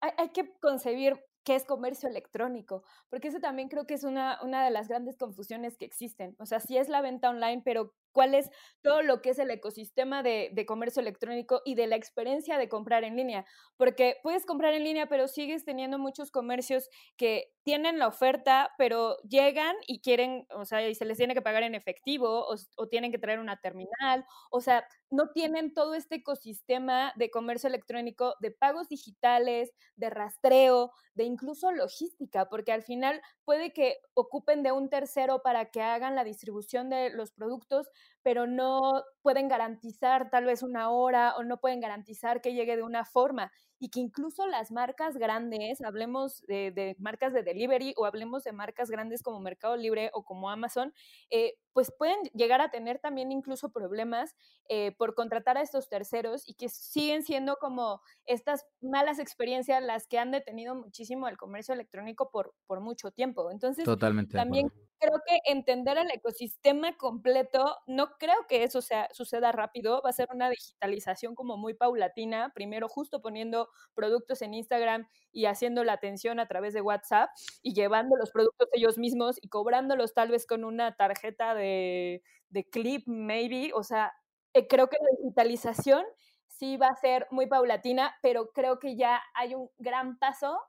hay, 0.00 0.28
que 0.30 0.52
concebir 0.60 1.18
qué 1.44 1.54
es 1.54 1.64
comercio 1.64 2.08
electrónico, 2.08 2.82
porque 3.10 3.28
eso 3.28 3.40
también 3.40 3.68
creo 3.68 3.86
que 3.86 3.94
es 3.94 4.04
una, 4.04 4.38
una 4.42 4.64
de 4.64 4.70
las 4.70 4.88
grandes 4.88 5.16
confusiones 5.16 5.76
que 5.76 5.84
existen. 5.84 6.34
O 6.38 6.46
sea, 6.46 6.60
sí 6.60 6.76
es 6.76 6.88
la 6.88 7.00
venta 7.02 7.30
online, 7.30 7.62
pero 7.64 7.92
cuál 8.14 8.34
es 8.34 8.48
todo 8.80 9.02
lo 9.02 9.20
que 9.20 9.30
es 9.30 9.38
el 9.38 9.50
ecosistema 9.50 10.22
de, 10.22 10.64
comercio 10.66 11.02
electrónico 11.02 11.60
y 11.66 11.74
de 11.74 11.86
la 11.86 11.96
experiencia 11.96 12.56
de 12.56 12.68
comprar 12.70 13.04
en 13.04 13.16
línea, 13.16 13.44
porque 13.76 14.16
puedes 14.22 14.46
comprar 14.46 14.72
en 14.72 14.84
línea, 14.84 15.08
pero 15.08 15.28
sigues 15.28 15.64
teniendo 15.64 15.98
muchos 15.98 16.30
comercios 16.30 16.88
que 17.18 17.52
tienen 17.64 17.98
la 17.98 18.06
oferta, 18.06 18.70
pero 18.78 19.18
llegan 19.28 19.74
y 19.86 20.00
quieren, 20.00 20.46
o 20.50 20.64
sea, 20.64 20.88
y 20.88 20.94
se 20.94 21.04
les 21.04 21.18
tiene 21.18 21.34
que 21.34 21.42
pagar 21.42 21.64
en 21.64 21.74
efectivo 21.74 22.46
o, 22.46 22.54
o 22.76 22.88
tienen 22.88 23.10
que 23.10 23.18
traer 23.18 23.40
una 23.40 23.60
terminal, 23.60 24.24
o 24.50 24.60
sea, 24.60 24.86
no 25.10 25.30
tienen 25.30 25.74
todo 25.74 25.94
este 25.94 26.16
ecosistema 26.16 27.12
de 27.16 27.30
comercio 27.30 27.68
electrónico, 27.68 28.34
de 28.40 28.52
pagos 28.52 28.88
digitales, 28.88 29.72
de 29.96 30.10
rastreo, 30.10 30.92
de 31.14 31.24
incluso 31.24 31.72
logística, 31.72 32.48
porque 32.48 32.72
al 32.72 32.82
final 32.82 33.20
puede 33.44 33.72
que 33.72 33.98
ocupen 34.14 34.62
de 34.62 34.72
un 34.72 34.88
tercero 34.88 35.42
para 35.42 35.70
que 35.70 35.82
hagan 35.82 36.14
la 36.14 36.24
distribución 36.24 36.90
de 36.90 37.10
los 37.10 37.32
productos, 37.32 37.88
pero 38.22 38.46
no 38.46 39.02
pueden 39.22 39.48
garantizar 39.48 40.30
tal 40.30 40.44
vez 40.44 40.62
una 40.62 40.90
hora 40.90 41.36
o 41.36 41.44
no 41.44 41.60
pueden 41.60 41.80
garantizar 41.80 42.40
que 42.40 42.54
llegue 42.54 42.76
de 42.76 42.82
una 42.82 43.04
forma 43.04 43.52
y 43.84 43.90
que 43.90 44.00
incluso 44.00 44.46
las 44.46 44.70
marcas 44.70 45.18
grandes, 45.18 45.82
hablemos 45.82 46.40
de, 46.46 46.96
marcas 46.98 47.34
de 47.34 47.42
delivery 47.42 47.92
o 47.98 48.06
hablemos 48.06 48.42
de 48.42 48.52
marcas 48.52 48.88
grandes 48.90 49.22
como 49.22 49.40
Mercado 49.40 49.76
Libre 49.76 50.10
o 50.14 50.24
como 50.24 50.48
Amazon, 50.48 50.94
eh, 51.28 51.58
pues 51.74 51.92
pueden 51.92 52.16
llegar 52.32 52.62
a 52.62 52.70
tener 52.70 52.98
también 52.98 53.30
incluso 53.30 53.72
problemas 53.72 54.34
eh, 54.70 54.92
por 54.96 55.14
contratar 55.14 55.58
a 55.58 55.60
estos 55.60 55.90
terceros 55.90 56.48
y 56.48 56.54
que 56.54 56.70
siguen 56.70 57.24
siendo 57.24 57.56
como 57.56 58.00
estas 58.24 58.64
malas 58.80 59.18
experiencias 59.18 59.82
las 59.82 60.06
que 60.06 60.18
han 60.18 60.30
detenido 60.30 60.74
muchísimo 60.74 61.28
el 61.28 61.36
comercio 61.36 61.74
electrónico 61.74 62.30
por, 62.30 62.54
por 62.66 62.80
mucho 62.80 63.10
tiempo. 63.10 63.50
Entonces, 63.50 63.84
Totalmente 63.84 64.38
también 64.38 64.72
creo 64.98 65.20
que 65.26 65.38
entender 65.52 65.98
el 65.98 66.10
ecosistema 66.10 66.96
completo, 66.96 67.76
no 67.86 68.16
creo 68.18 68.46
que 68.48 68.62
eso 68.62 68.80
sea, 68.80 69.08
suceda 69.12 69.52
rápido, 69.52 70.00
va 70.02 70.10
a 70.10 70.14
ser 70.14 70.28
una 70.32 70.48
digitalización 70.48 71.34
como 71.34 71.58
muy 71.58 71.74
paulatina, 71.74 72.52
primero 72.54 72.88
justo 72.88 73.20
poniendo 73.20 73.68
productos 73.94 74.42
en 74.42 74.54
Instagram 74.54 75.06
y 75.32 75.46
haciendo 75.46 75.84
la 75.84 75.94
atención 75.94 76.40
a 76.40 76.48
través 76.48 76.74
de 76.74 76.80
WhatsApp 76.80 77.30
y 77.62 77.74
llevando 77.74 78.16
los 78.16 78.30
productos 78.30 78.68
ellos 78.72 78.98
mismos 78.98 79.38
y 79.40 79.48
cobrándolos 79.48 80.14
tal 80.14 80.30
vez 80.30 80.46
con 80.46 80.64
una 80.64 80.96
tarjeta 80.96 81.54
de, 81.54 82.22
de 82.48 82.64
clip, 82.68 83.04
maybe, 83.06 83.72
o 83.74 83.82
sea, 83.82 84.12
eh, 84.54 84.66
creo 84.68 84.88
que 84.88 84.96
la 85.00 85.16
digitalización 85.22 86.04
sí 86.46 86.76
va 86.76 86.88
a 86.88 86.96
ser 86.96 87.26
muy 87.30 87.46
paulatina, 87.46 88.14
pero 88.22 88.50
creo 88.52 88.78
que 88.78 88.96
ya 88.96 89.22
hay 89.34 89.54
un 89.54 89.68
gran 89.78 90.18
paso 90.18 90.60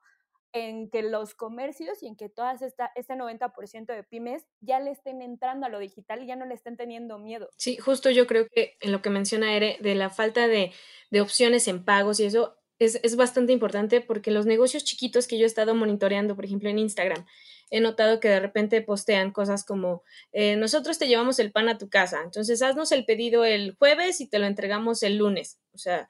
en 0.55 0.89
que 0.89 1.03
los 1.03 1.35
comercios 1.35 2.01
y 2.01 2.07
en 2.07 2.15
que 2.15 2.29
todas 2.29 2.61
esta, 2.61 2.89
este 2.95 3.13
90% 3.13 3.87
de 3.87 4.03
pymes 4.03 4.45
ya 4.61 4.79
le 4.79 4.91
estén 4.91 5.21
entrando 5.21 5.65
a 5.65 5.69
lo 5.69 5.79
digital 5.79 6.23
y 6.23 6.27
ya 6.27 6.37
no 6.37 6.45
le 6.45 6.53
estén 6.53 6.77
teniendo 6.77 7.19
miedo. 7.19 7.49
Sí, 7.57 7.75
justo 7.75 8.09
yo 8.09 8.25
creo 8.25 8.47
que 8.47 8.77
en 8.79 8.93
lo 8.93 9.01
que 9.01 9.09
menciona 9.09 9.53
Ere, 9.53 9.77
de 9.81 9.95
la 9.95 10.09
falta 10.09 10.47
de, 10.47 10.71
de 11.11 11.21
opciones 11.21 11.67
en 11.67 11.83
pagos 11.83 12.21
y 12.21 12.25
eso 12.25 12.57
es, 12.79 12.99
es, 13.03 13.15
bastante 13.15 13.53
importante 13.53 14.01
porque 14.01 14.31
los 14.31 14.45
negocios 14.45 14.83
chiquitos 14.83 15.27
que 15.27 15.38
yo 15.38 15.43
he 15.43 15.47
estado 15.47 15.75
monitoreando, 15.75 16.35
por 16.35 16.45
ejemplo 16.45 16.69
en 16.69 16.79
Instagram, 16.79 17.25
he 17.69 17.81
notado 17.81 18.19
que 18.19 18.29
de 18.29 18.39
repente 18.39 18.81
postean 18.81 19.31
cosas 19.31 19.63
como, 19.65 20.03
eh, 20.31 20.55
nosotros 20.55 20.97
te 20.97 21.07
llevamos 21.07 21.39
el 21.39 21.51
pan 21.51 21.69
a 21.69 21.77
tu 21.77 21.89
casa, 21.89 22.21
entonces 22.23 22.61
haznos 22.61 22.91
el 22.91 23.05
pedido 23.05 23.45
el 23.45 23.75
jueves 23.75 24.21
y 24.21 24.27
te 24.27 24.39
lo 24.39 24.45
entregamos 24.45 25.03
el 25.03 25.17
lunes. 25.17 25.59
O 25.73 25.77
sea, 25.77 26.09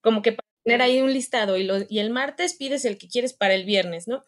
como 0.00 0.22
que 0.22 0.36
tener 0.64 0.82
ahí 0.82 1.00
un 1.00 1.12
listado 1.12 1.56
y, 1.56 1.68
y 1.88 1.98
el 1.98 2.10
martes 2.10 2.54
pides 2.54 2.84
el 2.84 2.98
que 2.98 3.08
quieres 3.08 3.32
para 3.32 3.54
el 3.54 3.64
viernes, 3.64 4.08
¿no? 4.08 4.24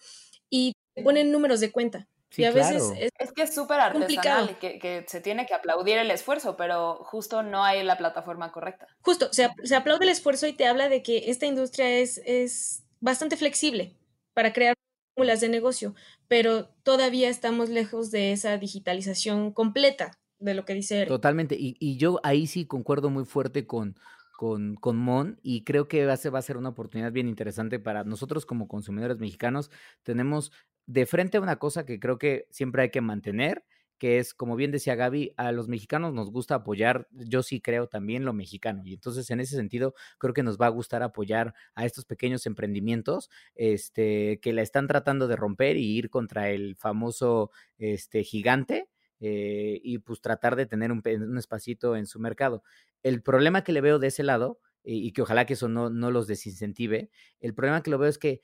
Y 0.50 0.74
te 0.94 1.02
ponen 1.02 1.32
números 1.32 1.60
de 1.60 1.72
cuenta. 1.72 2.08
Y 2.36 2.44
a 2.44 2.50
veces 2.52 2.92
es, 3.18 3.32
que 3.32 3.42
es 3.42 3.54
súper 3.54 3.80
artesanal 3.80 4.50
y 4.50 4.54
que, 4.54 4.78
que, 4.78 5.04
se 5.06 5.20
tiene 5.20 5.46
que 5.46 5.54
aplaudir 5.54 5.98
el 5.98 6.10
esfuerzo, 6.10 6.56
pero 6.56 6.96
justo 7.04 7.42
no 7.42 7.64
hay 7.64 7.82
la 7.82 7.98
plataforma 7.98 8.52
correcta. 8.52 8.86
Justo, 9.02 9.32
se, 9.32 9.50
se 9.62 9.76
aplaude 9.76 10.04
el 10.04 10.10
esfuerzo 10.10 10.46
y 10.46 10.52
te 10.52 10.66
habla 10.66 10.88
de 10.88 11.02
que 11.02 11.30
esta 11.30 11.46
industria 11.46 11.88
es, 11.98 12.20
es 12.24 12.84
bastante 13.00 13.36
flexible 13.36 13.96
para 14.34 14.52
crear 14.52 14.76
fórmulas 15.14 15.40
de 15.40 15.48
negocio, 15.48 15.94
pero 16.28 16.68
todavía 16.82 17.28
estamos 17.28 17.68
lejos 17.68 18.10
de 18.10 18.32
esa 18.32 18.56
digitalización 18.58 19.52
completa 19.52 20.12
de 20.38 20.54
lo 20.54 20.64
que 20.64 20.74
dice 20.74 20.98
Eric. 20.98 21.08
Totalmente, 21.08 21.56
y, 21.58 21.76
y 21.78 21.96
yo 21.96 22.20
ahí 22.22 22.46
sí 22.46 22.66
concuerdo 22.66 23.10
muy 23.10 23.24
fuerte 23.24 23.66
con, 23.66 23.96
con, 24.42 24.74
con 24.74 24.96
Mon 24.96 25.38
y 25.44 25.62
creo 25.62 25.86
que 25.86 26.04
va 26.04 26.14
a, 26.14 26.16
ser, 26.16 26.34
va 26.34 26.40
a 26.40 26.42
ser 26.42 26.56
una 26.56 26.70
oportunidad 26.70 27.12
bien 27.12 27.28
interesante 27.28 27.78
para 27.78 28.02
nosotros 28.02 28.44
como 28.44 28.66
consumidores 28.66 29.18
mexicanos. 29.18 29.70
Tenemos 30.02 30.50
de 30.86 31.06
frente 31.06 31.38
una 31.38 31.56
cosa 31.56 31.84
que 31.86 32.00
creo 32.00 32.18
que 32.18 32.46
siempre 32.50 32.82
hay 32.82 32.90
que 32.90 33.00
mantener, 33.00 33.64
que 34.02 34.18
es, 34.18 34.34
como 34.34 34.56
bien 34.56 34.72
decía 34.72 34.96
Gaby, 34.96 35.32
a 35.36 35.52
los 35.52 35.68
mexicanos 35.68 36.12
nos 36.12 36.32
gusta 36.32 36.56
apoyar, 36.56 37.06
yo 37.12 37.44
sí 37.44 37.60
creo 37.60 37.86
también 37.86 38.24
lo 38.24 38.32
mexicano, 38.32 38.82
y 38.84 38.94
entonces 38.94 39.30
en 39.30 39.38
ese 39.38 39.54
sentido 39.54 39.94
creo 40.18 40.34
que 40.34 40.42
nos 40.42 40.58
va 40.58 40.66
a 40.66 40.70
gustar 40.70 41.04
apoyar 41.04 41.54
a 41.76 41.86
estos 41.86 42.04
pequeños 42.04 42.44
emprendimientos 42.46 43.30
este, 43.54 44.40
que 44.42 44.52
la 44.52 44.62
están 44.62 44.88
tratando 44.88 45.28
de 45.28 45.36
romper 45.36 45.76
y 45.76 45.96
ir 45.96 46.10
contra 46.10 46.50
el 46.50 46.74
famoso 46.74 47.52
este, 47.78 48.24
gigante. 48.24 48.88
Eh, 49.24 49.80
y 49.84 49.98
pues 49.98 50.20
tratar 50.20 50.56
de 50.56 50.66
tener 50.66 50.90
un, 50.90 51.00
un, 51.06 51.38
espacito 51.38 51.94
en 51.94 52.06
su 52.06 52.18
mercado. 52.18 52.64
El 53.04 53.22
problema 53.22 53.62
que 53.62 53.70
le 53.70 53.80
veo 53.80 54.00
de 54.00 54.08
ese 54.08 54.24
lado, 54.24 54.58
y 54.82 55.12
que 55.12 55.22
ojalá 55.22 55.46
que 55.46 55.52
eso 55.52 55.68
no, 55.68 55.90
no 55.90 56.10
los 56.10 56.26
desincentive, 56.26 57.08
el 57.38 57.54
problema 57.54 57.84
que 57.84 57.90
lo 57.92 57.98
veo 57.98 58.08
es 58.08 58.18
que 58.18 58.40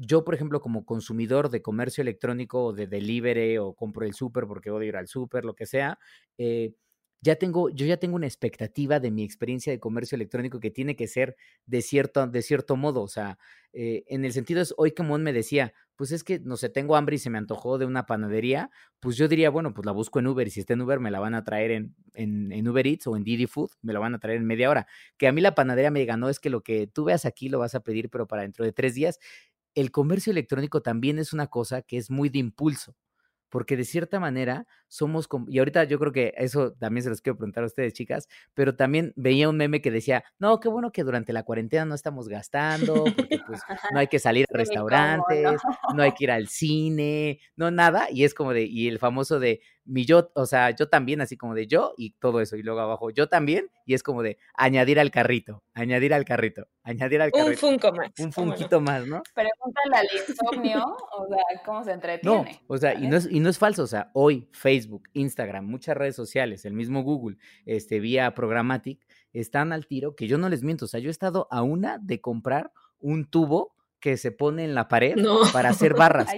yo, 0.00 0.24
por 0.24 0.34
ejemplo, 0.34 0.60
como 0.60 0.86
consumidor 0.86 1.50
de 1.50 1.60
comercio 1.60 2.00
electrónico 2.02 2.64
o 2.64 2.72
de 2.72 2.86
delivery 2.86 3.58
o 3.58 3.74
compro 3.74 4.06
el 4.06 4.14
súper 4.14 4.46
porque 4.46 4.70
odio 4.70 4.88
ir 4.88 4.96
al 4.96 5.08
súper, 5.08 5.44
lo 5.44 5.54
que 5.54 5.66
sea, 5.66 5.98
eh, 6.38 6.74
ya 7.22 7.36
tengo, 7.36 7.68
yo 7.68 7.84
ya 7.84 7.98
tengo 7.98 8.16
una 8.16 8.26
expectativa 8.26 8.98
de 8.98 9.10
mi 9.10 9.22
experiencia 9.22 9.70
de 9.72 9.78
comercio 9.78 10.16
electrónico 10.16 10.58
que 10.58 10.70
tiene 10.70 10.96
que 10.96 11.06
ser 11.06 11.36
de 11.66 11.82
cierto, 11.82 12.26
de 12.26 12.40
cierto 12.40 12.76
modo. 12.76 13.02
O 13.02 13.08
sea, 13.08 13.38
eh, 13.74 14.04
en 14.08 14.24
el 14.24 14.32
sentido 14.32 14.62
es, 14.62 14.72
hoy 14.78 14.94
Mon 15.04 15.22
me 15.22 15.34
decía, 15.34 15.74
pues 15.96 16.12
es 16.12 16.24
que, 16.24 16.40
no 16.40 16.56
sé, 16.56 16.70
tengo 16.70 16.96
hambre 16.96 17.16
y 17.16 17.18
se 17.18 17.28
me 17.28 17.36
antojó 17.36 17.76
de 17.76 17.84
una 17.84 18.06
panadería, 18.06 18.70
pues 19.00 19.18
yo 19.18 19.28
diría, 19.28 19.50
bueno, 19.50 19.74
pues 19.74 19.84
la 19.84 19.92
busco 19.92 20.18
en 20.18 20.28
Uber 20.28 20.46
y 20.48 20.50
si 20.50 20.60
está 20.60 20.72
en 20.72 20.80
Uber 20.80 20.98
me 20.98 21.10
la 21.10 21.20
van 21.20 21.34
a 21.34 21.44
traer 21.44 21.72
en, 21.72 21.94
en, 22.14 22.52
en 22.52 22.66
Uber 22.66 22.86
Eats 22.86 23.06
o 23.06 23.16
en 23.16 23.22
Didi 23.22 23.46
Food, 23.46 23.72
me 23.82 23.92
la 23.92 23.98
van 23.98 24.14
a 24.14 24.18
traer 24.18 24.38
en 24.38 24.46
media 24.46 24.70
hora. 24.70 24.86
Que 25.18 25.28
a 25.28 25.32
mí 25.32 25.42
la 25.42 25.54
panadería 25.54 25.90
me 25.90 26.00
diga, 26.00 26.16
no, 26.16 26.30
es 26.30 26.40
que 26.40 26.48
lo 26.48 26.62
que 26.62 26.86
tú 26.86 27.04
veas 27.04 27.26
aquí 27.26 27.50
lo 27.50 27.58
vas 27.58 27.74
a 27.74 27.80
pedir, 27.80 28.08
pero 28.08 28.26
para 28.26 28.42
dentro 28.42 28.64
de 28.64 28.72
tres 28.72 28.94
días 28.94 29.18
el 29.74 29.90
comercio 29.90 30.30
electrónico 30.32 30.82
también 30.82 31.18
es 31.18 31.32
una 31.32 31.48
cosa 31.48 31.82
que 31.82 31.96
es 31.96 32.10
muy 32.10 32.28
de 32.28 32.38
impulso, 32.38 32.96
porque 33.48 33.76
de 33.76 33.84
cierta 33.84 34.20
manera 34.20 34.66
somos, 34.90 35.28
y 35.48 35.58
ahorita 35.60 35.84
yo 35.84 35.98
creo 35.98 36.12
que 36.12 36.34
eso 36.36 36.72
también 36.72 37.04
se 37.04 37.10
los 37.10 37.22
quiero 37.22 37.36
preguntar 37.36 37.62
a 37.62 37.66
ustedes, 37.66 37.94
chicas, 37.94 38.28
pero 38.54 38.74
también 38.74 39.12
veía 39.16 39.48
un 39.48 39.56
meme 39.56 39.80
que 39.80 39.90
decía, 39.90 40.24
no, 40.38 40.58
qué 40.58 40.68
bueno 40.68 40.90
que 40.90 41.04
durante 41.04 41.32
la 41.32 41.44
cuarentena 41.44 41.84
no 41.84 41.94
estamos 41.94 42.28
gastando, 42.28 43.04
porque 43.04 43.38
pues 43.46 43.60
no 43.92 44.00
hay 44.00 44.08
que 44.08 44.18
salir 44.18 44.46
a 44.52 44.56
restaurantes, 44.56 45.44
no? 45.44 45.94
no 45.94 46.02
hay 46.02 46.12
que 46.12 46.24
ir 46.24 46.32
al 46.32 46.48
cine, 46.48 47.38
no 47.56 47.70
nada, 47.70 48.08
y 48.10 48.24
es 48.24 48.34
como 48.34 48.52
de, 48.52 48.64
y 48.64 48.88
el 48.88 48.98
famoso 48.98 49.38
de, 49.38 49.60
mi 49.90 50.04
yo, 50.04 50.30
o 50.34 50.46
sea, 50.46 50.70
yo 50.70 50.88
también, 50.88 51.20
así 51.20 51.36
como 51.36 51.54
de 51.54 51.66
yo 51.66 51.94
y 51.96 52.12
todo 52.12 52.40
eso, 52.40 52.56
y 52.56 52.62
luego 52.62 52.80
abajo 52.80 53.10
yo 53.10 53.28
también, 53.28 53.70
y 53.86 53.94
es 53.94 54.02
como 54.02 54.22
de 54.22 54.38
añadir 54.54 55.00
al 55.00 55.10
carrito, 55.10 55.64
añadir 55.74 56.14
al 56.14 56.24
carrito, 56.24 56.68
añadir 56.84 57.20
al 57.20 57.32
carrito. 57.32 57.66
Un 57.66 57.72
funko 57.72 57.92
más. 57.92 58.10
Un 58.18 58.32
funquito 58.32 58.80
más, 58.80 59.06
¿no? 59.06 59.22
Pregúntale 59.34 59.96
al 59.96 60.06
insomnio, 60.28 60.84
o 60.84 61.26
sea, 61.28 61.62
cómo 61.64 61.84
se 61.84 61.92
entretiene. 61.92 62.36
No, 62.36 62.44
o 62.68 62.78
sea, 62.78 62.94
y 62.94 63.08
no, 63.08 63.16
es, 63.16 63.28
y 63.30 63.40
no 63.40 63.50
es 63.50 63.58
falso, 63.58 63.82
o 63.82 63.88
sea, 63.88 64.10
hoy 64.14 64.48
Facebook, 64.52 64.79
Instagram, 65.12 65.66
muchas 65.66 65.96
redes 65.96 66.16
sociales, 66.16 66.64
el 66.64 66.72
mismo 66.72 67.02
Google, 67.02 67.36
este, 67.66 68.00
vía 68.00 68.34
Programmatic, 68.34 69.06
están 69.32 69.72
al 69.72 69.86
tiro, 69.86 70.14
que 70.14 70.28
yo 70.28 70.38
no 70.38 70.48
les 70.48 70.62
miento, 70.62 70.84
o 70.84 70.88
sea, 70.88 71.00
yo 71.00 71.08
he 71.08 71.10
estado 71.10 71.48
a 71.50 71.62
una 71.62 71.98
de 71.98 72.20
comprar 72.20 72.72
un 72.98 73.24
tubo 73.24 73.74
que 74.00 74.16
se 74.16 74.32
pone 74.32 74.64
en 74.64 74.74
la 74.74 74.88
pared 74.88 75.14
no. 75.16 75.40
para 75.52 75.68
hacer 75.68 75.94
barras, 75.94 76.28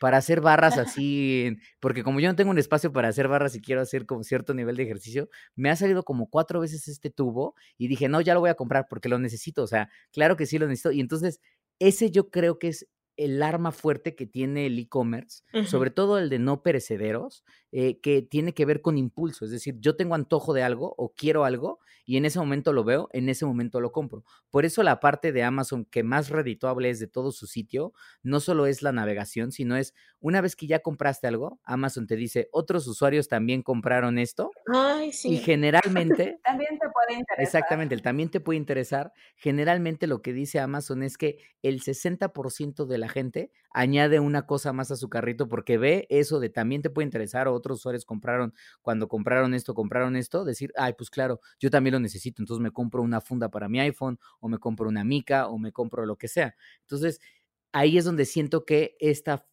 para 0.00 0.16
hacer 0.18 0.40
barras 0.40 0.76
así, 0.76 1.56
porque 1.80 2.02
como 2.02 2.20
yo 2.20 2.28
no 2.28 2.36
tengo 2.36 2.50
un 2.50 2.58
espacio 2.58 2.92
para 2.92 3.08
hacer 3.08 3.28
barras 3.28 3.54
y 3.54 3.60
quiero 3.60 3.80
hacer 3.80 4.06
como 4.06 4.24
cierto 4.24 4.54
nivel 4.54 4.76
de 4.76 4.82
ejercicio, 4.82 5.30
me 5.54 5.70
ha 5.70 5.76
salido 5.76 6.02
como 6.02 6.28
cuatro 6.28 6.60
veces 6.60 6.88
este 6.88 7.10
tubo 7.10 7.54
y 7.78 7.86
dije, 7.86 8.08
no, 8.08 8.20
ya 8.20 8.34
lo 8.34 8.40
voy 8.40 8.50
a 8.50 8.54
comprar 8.54 8.86
porque 8.90 9.08
lo 9.08 9.18
necesito, 9.18 9.62
o 9.62 9.68
sea, 9.68 9.88
claro 10.12 10.36
que 10.36 10.46
sí 10.46 10.58
lo 10.58 10.66
necesito. 10.66 10.92
Y 10.92 11.00
entonces, 11.00 11.40
ese 11.78 12.10
yo 12.10 12.28
creo 12.30 12.58
que 12.58 12.68
es 12.68 12.88
el 13.16 13.42
arma 13.42 13.72
fuerte 13.72 14.14
que 14.14 14.26
tiene 14.26 14.66
el 14.66 14.78
e-commerce, 14.78 15.42
uh 15.52 15.58
-huh. 15.58 15.66
sobre 15.66 15.90
todo 15.90 16.18
el 16.18 16.28
de 16.28 16.38
no 16.38 16.62
perecederos, 16.62 17.44
eh, 17.74 18.00
que 18.00 18.20
tiene 18.20 18.52
que 18.52 18.66
ver 18.66 18.82
con 18.82 18.98
impulso. 18.98 19.46
Es 19.46 19.50
decir, 19.50 19.76
yo 19.80 19.96
tengo 19.96 20.14
antojo 20.14 20.52
de 20.52 20.62
algo 20.62 20.94
o 20.98 21.14
quiero 21.14 21.46
algo 21.46 21.80
y 22.04 22.18
en 22.18 22.26
ese 22.26 22.38
momento 22.38 22.74
lo 22.74 22.84
veo, 22.84 23.08
en 23.12 23.30
ese 23.30 23.46
momento 23.46 23.80
lo 23.80 23.92
compro. 23.92 24.24
Por 24.50 24.66
eso 24.66 24.82
la 24.82 25.00
parte 25.00 25.32
de 25.32 25.42
Amazon 25.42 25.86
que 25.86 26.02
más 26.02 26.28
redituable 26.28 26.90
es 26.90 27.00
de 27.00 27.06
todo 27.06 27.32
su 27.32 27.46
sitio, 27.46 27.94
no 28.22 28.40
solo 28.40 28.66
es 28.66 28.82
la 28.82 28.92
navegación, 28.92 29.52
sino 29.52 29.76
es 29.76 29.94
una 30.20 30.42
vez 30.42 30.54
que 30.54 30.66
ya 30.66 30.80
compraste 30.80 31.26
algo, 31.26 31.60
Amazon 31.64 32.06
te 32.06 32.16
dice, 32.16 32.48
otros 32.52 32.86
usuarios 32.86 33.28
también 33.28 33.62
compraron 33.62 34.18
esto. 34.18 34.50
Ay, 34.72 35.12
sí. 35.12 35.30
Y 35.30 35.36
generalmente... 35.38 36.38
también 36.44 36.78
te 36.78 36.86
puede 36.92 37.18
interesar. 37.18 37.42
Exactamente, 37.42 37.96
también 37.98 38.28
te 38.28 38.40
puede 38.40 38.58
interesar. 38.58 39.12
Generalmente 39.36 40.06
lo 40.06 40.20
que 40.20 40.34
dice 40.34 40.60
Amazon 40.60 41.02
es 41.02 41.16
que 41.16 41.38
el 41.62 41.80
60% 41.80 42.86
de 42.86 42.98
la 42.98 43.08
gente 43.08 43.50
añade 43.72 44.20
una 44.20 44.46
cosa 44.46 44.72
más 44.72 44.90
a 44.90 44.96
su 44.96 45.08
carrito 45.08 45.48
porque 45.48 45.78
ve 45.78 46.06
eso 46.10 46.40
de 46.40 46.50
también 46.50 46.82
te 46.82 46.90
puede 46.90 47.06
interesar 47.06 47.48
o 47.48 47.54
otros 47.62 47.78
usuarios 47.80 48.04
compraron, 48.04 48.54
cuando 48.82 49.08
compraron 49.08 49.54
esto, 49.54 49.74
compraron 49.74 50.16
esto, 50.16 50.44
decir, 50.44 50.72
ay, 50.76 50.94
pues 50.96 51.10
claro, 51.10 51.40
yo 51.58 51.70
también 51.70 51.94
lo 51.94 52.00
necesito, 52.00 52.42
entonces 52.42 52.62
me 52.62 52.70
compro 52.72 53.02
una 53.02 53.20
funda 53.20 53.50
para 53.50 53.68
mi 53.68 53.80
iPhone 53.80 54.18
o 54.40 54.48
me 54.48 54.58
compro 54.58 54.88
una 54.88 55.04
mica 55.04 55.48
o 55.48 55.58
me 55.58 55.72
compro 55.72 56.06
lo 56.06 56.16
que 56.16 56.28
sea. 56.28 56.54
Entonces, 56.82 57.20
ahí 57.72 57.98
es 57.98 58.04
donde 58.04 58.24
siento 58.24 58.64
que 58.64 58.96
esta 59.00 59.46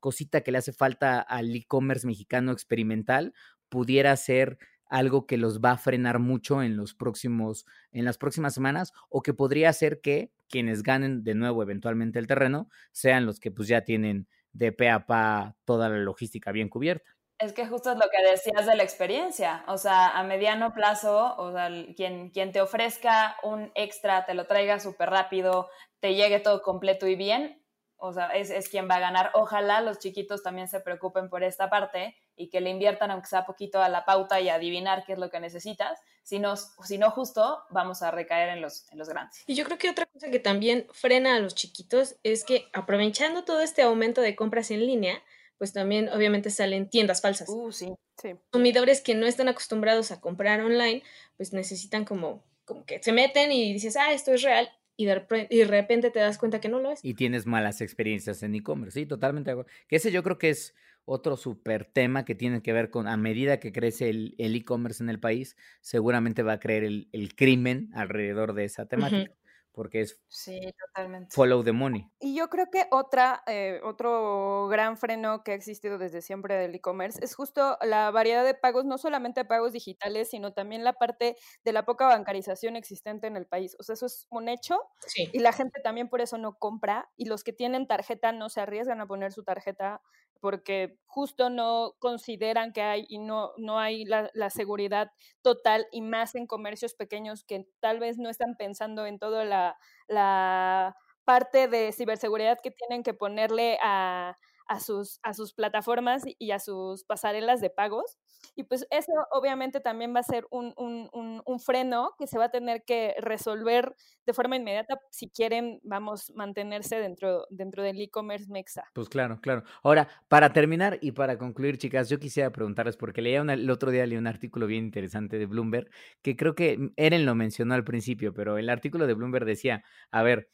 cosita 0.00 0.42
que 0.42 0.52
le 0.52 0.58
hace 0.58 0.72
falta 0.72 1.20
al 1.20 1.54
e-commerce 1.54 2.06
mexicano 2.06 2.52
experimental 2.52 3.34
pudiera 3.68 4.16
ser 4.16 4.58
algo 4.88 5.26
que 5.26 5.36
los 5.36 5.60
va 5.60 5.72
a 5.72 5.78
frenar 5.78 6.20
mucho 6.20 6.62
en 6.62 6.76
los 6.76 6.94
próximos 6.94 7.66
en 7.90 8.04
las 8.04 8.18
próximas 8.18 8.54
semanas 8.54 8.92
o 9.08 9.22
que 9.22 9.34
podría 9.34 9.72
ser 9.72 10.00
que 10.00 10.32
quienes 10.48 10.82
ganen 10.84 11.24
de 11.24 11.34
nuevo 11.34 11.62
eventualmente 11.62 12.20
el 12.20 12.28
terreno 12.28 12.68
sean 12.92 13.26
los 13.26 13.40
que 13.40 13.50
pues 13.50 13.66
ya 13.68 13.82
tienen 13.82 14.28
de 14.52 14.72
pe 14.72 14.88
a 14.88 15.06
pa 15.06 15.56
toda 15.64 15.88
la 15.88 15.98
logística 15.98 16.52
bien 16.52 16.68
cubierta. 16.68 17.15
Es 17.38 17.52
que 17.52 17.66
justo 17.66 17.92
es 17.92 17.98
lo 17.98 18.08
que 18.08 18.30
decías 18.30 18.66
de 18.66 18.76
la 18.76 18.82
experiencia, 18.82 19.62
o 19.68 19.76
sea, 19.76 20.08
a 20.08 20.22
mediano 20.22 20.72
plazo, 20.72 21.34
o 21.36 21.52
sea, 21.52 21.68
quien, 21.94 22.30
quien 22.30 22.50
te 22.50 22.62
ofrezca 22.62 23.36
un 23.42 23.70
extra, 23.74 24.24
te 24.24 24.32
lo 24.32 24.46
traiga 24.46 24.80
súper 24.80 25.10
rápido, 25.10 25.68
te 26.00 26.14
llegue 26.14 26.40
todo 26.40 26.62
completo 26.62 27.06
y 27.06 27.14
bien, 27.14 27.62
o 27.98 28.12
sea, 28.12 28.28
es, 28.28 28.50
es, 28.50 28.68
quien 28.68 28.88
va 28.88 28.96
a 28.96 29.00
ganar. 29.00 29.30
Ojalá 29.34 29.80
los 29.80 29.98
chiquitos 29.98 30.42
también 30.42 30.68
se 30.68 30.80
preocupen 30.80 31.28
por 31.28 31.42
esta 31.42 31.70
parte 31.70 32.14
y 32.36 32.48
que 32.50 32.60
le 32.60 32.70
inviertan, 32.70 33.10
aunque 33.10 33.28
sea 33.28 33.46
poquito, 33.46 33.82
a 33.82 33.88
la 33.88 34.04
pauta 34.04 34.40
y 34.40 34.48
adivinar 34.48 35.04
qué 35.04 35.14
es 35.14 35.18
lo 35.18 35.30
que 35.30 35.40
necesitas. 35.40 36.00
Si 36.22 36.38
no 36.38 37.10
justo, 37.10 37.64
vamos 37.70 38.02
a 38.02 38.10
recaer 38.10 38.50
en 38.50 38.60
los, 38.60 38.90
en 38.92 38.98
los 38.98 39.08
grandes. 39.08 39.42
Y 39.46 39.54
yo 39.54 39.64
creo 39.64 39.78
que 39.78 39.90
otra 39.90 40.06
cosa 40.06 40.30
que 40.30 40.38
también 40.38 40.86
frena 40.92 41.36
a 41.36 41.38
los 41.38 41.54
chiquitos 41.54 42.16
es 42.22 42.44
que 42.44 42.68
aprovechando 42.72 43.44
todo 43.44 43.60
este 43.60 43.82
aumento 43.82 44.20
de 44.20 44.36
compras 44.36 44.70
en 44.70 44.80
línea, 44.80 45.22
pues 45.58 45.72
también 45.72 46.08
obviamente 46.08 46.50
salen 46.50 46.88
tiendas 46.88 47.20
falsas. 47.20 47.48
Uh, 47.48 47.72
sí, 47.72 47.92
sí. 48.20 48.34
Consumidores 48.50 49.00
que 49.00 49.14
no 49.14 49.26
están 49.26 49.48
acostumbrados 49.48 50.10
a 50.10 50.20
comprar 50.20 50.60
online, 50.60 51.02
pues 51.36 51.52
necesitan 51.52 52.04
como, 52.04 52.44
como 52.64 52.84
que 52.84 53.02
se 53.02 53.12
meten 53.12 53.52
y 53.52 53.72
dices, 53.72 53.96
ah, 53.96 54.12
esto 54.12 54.32
es 54.32 54.42
real, 54.42 54.68
y 54.96 55.06
de, 55.06 55.46
y 55.50 55.58
de, 55.58 55.64
repente 55.66 56.10
te 56.10 56.20
das 56.20 56.38
cuenta 56.38 56.60
que 56.60 56.68
no 56.68 56.80
lo 56.80 56.90
es. 56.90 57.00
Y 57.02 57.14
tienes 57.14 57.46
malas 57.46 57.80
experiencias 57.80 58.42
en 58.42 58.54
e-commerce, 58.54 59.00
sí, 59.00 59.06
totalmente 59.06 59.50
de 59.50 59.52
acuerdo. 59.52 59.70
Que 59.88 59.96
ese 59.96 60.10
yo 60.10 60.22
creo 60.22 60.38
que 60.38 60.50
es 60.50 60.74
otro 61.04 61.36
súper 61.36 61.84
tema 61.84 62.24
que 62.24 62.34
tiene 62.34 62.62
que 62.62 62.72
ver 62.72 62.90
con, 62.90 63.06
a 63.06 63.16
medida 63.16 63.60
que 63.60 63.72
crece 63.72 64.10
el 64.10 64.34
e-commerce 64.38 65.02
en 65.02 65.10
el 65.10 65.20
país, 65.20 65.56
seguramente 65.80 66.42
va 66.42 66.54
a 66.54 66.60
creer 66.60 66.84
el, 66.84 67.08
el 67.12 67.34
crimen 67.36 67.90
alrededor 67.94 68.54
de 68.54 68.64
esa 68.64 68.86
temática. 68.86 69.30
Uh 69.30 69.34
-huh 69.34 69.45
porque 69.76 70.00
es 70.00 70.18
sí, 70.28 70.58
totalmente. 70.78 71.34
follow 71.34 71.62
the 71.62 71.70
money. 71.70 72.10
Y 72.18 72.34
yo 72.34 72.48
creo 72.48 72.70
que 72.72 72.86
otra, 72.90 73.42
eh, 73.46 73.78
otro 73.84 74.68
gran 74.68 74.96
freno 74.96 75.44
que 75.44 75.52
ha 75.52 75.54
existido 75.54 75.98
desde 75.98 76.22
siempre 76.22 76.56
del 76.56 76.74
e-commerce 76.74 77.22
es 77.22 77.34
justo 77.34 77.76
la 77.82 78.10
variedad 78.10 78.42
de 78.42 78.54
pagos, 78.54 78.86
no 78.86 78.96
solamente 78.96 79.44
pagos 79.44 79.74
digitales, 79.74 80.30
sino 80.30 80.54
también 80.54 80.82
la 80.82 80.94
parte 80.94 81.36
de 81.62 81.72
la 81.74 81.84
poca 81.84 82.06
bancarización 82.06 82.74
existente 82.74 83.26
en 83.26 83.36
el 83.36 83.46
país. 83.46 83.76
O 83.78 83.82
sea, 83.82 83.92
eso 83.92 84.06
es 84.06 84.26
un 84.30 84.48
hecho 84.48 84.80
sí. 85.06 85.28
y 85.30 85.40
la 85.40 85.52
gente 85.52 85.78
también 85.82 86.08
por 86.08 86.22
eso 86.22 86.38
no 86.38 86.58
compra 86.58 87.10
y 87.14 87.26
los 87.26 87.44
que 87.44 87.52
tienen 87.52 87.86
tarjeta 87.86 88.32
no 88.32 88.48
se 88.48 88.62
arriesgan 88.62 89.02
a 89.02 89.06
poner 89.06 89.34
su 89.34 89.44
tarjeta 89.44 90.00
porque 90.40 90.98
justo 91.06 91.50
no 91.50 91.92
consideran 91.98 92.72
que 92.72 92.82
hay 92.82 93.06
y 93.08 93.18
no, 93.18 93.52
no 93.56 93.78
hay 93.78 94.04
la, 94.04 94.30
la, 94.34 94.50
seguridad 94.50 95.10
total 95.42 95.86
y 95.92 96.02
más 96.02 96.34
en 96.34 96.46
comercios 96.46 96.94
pequeños 96.94 97.44
que 97.44 97.66
tal 97.80 97.98
vez 97.98 98.18
no 98.18 98.28
están 98.28 98.56
pensando 98.56 99.06
en 99.06 99.18
toda 99.18 99.44
la, 99.44 99.76
la 100.08 100.96
parte 101.24 101.68
de 101.68 101.92
ciberseguridad 101.92 102.58
que 102.62 102.70
tienen 102.70 103.02
que 103.02 103.14
ponerle 103.14 103.78
a, 103.82 104.36
a 104.68 104.80
sus, 104.80 105.18
a 105.22 105.34
sus 105.34 105.52
plataformas 105.52 106.22
y 106.38 106.50
a 106.50 106.58
sus 106.58 107.04
pasarelas 107.04 107.60
de 107.60 107.70
pagos. 107.70 108.18
Y 108.54 108.64
pues 108.64 108.86
eso 108.90 109.12
obviamente 109.30 109.80
también 109.80 110.14
va 110.14 110.20
a 110.20 110.22
ser 110.22 110.46
un, 110.50 110.72
un, 110.76 111.10
un, 111.44 111.60
freno 111.60 112.12
que 112.18 112.26
se 112.26 112.38
va 112.38 112.44
a 112.44 112.50
tener 112.50 112.84
que 112.84 113.14
resolver 113.18 113.94
de 114.24 114.32
forma 114.32 114.56
inmediata 114.56 115.00
si 115.10 115.28
quieren, 115.28 115.80
vamos, 115.82 116.32
mantenerse 116.34 116.96
dentro, 116.96 117.46
dentro 117.50 117.82
del 117.82 118.00
e-commerce 118.00 118.46
mexa. 118.50 118.84
Pues 118.92 119.08
claro, 119.08 119.40
claro. 119.40 119.64
Ahora, 119.82 120.08
para 120.28 120.52
terminar 120.52 120.98
y 121.00 121.12
para 121.12 121.38
concluir, 121.38 121.78
chicas, 121.78 122.08
yo 122.08 122.18
quisiera 122.18 122.50
preguntarles, 122.50 122.96
porque 122.96 123.22
leía 123.22 123.40
el 123.40 123.70
otro 123.70 123.90
día 123.90 124.06
leí 124.06 124.16
un 124.16 124.26
artículo 124.26 124.66
bien 124.66 124.84
interesante 124.84 125.38
de 125.38 125.46
Bloomberg, 125.46 125.90
que 126.22 126.36
creo 126.36 126.54
que 126.54 126.92
Eren 126.96 127.26
lo 127.26 127.34
mencionó 127.34 127.74
al 127.74 127.84
principio, 127.84 128.32
pero 128.32 128.58
el 128.58 128.68
artículo 128.68 129.06
de 129.06 129.14
Bloomberg 129.14 129.44
decía, 129.44 129.82
a 130.10 130.22
ver, 130.22 130.48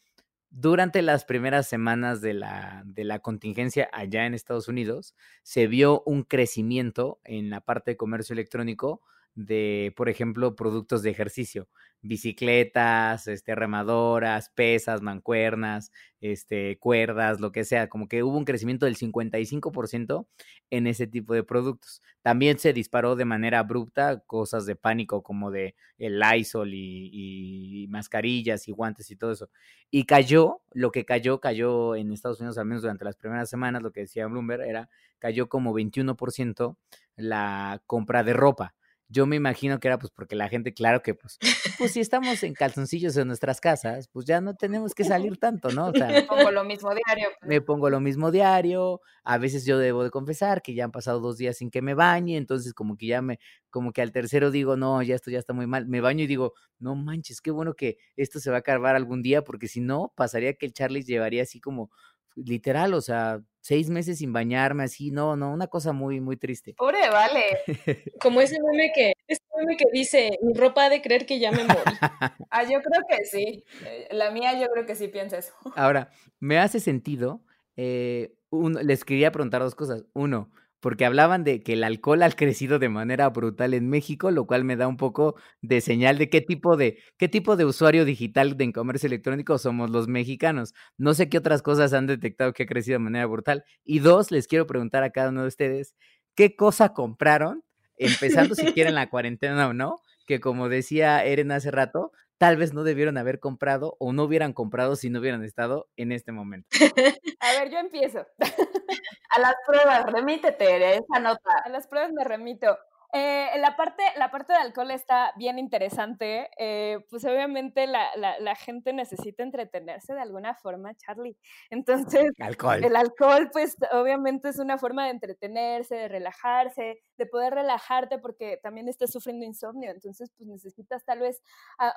durante 0.52 1.00
las 1.00 1.24
primeras 1.24 1.66
semanas 1.66 2.20
de 2.20 2.34
la, 2.34 2.82
de 2.84 3.04
la, 3.04 3.20
contingencia 3.20 3.88
allá 3.92 4.26
en 4.26 4.34
Estados 4.34 4.68
Unidos, 4.68 5.14
se 5.42 5.66
vio 5.66 6.02
un 6.04 6.24
crecimiento 6.24 7.20
en 7.24 7.48
la 7.48 7.62
parte 7.62 7.92
de 7.92 7.96
comercio 7.96 8.34
electrónico 8.34 9.00
de, 9.34 9.92
por 9.96 10.08
ejemplo, 10.08 10.54
productos 10.56 11.02
de 11.02 11.10
ejercicio, 11.10 11.68
bicicletas, 12.02 13.28
este, 13.28 13.54
remadoras, 13.54 14.50
pesas, 14.50 15.00
mancuernas, 15.02 15.92
este, 16.20 16.78
cuerdas, 16.78 17.40
lo 17.40 17.52
que 17.52 17.64
sea, 17.64 17.88
como 17.88 18.08
que 18.08 18.22
hubo 18.22 18.36
un 18.36 18.44
crecimiento 18.44 18.86
del 18.86 18.96
55% 18.96 20.26
en 20.70 20.86
ese 20.86 21.06
tipo 21.06 21.32
de 21.34 21.44
productos. 21.44 22.02
También 22.22 22.58
se 22.58 22.72
disparó 22.72 23.16
de 23.16 23.24
manera 23.24 23.60
abrupta 23.60 24.20
cosas 24.26 24.66
de 24.66 24.76
pánico 24.76 25.22
como 25.22 25.50
de 25.50 25.74
el 25.96 26.18
Lysol 26.18 26.74
y, 26.74 27.84
y 27.84 27.86
mascarillas 27.88 28.68
y 28.68 28.72
guantes 28.72 29.10
y 29.10 29.16
todo 29.16 29.32
eso. 29.32 29.48
Y 29.90 30.04
cayó, 30.04 30.62
lo 30.72 30.90
que 30.90 31.04
cayó, 31.04 31.40
cayó 31.40 31.94
en 31.96 32.12
Estados 32.12 32.40
Unidos, 32.40 32.58
al 32.58 32.66
menos 32.66 32.82
durante 32.82 33.04
las 33.04 33.16
primeras 33.16 33.48
semanas, 33.48 33.82
lo 33.82 33.92
que 33.92 34.00
decía 34.00 34.26
Bloomberg 34.26 34.62
era, 34.62 34.88
cayó 35.18 35.48
como 35.48 35.72
21% 35.72 36.76
la 37.16 37.82
compra 37.86 38.24
de 38.24 38.32
ropa 38.32 38.74
yo 39.12 39.26
me 39.26 39.36
imagino 39.36 39.78
que 39.78 39.88
era 39.88 39.98
pues 39.98 40.10
porque 40.10 40.34
la 40.34 40.48
gente, 40.48 40.72
claro 40.72 41.02
que 41.02 41.14
pues, 41.14 41.38
pues 41.78 41.92
si 41.92 42.00
estamos 42.00 42.42
en 42.42 42.54
calzoncillos 42.54 43.16
en 43.18 43.28
nuestras 43.28 43.60
casas, 43.60 44.08
pues 44.08 44.24
ya 44.24 44.40
no 44.40 44.54
tenemos 44.54 44.94
que 44.94 45.04
salir 45.04 45.36
tanto, 45.36 45.68
¿no? 45.70 45.88
O 45.88 45.92
sea, 45.92 46.08
me 46.08 46.22
pongo 46.48 46.50
lo 46.50 46.64
mismo 46.64 46.90
diario. 46.94 47.28
Pues. 47.38 47.48
Me 47.48 47.60
pongo 47.60 47.90
lo 47.90 48.00
mismo 48.00 48.30
diario, 48.30 49.02
a 49.22 49.36
veces 49.36 49.66
yo 49.66 49.78
debo 49.78 50.02
de 50.02 50.10
confesar 50.10 50.62
que 50.62 50.74
ya 50.74 50.84
han 50.84 50.92
pasado 50.92 51.20
dos 51.20 51.36
días 51.36 51.58
sin 51.58 51.70
que 51.70 51.82
me 51.82 51.92
bañe, 51.92 52.38
entonces 52.38 52.72
como 52.72 52.96
que 52.96 53.06
ya 53.06 53.20
me, 53.20 53.38
como 53.68 53.92
que 53.92 54.00
al 54.00 54.12
tercero 54.12 54.50
digo, 54.50 54.76
no, 54.76 55.02
ya 55.02 55.14
esto 55.14 55.30
ya 55.30 55.38
está 55.38 55.52
muy 55.52 55.66
mal, 55.66 55.86
me 55.86 56.00
baño 56.00 56.24
y 56.24 56.26
digo, 56.26 56.54
no 56.78 56.94
manches, 56.94 57.42
qué 57.42 57.50
bueno 57.50 57.74
que 57.74 57.98
esto 58.16 58.40
se 58.40 58.50
va 58.50 58.56
a 58.56 58.60
acabar 58.60 58.96
algún 58.96 59.20
día, 59.20 59.44
porque 59.44 59.68
si 59.68 59.80
no, 59.80 60.12
pasaría 60.16 60.54
que 60.54 60.66
el 60.66 60.72
Charlie 60.72 61.02
llevaría 61.02 61.42
así 61.42 61.60
como 61.60 61.90
literal, 62.36 62.94
o 62.94 63.00
sea, 63.00 63.40
seis 63.60 63.88
meses 63.90 64.18
sin 64.18 64.32
bañarme, 64.32 64.84
así, 64.84 65.10
no, 65.10 65.36
no, 65.36 65.52
una 65.52 65.68
cosa 65.68 65.92
muy, 65.92 66.20
muy 66.20 66.36
triste. 66.36 66.74
Pobre, 66.76 67.08
vale. 67.10 67.42
Como 68.20 68.40
ese 68.40 68.58
meme 68.60 68.92
que, 68.94 69.12
ese 69.26 69.42
meme 69.56 69.76
que 69.76 69.84
dice, 69.92 70.38
mi 70.42 70.54
ropa 70.54 70.86
ha 70.86 70.90
de 70.90 71.00
creer 71.00 71.26
que 71.26 71.38
ya 71.38 71.52
me 71.52 71.64
morí. 71.64 71.74
ah, 72.50 72.62
yo 72.64 72.80
creo 72.82 73.02
que 73.08 73.24
sí. 73.24 73.64
Eh, 73.86 74.08
la 74.10 74.30
mía 74.30 74.58
yo 74.60 74.66
creo 74.68 74.84
que 74.84 74.96
sí 74.96 75.08
piensa 75.08 75.38
eso. 75.38 75.54
Ahora, 75.76 76.10
me 76.40 76.58
hace 76.58 76.80
sentido, 76.80 77.42
eh, 77.76 78.34
les 78.82 79.04
quería 79.04 79.32
preguntar 79.32 79.62
dos 79.62 79.74
cosas. 79.74 80.04
Uno, 80.12 80.50
porque 80.82 81.04
hablaban 81.04 81.44
de 81.44 81.62
que 81.62 81.74
el 81.74 81.84
alcohol 81.84 82.24
ha 82.24 82.30
crecido 82.32 82.80
de 82.80 82.88
manera 82.88 83.28
brutal 83.30 83.72
en 83.72 83.88
México, 83.88 84.32
lo 84.32 84.48
cual 84.48 84.64
me 84.64 84.74
da 84.74 84.88
un 84.88 84.96
poco 84.96 85.36
de 85.60 85.80
señal 85.80 86.18
de 86.18 86.28
qué 86.28 86.40
tipo 86.40 86.76
de 86.76 86.98
qué 87.18 87.28
tipo 87.28 87.54
de 87.54 87.64
usuario 87.64 88.04
digital 88.04 88.56
de 88.56 88.72
comercio 88.72 89.06
electrónico 89.06 89.58
somos 89.58 89.90
los 89.90 90.08
mexicanos. 90.08 90.74
No 90.98 91.14
sé 91.14 91.28
qué 91.28 91.38
otras 91.38 91.62
cosas 91.62 91.92
han 91.92 92.08
detectado 92.08 92.52
que 92.52 92.64
ha 92.64 92.66
crecido 92.66 92.96
de 92.96 93.04
manera 93.04 93.26
brutal. 93.26 93.64
Y 93.84 94.00
dos, 94.00 94.32
les 94.32 94.48
quiero 94.48 94.66
preguntar 94.66 95.04
a 95.04 95.10
cada 95.10 95.28
uno 95.28 95.42
de 95.42 95.48
ustedes, 95.48 95.94
¿qué 96.34 96.56
cosa 96.56 96.92
compraron? 96.92 97.62
Empezando 97.96 98.56
si 98.56 98.66
quieren 98.72 98.96
la 98.96 99.08
cuarentena 99.08 99.68
o 99.68 99.74
no, 99.74 100.00
que 100.26 100.40
como 100.40 100.68
decía 100.68 101.24
Eren 101.24 101.52
hace 101.52 101.70
rato, 101.70 102.10
tal 102.42 102.56
vez 102.56 102.74
no 102.74 102.82
debieron 102.82 103.18
haber 103.18 103.38
comprado 103.38 103.96
o 104.00 104.12
no 104.12 104.24
hubieran 104.24 104.52
comprado 104.52 104.96
si 104.96 105.10
no 105.10 105.20
hubieran 105.20 105.44
estado 105.44 105.86
en 105.94 106.10
este 106.10 106.32
momento. 106.32 106.68
A 107.38 107.60
ver, 107.60 107.70
yo 107.70 107.78
empiezo. 107.78 108.26
A 109.36 109.38
las 109.38 109.54
pruebas, 109.64 110.04
remítete 110.06 110.96
esa 110.96 111.20
nota. 111.20 111.58
A 111.64 111.68
las 111.68 111.86
pruebas 111.86 112.10
me 112.12 112.24
remito. 112.24 112.76
Eh, 113.14 113.46
la, 113.58 113.76
parte, 113.76 114.02
la 114.16 114.32
parte 114.32 114.54
de 114.54 114.58
alcohol 114.58 114.90
está 114.90 115.32
bien 115.36 115.60
interesante. 115.60 116.48
Eh, 116.58 116.98
pues 117.10 117.24
obviamente 117.26 117.86
la, 117.86 118.08
la, 118.16 118.54
gente 118.56 118.92
necesita 118.92 119.44
entretenerse 119.44 120.12
de 120.12 120.22
alguna 120.22 120.54
forma, 120.56 120.96
Charlie. 120.96 121.36
Entonces, 121.70 122.32
el 122.38 122.96
alcohol, 122.96 123.50
pues 123.52 123.76
obviamente 123.92 124.48
es 124.48 124.58
una 124.58 124.78
forma 124.78 125.04
de 125.04 125.10
entretenerse, 125.10 125.94
de 125.94 126.08
relajarse, 126.08 127.02
de 127.22 127.26
poder 127.26 127.54
relajarte 127.54 128.18
porque 128.18 128.58
también 128.62 128.88
estás 128.88 129.10
sufriendo 129.12 129.44
insomnio. 129.44 129.90
Entonces, 129.90 130.30
pues 130.36 130.48
necesitas 130.48 131.04
tal 131.04 131.20
vez 131.20 131.40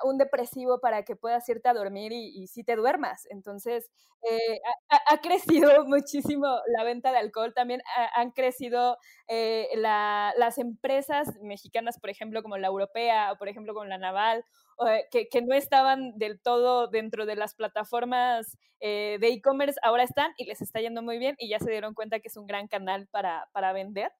un 0.04 0.18
depresivo 0.18 0.80
para 0.80 1.02
que 1.02 1.16
puedas 1.16 1.48
irte 1.48 1.68
a 1.68 1.74
dormir 1.74 2.12
y, 2.12 2.42
y 2.42 2.46
sí 2.46 2.62
te 2.64 2.76
duermas. 2.76 3.26
Entonces, 3.30 3.90
eh, 4.22 4.60
ha, 4.88 5.20
crecido 5.20 5.70
muchísimo 5.86 6.46
la 6.76 6.84
venta 6.84 7.12
de 7.12 7.18
alcohol. 7.18 7.52
También 7.54 7.80
han 8.14 8.30
crecido 8.32 8.96
las 9.28 10.58
empresas 10.58 11.28
mexicanas, 11.42 11.98
por 12.00 12.10
ejemplo, 12.10 12.42
como 12.42 12.56
la 12.58 12.68
europea 12.68 13.32
o 13.32 13.36
por 13.36 13.48
ejemplo 13.48 13.74
como 13.74 13.86
la 13.86 13.98
naval, 13.98 14.44
eh, 14.86 15.04
que, 15.10 15.28
que, 15.28 15.42
no 15.42 15.54
estaban 15.54 16.18
del 16.18 16.40
todo 16.40 16.88
dentro 16.88 17.24
de 17.24 17.36
las 17.36 17.54
plataformas 17.54 18.58
eh, 18.80 19.16
de 19.20 19.28
e-commerce, 19.28 19.78
ahora 19.82 20.02
están 20.02 20.32
y 20.36 20.44
les 20.44 20.60
está 20.60 20.80
yendo 20.80 21.02
muy 21.02 21.18
bien 21.18 21.34
y 21.38 21.48
ya 21.48 21.58
se 21.58 21.70
dieron 21.70 21.94
cuenta 21.94 22.20
que 22.20 22.28
es 22.28 22.36
un 22.36 22.46
gran 22.46 22.68
canal 22.68 23.08
para 23.08 23.72
vender. 23.72 24.12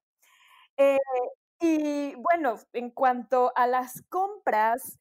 Eh, 0.77 0.97
y 1.59 2.15
bueno, 2.15 2.55
en 2.73 2.91
cuanto 2.91 3.51
a 3.55 3.67
las 3.67 4.03
compras, 4.09 4.97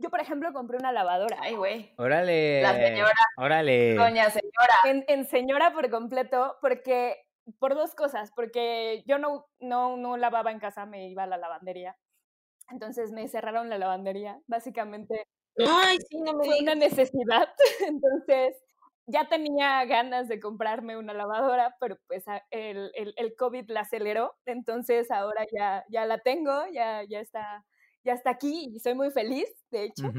yo, 0.00 0.08
por 0.08 0.20
ejemplo, 0.20 0.52
compré 0.52 0.78
una 0.78 0.92
lavadora. 0.92 1.36
Ay, 1.40 1.56
güey. 1.56 1.92
Órale. 1.98 2.62
La 2.62 2.74
señora. 2.74 3.12
Órale. 3.36 3.94
Doña 3.94 4.30
señora. 4.30 4.74
En, 4.84 5.04
en, 5.08 5.26
señora 5.26 5.72
por 5.72 5.90
completo, 5.90 6.56
porque 6.62 7.26
por 7.58 7.74
dos 7.74 7.94
cosas, 7.94 8.30
porque 8.34 9.02
yo 9.06 9.18
no, 9.18 9.46
no, 9.58 9.96
no 9.96 10.16
lavaba 10.16 10.52
en 10.52 10.58
casa, 10.58 10.86
me 10.86 11.08
iba 11.08 11.24
a 11.24 11.26
la 11.26 11.36
lavandería. 11.36 11.96
Entonces 12.70 13.12
me 13.12 13.28
cerraron 13.28 13.68
la 13.68 13.76
lavandería, 13.78 14.40
básicamente. 14.46 15.26
Ay, 15.58 15.98
sí, 16.08 16.20
no 16.20 16.34
me 16.34 16.46
fue 16.46 16.60
una 16.60 16.74
necesidad. 16.74 17.48
Entonces 17.86 18.56
ya 19.10 19.28
tenía 19.28 19.84
ganas 19.84 20.28
de 20.28 20.40
comprarme 20.40 20.96
una 20.96 21.12
lavadora, 21.12 21.76
pero 21.80 21.96
pues 22.06 22.24
el, 22.50 22.90
el, 22.94 23.14
el, 23.16 23.34
COVID 23.36 23.70
la 23.70 23.80
aceleró, 23.80 24.34
entonces 24.46 25.10
ahora 25.10 25.46
ya, 25.52 25.84
ya 25.88 26.06
la 26.06 26.18
tengo, 26.18 26.64
ya, 26.72 27.02
ya 27.04 27.20
está 27.20 27.64
ya 28.04 28.14
está 28.14 28.30
aquí 28.30 28.70
y 28.74 28.80
soy 28.80 28.94
muy 28.94 29.10
feliz, 29.10 29.46
de 29.70 29.84
hecho, 29.84 30.10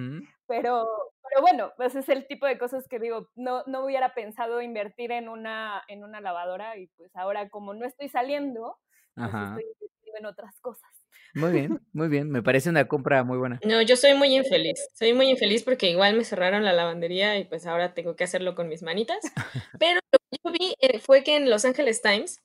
pero, 0.47 0.87
pero 1.27 1.41
bueno, 1.41 1.71
pues 1.77 1.95
es 1.95 2.09
el 2.09 2.27
tipo 2.27 2.45
de 2.45 2.57
cosas 2.57 2.87
que 2.87 2.99
digo, 2.99 3.29
no, 3.35 3.63
no 3.65 3.83
hubiera 3.83 4.13
pensado 4.13 4.61
invertir 4.61 5.11
en 5.11 5.29
una, 5.29 5.81
en 5.87 6.03
una 6.03 6.21
lavadora 6.21 6.77
y 6.77 6.87
pues 6.97 7.15
ahora 7.15 7.49
como 7.49 7.73
no 7.73 7.85
estoy 7.85 8.09
saliendo, 8.09 8.77
pues 9.15 9.27
estoy 9.29 9.63
invirtiendo 9.63 10.19
en 10.19 10.25
otras 10.25 10.59
cosas. 10.61 10.90
Muy 11.33 11.51
bien, 11.51 11.79
muy 11.93 12.07
bien, 12.07 12.29
me 12.29 12.43
parece 12.43 12.69
una 12.69 12.87
compra 12.87 13.23
muy 13.23 13.37
buena. 13.37 13.59
No, 13.65 13.81
yo 13.81 13.95
soy 13.95 14.13
muy 14.13 14.35
infeliz, 14.35 14.79
soy 14.93 15.13
muy 15.13 15.29
infeliz 15.29 15.63
porque 15.63 15.89
igual 15.89 16.15
me 16.15 16.23
cerraron 16.23 16.63
la 16.63 16.73
lavandería 16.73 17.37
y 17.37 17.45
pues 17.45 17.65
ahora 17.65 17.93
tengo 17.93 18.15
que 18.15 18.23
hacerlo 18.23 18.55
con 18.55 18.67
mis 18.67 18.83
manitas, 18.83 19.19
pero 19.79 19.99
lo 20.11 20.19
que 20.19 20.37
yo 20.43 20.51
vi 20.51 20.75
eh, 20.81 20.99
fue 20.99 21.23
que 21.23 21.37
en 21.37 21.49
Los 21.49 21.65
Angeles 21.65 22.01
Times 22.01 22.41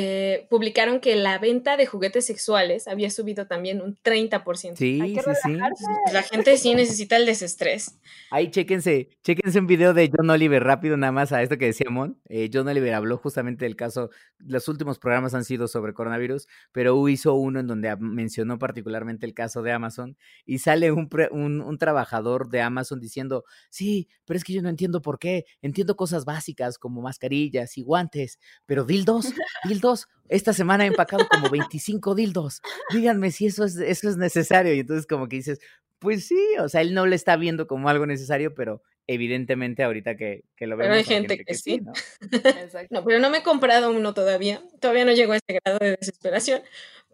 eh, 0.00 0.46
publicaron 0.48 1.00
que 1.00 1.16
la 1.16 1.38
venta 1.38 1.76
de 1.76 1.84
juguetes 1.84 2.24
sexuales 2.24 2.86
había 2.86 3.10
subido 3.10 3.48
también 3.48 3.82
un 3.82 3.96
30%. 3.96 4.76
Sí, 4.76 5.00
sí, 5.00 5.20
sí. 5.42 5.56
La 6.12 6.22
gente 6.22 6.56
sí 6.56 6.72
necesita 6.76 7.16
el 7.16 7.26
desestrés. 7.26 7.98
Ahí 8.30 8.48
chéquense, 8.52 9.08
chéquense 9.24 9.58
un 9.58 9.66
video 9.66 9.94
de 9.94 10.08
John 10.16 10.30
Oliver 10.30 10.62
rápido 10.62 10.96
nada 10.96 11.10
más 11.10 11.32
a 11.32 11.42
esto 11.42 11.58
que 11.58 11.64
decía 11.64 11.90
Mon. 11.90 12.16
Eh, 12.28 12.48
John 12.52 12.68
Oliver 12.68 12.94
habló 12.94 13.16
justamente 13.16 13.64
del 13.64 13.74
caso, 13.74 14.10
los 14.38 14.68
últimos 14.68 15.00
programas 15.00 15.34
han 15.34 15.44
sido 15.44 15.66
sobre 15.66 15.94
coronavirus, 15.94 16.46
pero 16.70 17.08
hizo 17.08 17.34
uno 17.34 17.58
en 17.58 17.66
donde 17.66 17.96
mencionó 17.96 18.56
particularmente 18.56 19.26
el 19.26 19.34
caso 19.34 19.62
de 19.62 19.72
Amazon 19.72 20.16
y 20.46 20.58
sale 20.58 20.92
un, 20.92 21.08
un, 21.32 21.60
un 21.60 21.78
trabajador 21.78 22.50
de 22.50 22.60
Amazon 22.60 23.00
diciendo, 23.00 23.42
sí, 23.68 24.08
pero 24.26 24.36
es 24.36 24.44
que 24.44 24.52
yo 24.52 24.62
no 24.62 24.68
entiendo 24.68 25.02
por 25.02 25.18
qué, 25.18 25.44
entiendo 25.60 25.96
cosas 25.96 26.24
básicas 26.24 26.78
como 26.78 27.02
mascarillas 27.02 27.76
y 27.78 27.82
guantes, 27.82 28.38
pero 28.64 28.84
dildos, 28.84 29.34
dildos 29.64 29.87
esta 30.28 30.52
semana 30.52 30.84
he 30.84 30.88
empacado 30.88 31.26
como 31.28 31.48
25 31.50 32.14
dildos. 32.14 32.60
Díganme 32.92 33.30
si 33.30 33.46
eso 33.46 33.64
es, 33.64 33.76
eso 33.76 34.08
es 34.08 34.16
necesario. 34.16 34.74
Y 34.74 34.80
entonces 34.80 35.06
como 35.06 35.28
que 35.28 35.36
dices, 35.36 35.60
pues 35.98 36.26
sí, 36.26 36.40
o 36.60 36.68
sea, 36.68 36.80
él 36.80 36.94
no 36.94 37.06
le 37.06 37.16
está 37.16 37.36
viendo 37.36 37.66
como 37.66 37.88
algo 37.88 38.06
necesario, 38.06 38.54
pero 38.54 38.82
evidentemente 39.06 39.82
ahorita 39.82 40.16
que, 40.16 40.44
que 40.54 40.66
lo 40.66 40.76
vemos. 40.76 40.88
Pero 40.88 40.98
hay 40.98 41.04
gente, 41.04 41.44
que, 41.44 41.54
sí. 41.54 41.80
¿no? 41.80 41.92
¿no? 42.90 43.04
pero 43.04 43.18
no 43.18 43.30
me 43.30 43.38
he 43.38 43.42
comprado 43.42 43.90
uno 43.90 44.14
todavía. 44.14 44.62
Todavía 44.80 45.04
no 45.04 45.12
llego 45.12 45.32
a 45.32 45.36
ese 45.36 45.60
grado 45.64 45.78
de 45.78 45.96
desesperación. 45.96 46.62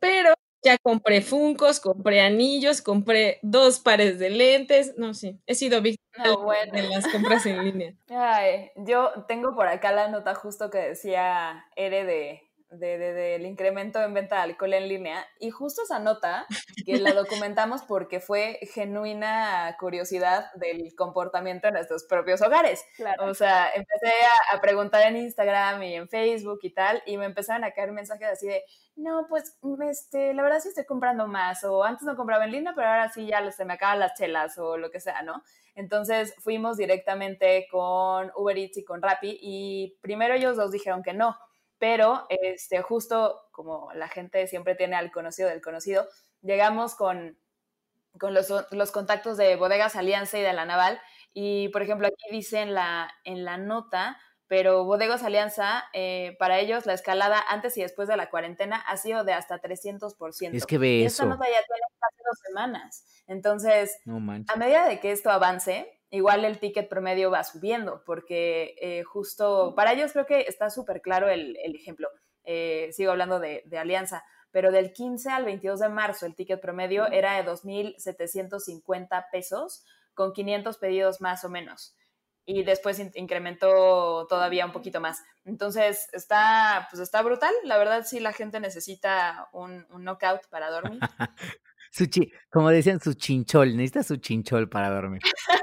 Pero 0.01 0.35
Ya 0.65 0.79
compré 0.79 1.21
funcos, 1.21 1.79
compré 1.79 2.23
anillos, 2.23 2.81
compré 2.81 3.39
dos 3.43 3.81
pares 3.81 4.19
de 4.19 4.31
lentes. 4.31 4.95
No, 4.97 5.13
sí, 5.13 5.39
he 5.47 5.55
sido 5.55 5.83
víctima 5.83 6.25
No, 6.25 6.43
bueno. 6.43 6.73
de 6.73 6.89
las 6.89 7.07
compras 7.07 7.45
en 7.45 7.63
línea. 7.63 7.95
Ay, 8.09 8.71
yo 8.77 9.13
tengo 9.29 9.55
por 9.55 9.69
acá 9.69 9.93
la 9.93 10.09
nota 10.09 10.35
justo 10.35 10.71
que 10.71 10.79
decía 10.79 11.67
Ere 11.77 12.05
de, 12.07 12.43
de- 12.79 12.99
de- 12.99 13.13
del 13.13 13.47
incremento 13.47 14.01
en 14.03 14.15
venta 14.15 14.37
de 14.37 14.43
alcohol 14.43 14.75
en 14.75 14.89
línea 14.89 15.27
y 15.41 15.51
justo 15.51 15.83
esa 15.83 15.99
nota 15.99 16.47
que 16.85 16.99
la 16.99 17.13
documentamos 17.45 17.83
porque 17.83 18.21
fue 18.21 18.59
genuina 18.73 19.77
curiosidad 19.79 20.53
del 20.55 20.95
comportamiento 20.97 21.69
en 21.69 21.75
nuestros 21.75 22.05
propios 22.05 22.41
hogares. 22.43 22.85
Claro. 22.97 23.27
O 23.27 23.35
sea, 23.35 23.69
empecé 23.75 24.13
a, 24.53 24.57
a 24.57 24.61
preguntar 24.61 25.03
en 25.07 25.17
Instagram 25.17 25.83
y 25.83 25.95
en 25.95 26.09
Facebook 26.09 26.61
y 26.63 26.73
tal, 26.73 27.03
y 27.07 27.17
me 27.17 27.25
empezaron 27.27 27.65
a 27.65 27.73
caer 27.73 27.93
mensajes 27.93 28.29
así 28.29 28.47
de, 28.47 28.63
no, 28.97 29.27
pues, 29.29 29.57
mm, 29.63 29.83
este, 29.83 30.35
la 30.35 30.43
verdad 30.43 30.61
sí 30.61 30.69
estoy 30.69 30.85
comprando 30.85 31.27
más, 31.27 31.65
o 31.65 31.83
antes 31.83 32.05
no 32.05 32.17
compraba 32.17 32.45
en 32.45 32.53
línea, 32.53 32.73
pero 32.77 32.89
ahora 32.89 33.09
sí 33.11 33.27
ya 33.27 33.51
se 33.51 33.65
me 33.65 33.75
acaban 33.75 33.99
las 34.01 34.15
chelas, 34.15 34.57
o 34.59 34.77
lo 34.77 34.91
que 34.91 35.01
sea, 35.01 35.23
¿no? 35.23 35.43
Entonces 35.75 36.35
fuimos 36.39 36.77
directamente 36.77 37.67
con 37.71 38.31
Uber 38.37 38.57
Eats 38.57 38.79
y 38.79 38.85
con 38.85 39.03
Rappi, 39.03 39.37
y 39.41 39.99
primero 40.01 40.35
ellos 40.35 40.57
dos 40.57 40.71
dijeron 40.71 41.03
que 41.03 41.13
no, 41.13 41.37
pero 41.79 42.27
este, 42.29 42.83
justo 42.83 43.49
como 43.53 43.93
la 43.95 44.09
gente 44.09 44.47
siempre 44.47 44.75
tiene 44.75 44.97
al 44.97 45.11
conocido 45.13 45.49
del 45.49 45.61
conocido, 45.63 46.09
llegamos 46.43 46.95
con, 46.95 47.39
con 48.19 48.35
los, 48.35 48.53
los 48.71 48.91
contactos 48.91 49.37
de 49.37 49.57
Bodegas 49.57 49.97
Alianza 49.97 50.39
y 50.39 50.43
de 50.43 50.53
la 50.53 50.65
Naval, 50.65 51.01
y 51.33 51.69
por 51.71 51.83
ejemplo, 51.83 52.07
aquí 52.07 52.27
dice 52.31 52.61
en 52.61 52.75
la, 52.75 53.13
en 53.25 53.45
la 53.45 53.59
nota, 53.59 54.19
pero 54.47 54.85
Bodegas 54.85 55.23
Alianza, 55.23 55.85
eh, 55.95 56.37
para 56.39 56.59
ellos 56.61 56.87
la 56.87 56.93
escalada 56.93 57.43
antes 57.49 57.77
y 57.77 57.83
después 57.83 58.09
de 58.09 58.17
la 58.17 58.31
cuarentena 58.31 58.77
ha 58.77 58.97
sido 58.97 59.25
de 59.25 59.33
hasta 59.33 59.61
300%. 59.61 60.55
Es 60.55 60.67
que 60.67 60.79
ve 60.79 60.89
y 60.99 61.05
esta 61.05 61.25
eso. 61.25 61.31
nota 61.31 61.47
ya 61.47 61.65
tiene 61.67 61.87
casi 61.99 62.23
dos 62.25 62.39
semanas. 62.47 63.25
Entonces, 63.27 63.99
No 64.05 64.17
a 64.17 64.57
medida 64.57 64.87
de 64.87 65.01
que 65.01 65.13
esto 65.13 65.31
avance, 65.31 66.01
igual 66.15 66.45
el 66.45 66.59
ticket 66.59 66.89
promedio 66.89 67.31
va 67.31 67.45
subiendo, 67.45 68.03
porque 68.07 68.75
eh, 68.81 69.03
justo 69.03 69.75
para 69.75 69.93
ellos 69.93 70.13
creo 70.13 70.27
que 70.27 70.41
está 70.43 70.71
súper 70.71 71.01
claro 71.01 71.29
el, 71.29 71.57
el 71.63 71.75
ejemplo. 71.75 72.09
Eh, 72.45 72.91
sigo 72.93 73.11
hablando 73.11 73.41
de, 73.41 73.63
de 73.67 73.79
Alianza, 73.79 74.23
pero 74.51 74.71
del 74.71 74.93
15 74.93 75.31
al 75.31 75.45
22 75.45 75.81
de 75.81 75.89
marzo 75.89 76.27
el 76.27 76.35
ticket 76.35 76.61
promedio 76.61 77.07
era 77.11 77.35
de 77.37 77.43
2.750 77.51 79.27
pesos 79.33 79.85
con 80.15 80.33
500 80.33 80.79
pedidos 80.79 81.21
más 81.21 81.45
o 81.45 81.49
menos. 81.49 81.97
Y 82.47 82.63
después 82.63 82.99
in- 82.99 83.11
incrementó 83.15 84.27
todavía 84.29 84.67
un 84.67 84.73
poquito 84.73 85.01
más. 85.01 85.23
Entonces 85.45 86.09
está, 86.13 86.87
pues 86.91 87.01
está 87.03 87.23
brutal. 87.23 87.53
La 87.65 87.79
verdad 87.79 88.05
sí 88.05 88.21
la 88.21 88.33
gente 88.33 88.61
necesita 88.61 89.49
un, 89.53 89.87
un 89.91 90.05
knockout 90.05 90.47
para 90.51 90.71
dormir. 90.71 91.01
Su 91.91 92.07
chi- 92.07 92.31
como 92.51 92.71
decían, 92.71 92.99
su 93.01 93.15
chinchol. 93.15 93.77
Necesita 93.77 94.03
su 94.03 94.17
chinchol 94.17 94.69
para 94.69 94.91
dormir. 94.91 95.23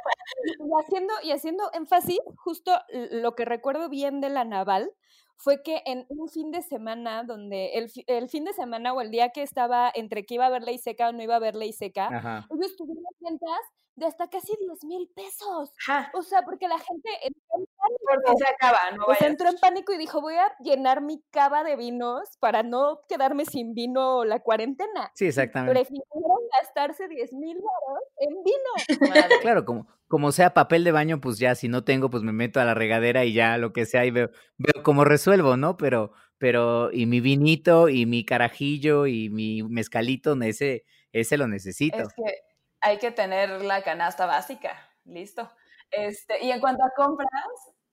Y 0.71 0.83
haciendo, 0.83 1.13
y 1.23 1.31
haciendo 1.31 1.63
énfasis, 1.73 2.19
justo 2.37 2.71
lo 3.11 3.35
que 3.35 3.45
recuerdo 3.45 3.89
bien 3.89 4.21
de 4.21 4.29
la 4.29 4.43
naval 4.45 4.91
fue 5.37 5.63
que 5.63 5.81
en 5.85 6.05
un 6.09 6.29
fin 6.29 6.51
de 6.51 6.61
semana, 6.61 7.23
donde 7.23 7.73
el, 7.73 7.89
fi- 7.89 8.05
el 8.07 8.29
fin 8.29 8.45
de 8.45 8.53
semana 8.53 8.93
o 8.93 9.01
el 9.01 9.09
día 9.11 9.29
que 9.29 9.41
estaba 9.41 9.91
entre 9.93 10.23
que 10.25 10.35
iba 10.35 10.43
a 10.45 10.47
haber 10.47 10.61
ley 10.63 10.77
seca 10.77 11.09
o 11.09 11.11
no 11.13 11.23
iba 11.23 11.33
a 11.33 11.37
haber 11.37 11.55
ley 11.55 11.73
seca, 11.73 12.05
Ajá. 12.07 12.47
ellos 12.51 12.75
tuvieron 12.77 13.03
ventas 13.19 13.59
de 13.95 14.05
hasta 14.05 14.29
casi 14.29 14.55
10 14.59 14.83
mil 14.85 15.09
pesos. 15.15 15.73
Ajá, 15.87 16.11
O 16.13 16.21
sea, 16.21 16.43
porque 16.43 16.67
la 16.67 16.77
gente 16.79 17.09
entró 17.23 17.41
en 17.57 17.65
porque 18.07 18.37
se 18.37 18.47
acaba, 18.47 18.77
no 18.95 19.05
entró 19.27 19.49
en 19.49 19.57
pánico 19.57 19.91
y 19.93 19.97
dijo, 19.97 20.21
voy 20.21 20.35
a 20.35 20.55
llenar 20.59 21.01
mi 21.01 21.21
cava 21.31 21.63
de 21.63 21.75
vinos 21.75 22.29
para 22.39 22.61
no 22.63 23.01
quedarme 23.09 23.45
sin 23.45 23.73
vino 23.73 24.23
la 24.23 24.39
cuarentena. 24.39 25.11
Sí, 25.15 25.25
exactamente. 25.25 25.73
Prefirieron 25.73 26.39
gastarse 26.61 27.07
10 27.07 27.33
mil 27.33 27.57
dólares 27.57 28.07
en 28.17 28.43
vino. 28.43 29.09
Madre. 29.09 29.39
Claro, 29.41 29.65
como, 29.65 29.87
como 30.11 30.33
sea 30.33 30.53
papel 30.53 30.83
de 30.83 30.91
baño, 30.91 31.21
pues 31.21 31.39
ya, 31.39 31.55
si 31.55 31.69
no 31.69 31.85
tengo, 31.85 32.09
pues 32.09 32.21
me 32.21 32.33
meto 32.33 32.59
a 32.59 32.65
la 32.65 32.73
regadera 32.73 33.23
y 33.23 33.31
ya 33.31 33.57
lo 33.57 33.71
que 33.71 33.85
sea 33.85 34.05
y 34.05 34.11
veo, 34.11 34.29
veo 34.57 34.83
cómo 34.83 35.05
resuelvo, 35.05 35.55
¿no? 35.55 35.77
Pero, 35.77 36.11
pero, 36.37 36.91
y 36.91 37.05
mi 37.05 37.21
vinito, 37.21 37.87
y 37.87 38.05
mi 38.05 38.25
carajillo, 38.25 39.07
y 39.07 39.29
mi 39.29 39.63
mezcalito, 39.63 40.33
ese, 40.41 40.83
ese 41.13 41.37
lo 41.37 41.47
necesito. 41.47 41.97
Es 41.97 42.09
que 42.09 42.41
hay 42.81 42.97
que 42.97 43.11
tener 43.11 43.61
la 43.61 43.83
canasta 43.83 44.25
básica, 44.25 44.85
listo. 45.05 45.49
Este, 45.91 46.43
y 46.43 46.51
en 46.51 46.59
cuanto 46.59 46.83
a 46.83 46.91
compras, 46.93 47.29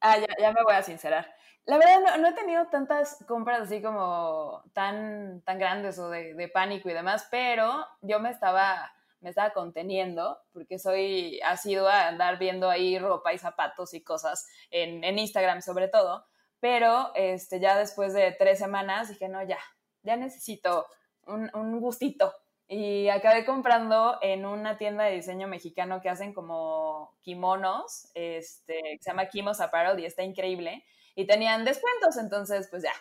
ah, 0.00 0.18
ya, 0.18 0.26
ya 0.40 0.52
me 0.52 0.64
voy 0.64 0.74
a 0.74 0.82
sincerar. 0.82 1.32
La 1.66 1.78
verdad, 1.78 2.00
no, 2.04 2.18
no 2.18 2.28
he 2.30 2.32
tenido 2.32 2.66
tantas 2.66 3.24
compras 3.28 3.60
así 3.60 3.80
como 3.80 4.64
tan, 4.72 5.40
tan 5.42 5.60
grandes 5.60 6.00
o 6.00 6.10
de, 6.10 6.34
de 6.34 6.48
pánico 6.48 6.90
y 6.90 6.94
demás, 6.94 7.28
pero 7.30 7.86
yo 8.00 8.18
me 8.18 8.30
estaba, 8.30 8.90
me 9.20 9.30
estaba 9.30 9.50
conteniendo 9.50 10.38
porque 10.52 10.78
soy 10.78 11.40
asidua 11.44 12.02
a 12.02 12.08
andar 12.08 12.38
viendo 12.38 12.70
ahí 12.70 12.98
ropa 12.98 13.32
y 13.32 13.38
zapatos 13.38 13.94
y 13.94 14.02
cosas 14.02 14.46
en, 14.70 15.04
en 15.04 15.18
Instagram 15.18 15.62
sobre 15.62 15.88
todo, 15.88 16.24
pero 16.60 17.12
este, 17.14 17.60
ya 17.60 17.76
después 17.76 18.14
de 18.14 18.32
tres 18.32 18.58
semanas 18.58 19.08
dije, 19.08 19.28
no, 19.28 19.42
ya, 19.42 19.58
ya 20.02 20.16
necesito 20.16 20.86
un, 21.26 21.50
un 21.54 21.80
gustito. 21.80 22.32
Y 22.70 23.08
acabé 23.08 23.46
comprando 23.46 24.18
en 24.20 24.44
una 24.44 24.76
tienda 24.76 25.04
de 25.04 25.14
diseño 25.14 25.48
mexicano 25.48 26.02
que 26.02 26.10
hacen 26.10 26.34
como 26.34 27.16
kimonos, 27.22 28.10
este, 28.12 28.98
se 29.00 29.10
llama 29.10 29.28
Kimos 29.28 29.60
Apparel 29.60 29.98
y 29.98 30.04
está 30.04 30.22
increíble. 30.22 30.84
Y 31.14 31.26
tenían 31.26 31.64
descuentos, 31.64 32.18
entonces 32.18 32.68
pues 32.70 32.82
ya, 32.82 32.92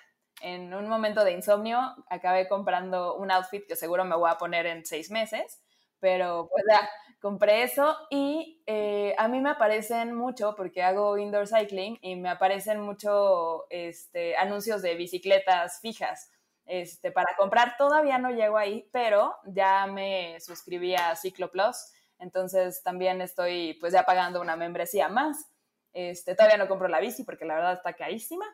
en 0.41 0.73
un 0.73 0.87
momento 0.87 1.25
de 1.25 1.33
insomnio 1.33 1.79
acabé 2.09 2.47
comprando 2.47 3.15
un 3.15 3.29
outfit 3.29 3.67
que 3.67 3.75
seguro 3.75 4.05
me 4.05 4.15
voy 4.15 4.29
a 4.29 4.37
poner 4.37 4.65
en 4.67 4.85
seis 4.85 5.11
meses, 5.11 5.61
pero 5.99 6.49
pues 6.51 6.63
ya, 6.71 6.89
compré 7.19 7.63
eso 7.63 7.97
y 8.09 8.61
eh, 8.65 9.15
a 9.17 9.27
mí 9.27 9.39
me 9.39 9.49
aparecen 9.49 10.15
mucho, 10.15 10.55
porque 10.55 10.83
hago 10.83 11.17
indoor 11.17 11.47
cycling, 11.47 11.97
y 12.01 12.15
me 12.15 12.29
aparecen 12.29 12.79
mucho 12.81 13.65
este, 13.69 14.35
anuncios 14.37 14.81
de 14.81 14.95
bicicletas 14.95 15.79
fijas 15.81 16.31
este, 16.65 17.11
para 17.11 17.35
comprar. 17.37 17.75
Todavía 17.77 18.17
no 18.17 18.31
llego 18.31 18.57
ahí, 18.57 18.87
pero 18.91 19.35
ya 19.45 19.87
me 19.87 20.39
suscribí 20.39 20.95
a 20.95 21.15
Ciclo 21.15 21.51
Plus, 21.51 21.91
entonces 22.19 22.83
también 22.83 23.21
estoy 23.21 23.75
pues 23.79 23.93
ya 23.93 24.03
pagando 24.03 24.41
una 24.41 24.55
membresía 24.55 25.09
más. 25.09 25.49
Este, 25.93 26.35
todavía 26.35 26.57
no 26.57 26.67
compro 26.67 26.87
la 26.87 26.99
bici 26.99 27.23
porque 27.23 27.45
la 27.45 27.55
verdad 27.55 27.73
está 27.73 27.93
carísima. 27.93 28.45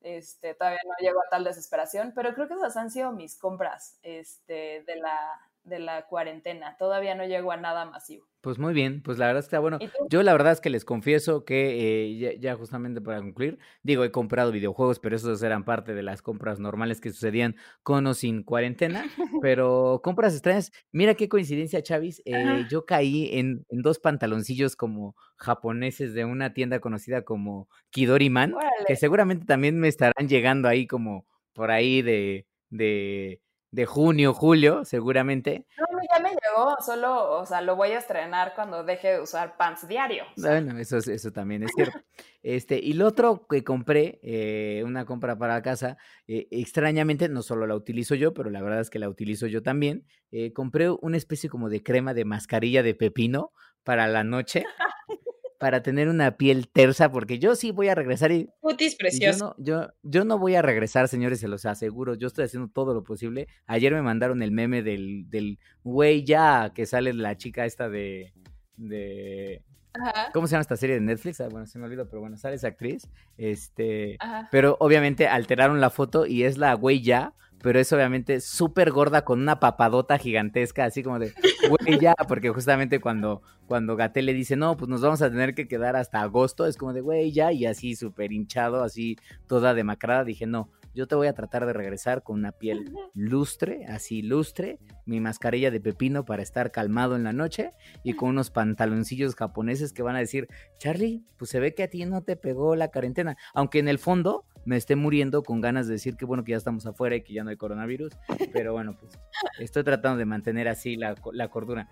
Este, 0.00 0.54
todavía 0.54 0.80
no 0.84 0.94
llego 1.00 1.20
a 1.20 1.30
tal 1.30 1.44
desesperación, 1.44 2.12
pero 2.14 2.34
creo 2.34 2.48
que 2.48 2.54
esas 2.54 2.76
han 2.76 2.90
sido 2.90 3.12
mis 3.12 3.38
compras 3.38 3.98
este, 4.02 4.82
de, 4.84 4.96
la, 4.96 5.51
de 5.64 5.78
la 5.78 6.06
cuarentena. 6.06 6.76
Todavía 6.78 7.14
no 7.14 7.24
llego 7.24 7.52
a 7.52 7.56
nada 7.56 7.84
masivo. 7.84 8.26
Pues 8.40 8.58
muy 8.58 8.74
bien, 8.74 9.02
pues 9.02 9.18
la 9.18 9.26
verdad 9.26 9.44
está 9.44 9.60
bueno. 9.60 9.78
Yo 10.10 10.24
la 10.24 10.32
verdad 10.32 10.52
es 10.52 10.60
que 10.60 10.70
les 10.70 10.84
confieso 10.84 11.44
que 11.44 12.08
eh, 12.10 12.18
ya, 12.18 12.32
ya 12.34 12.56
justamente 12.56 13.00
para 13.00 13.20
concluir, 13.20 13.58
digo, 13.84 14.02
he 14.02 14.10
comprado 14.10 14.50
videojuegos, 14.50 14.98
pero 14.98 15.14
esos 15.14 15.40
eran 15.44 15.64
parte 15.64 15.94
de 15.94 16.02
las 16.02 16.22
compras 16.22 16.58
normales 16.58 17.00
que 17.00 17.10
sucedían 17.10 17.54
con 17.84 18.04
o 18.08 18.14
sin 18.14 18.42
cuarentena, 18.42 19.04
pero 19.42 20.00
compras 20.02 20.32
extrañas. 20.32 20.72
Mira 20.90 21.14
qué 21.14 21.28
coincidencia, 21.28 21.82
Chavis. 21.82 22.20
eh, 22.24 22.66
yo 22.68 22.84
caí 22.84 23.30
en, 23.38 23.64
en 23.68 23.82
dos 23.82 24.00
pantaloncillos 24.00 24.74
como 24.74 25.14
japoneses 25.36 26.12
de 26.14 26.24
una 26.24 26.52
tienda 26.52 26.80
conocida 26.80 27.22
como 27.22 27.68
Kidori 27.90 28.30
Man, 28.30 28.54
que 28.86 28.96
seguramente 28.96 29.46
también 29.46 29.78
me 29.78 29.86
estarán 29.86 30.28
llegando 30.28 30.68
ahí 30.68 30.88
como 30.88 31.26
por 31.52 31.70
ahí 31.70 32.02
de, 32.02 32.46
de, 32.70 33.40
de 33.72 33.86
junio, 33.86 34.32
julio, 34.34 34.84
seguramente. 34.84 35.66
No, 35.78 35.98
ya 36.14 36.22
me 36.22 36.28
llegó, 36.30 36.76
solo, 36.84 37.40
o 37.40 37.46
sea, 37.46 37.60
lo 37.62 37.74
voy 37.74 37.90
a 37.92 37.98
estrenar 37.98 38.52
cuando 38.54 38.84
deje 38.84 39.14
de 39.14 39.20
usar 39.20 39.56
pants 39.56 39.88
diario. 39.88 40.24
o 40.36 40.40
sea. 40.40 40.50
Bueno, 40.52 40.78
eso, 40.78 40.98
es- 40.98 41.08
eso 41.08 41.32
también 41.32 41.62
es 41.64 41.72
cierto. 41.74 41.98
Este, 42.42 42.78
y 42.78 42.92
lo 42.92 43.06
otro 43.06 43.46
que 43.48 43.64
compré, 43.64 44.20
eh, 44.22 44.82
una 44.84 45.04
compra 45.06 45.36
para 45.38 45.54
la 45.54 45.62
casa, 45.62 45.96
eh, 46.28 46.48
extrañamente, 46.50 47.28
no 47.28 47.42
solo 47.42 47.66
la 47.66 47.74
utilizo 47.74 48.14
yo, 48.14 48.34
pero 48.34 48.50
la 48.50 48.60
verdad 48.62 48.80
es 48.80 48.90
que 48.90 48.98
la 48.98 49.08
utilizo 49.08 49.46
yo 49.46 49.62
también. 49.62 50.06
eh, 50.34 50.52
compré 50.52 50.88
una 50.90 51.16
especie 51.18 51.50
como 51.50 51.68
de 51.68 51.82
crema 51.82 52.14
de 52.14 52.24
mascarilla 52.24 52.82
de 52.82 52.94
pepino 52.94 53.52
para 53.84 54.06
la 54.06 54.22
noche, 54.24 54.64
para 55.62 55.80
tener 55.80 56.08
una 56.08 56.36
piel 56.36 56.66
tersa, 56.66 57.12
porque 57.12 57.38
yo 57.38 57.54
sí 57.54 57.70
voy 57.70 57.86
a 57.86 57.94
regresar 57.94 58.32
y, 58.32 58.46
yo 58.46 58.76
precioso. 58.98 59.54
no, 59.56 59.64
yo, 59.64 59.92
yo 60.02 60.24
no 60.24 60.36
voy 60.36 60.56
a 60.56 60.60
regresar, 60.60 61.06
señores, 61.06 61.38
se 61.38 61.46
los 61.46 61.66
aseguro. 61.66 62.16
Yo 62.16 62.26
estoy 62.26 62.46
haciendo 62.46 62.68
todo 62.68 62.94
lo 62.94 63.04
posible. 63.04 63.46
Ayer 63.68 63.92
me 63.92 64.02
mandaron 64.02 64.42
el 64.42 64.50
meme 64.50 64.82
del, 64.82 65.30
del 65.30 65.60
güey 65.84 66.24
ya 66.24 66.72
que 66.74 66.84
sale 66.84 67.12
la 67.12 67.36
chica 67.36 67.64
esta 67.64 67.88
de, 67.88 68.34
de 68.76 69.62
Ajá, 69.94 70.32
¿Cómo 70.32 70.48
se 70.48 70.52
llama 70.52 70.62
esta 70.62 70.76
serie 70.76 70.96
de 70.96 71.02
Netflix? 71.02 71.40
Ah, 71.40 71.48
bueno, 71.48 71.68
se 71.68 71.78
me 71.78 71.84
olvidó, 71.84 72.08
pero 72.08 72.18
bueno, 72.22 72.36
sale 72.36 72.56
esa 72.56 72.66
actriz. 72.66 73.08
Este, 73.36 74.16
ajá. 74.18 74.48
pero 74.50 74.76
obviamente 74.80 75.28
alteraron 75.28 75.80
la 75.80 75.90
foto 75.90 76.26
y 76.26 76.42
es 76.42 76.58
la 76.58 76.74
güey 76.74 77.02
ya, 77.02 77.34
pero 77.62 77.78
es 77.78 77.92
obviamente 77.92 78.40
súper 78.40 78.90
gorda 78.90 79.24
con 79.24 79.40
una 79.40 79.60
papadota 79.60 80.18
gigantesca, 80.18 80.84
así 80.84 81.02
como 81.02 81.18
de 81.18 81.32
güey 81.68 81.98
ya, 82.00 82.14
porque 82.28 82.50
justamente 82.50 83.00
cuando, 83.00 83.42
cuando 83.66 83.96
Gatel 83.96 84.26
le 84.26 84.34
dice, 84.34 84.56
no, 84.56 84.76
pues 84.76 84.88
nos 84.88 85.00
vamos 85.00 85.22
a 85.22 85.30
tener 85.30 85.54
que 85.54 85.68
quedar 85.68 85.96
hasta 85.96 86.20
agosto, 86.20 86.66
es 86.66 86.76
como 86.76 86.92
de 86.92 87.00
güey 87.00 87.32
ya, 87.32 87.52
y 87.52 87.66
así 87.66 87.94
súper 87.96 88.32
hinchado, 88.32 88.82
así 88.82 89.16
toda 89.46 89.74
demacrada, 89.74 90.24
dije, 90.24 90.46
no, 90.46 90.68
yo 90.94 91.06
te 91.06 91.14
voy 91.14 91.26
a 91.26 91.34
tratar 91.34 91.66
de 91.66 91.72
regresar 91.72 92.22
con 92.22 92.38
una 92.38 92.52
piel 92.52 92.92
lustre, 93.14 93.86
así 93.86 94.22
lustre, 94.22 94.78
mi 95.06 95.20
mascarilla 95.20 95.70
de 95.70 95.80
pepino 95.80 96.24
para 96.24 96.42
estar 96.42 96.70
calmado 96.70 97.16
en 97.16 97.24
la 97.24 97.32
noche 97.32 97.72
y 98.02 98.14
con 98.14 98.30
unos 98.30 98.50
pantaloncillos 98.50 99.34
japoneses 99.34 99.92
que 99.92 100.02
van 100.02 100.16
a 100.16 100.20
decir, 100.20 100.48
Charlie, 100.78 101.24
pues 101.36 101.50
se 101.50 101.60
ve 101.60 101.74
que 101.74 101.84
a 101.84 101.88
ti 101.88 102.04
no 102.04 102.22
te 102.22 102.36
pegó 102.36 102.76
la 102.76 102.88
cuarentena, 102.88 103.36
aunque 103.54 103.78
en 103.78 103.88
el 103.88 103.98
fondo 103.98 104.44
me 104.64 104.76
esté 104.76 104.96
muriendo 104.96 105.42
con 105.42 105.60
ganas 105.60 105.86
de 105.86 105.94
decir 105.94 106.16
que 106.16 106.24
bueno 106.24 106.44
que 106.44 106.52
ya 106.52 106.56
estamos 106.56 106.86
afuera 106.86 107.16
y 107.16 107.22
que 107.22 107.32
ya 107.32 107.44
no 107.44 107.50
hay 107.50 107.56
coronavirus, 107.56 108.12
pero 108.52 108.72
bueno, 108.72 108.96
pues 108.98 109.18
estoy 109.58 109.84
tratando 109.84 110.18
de 110.18 110.24
mantener 110.24 110.68
así 110.68 110.96
la, 110.96 111.14
la 111.32 111.48
cordura. 111.48 111.88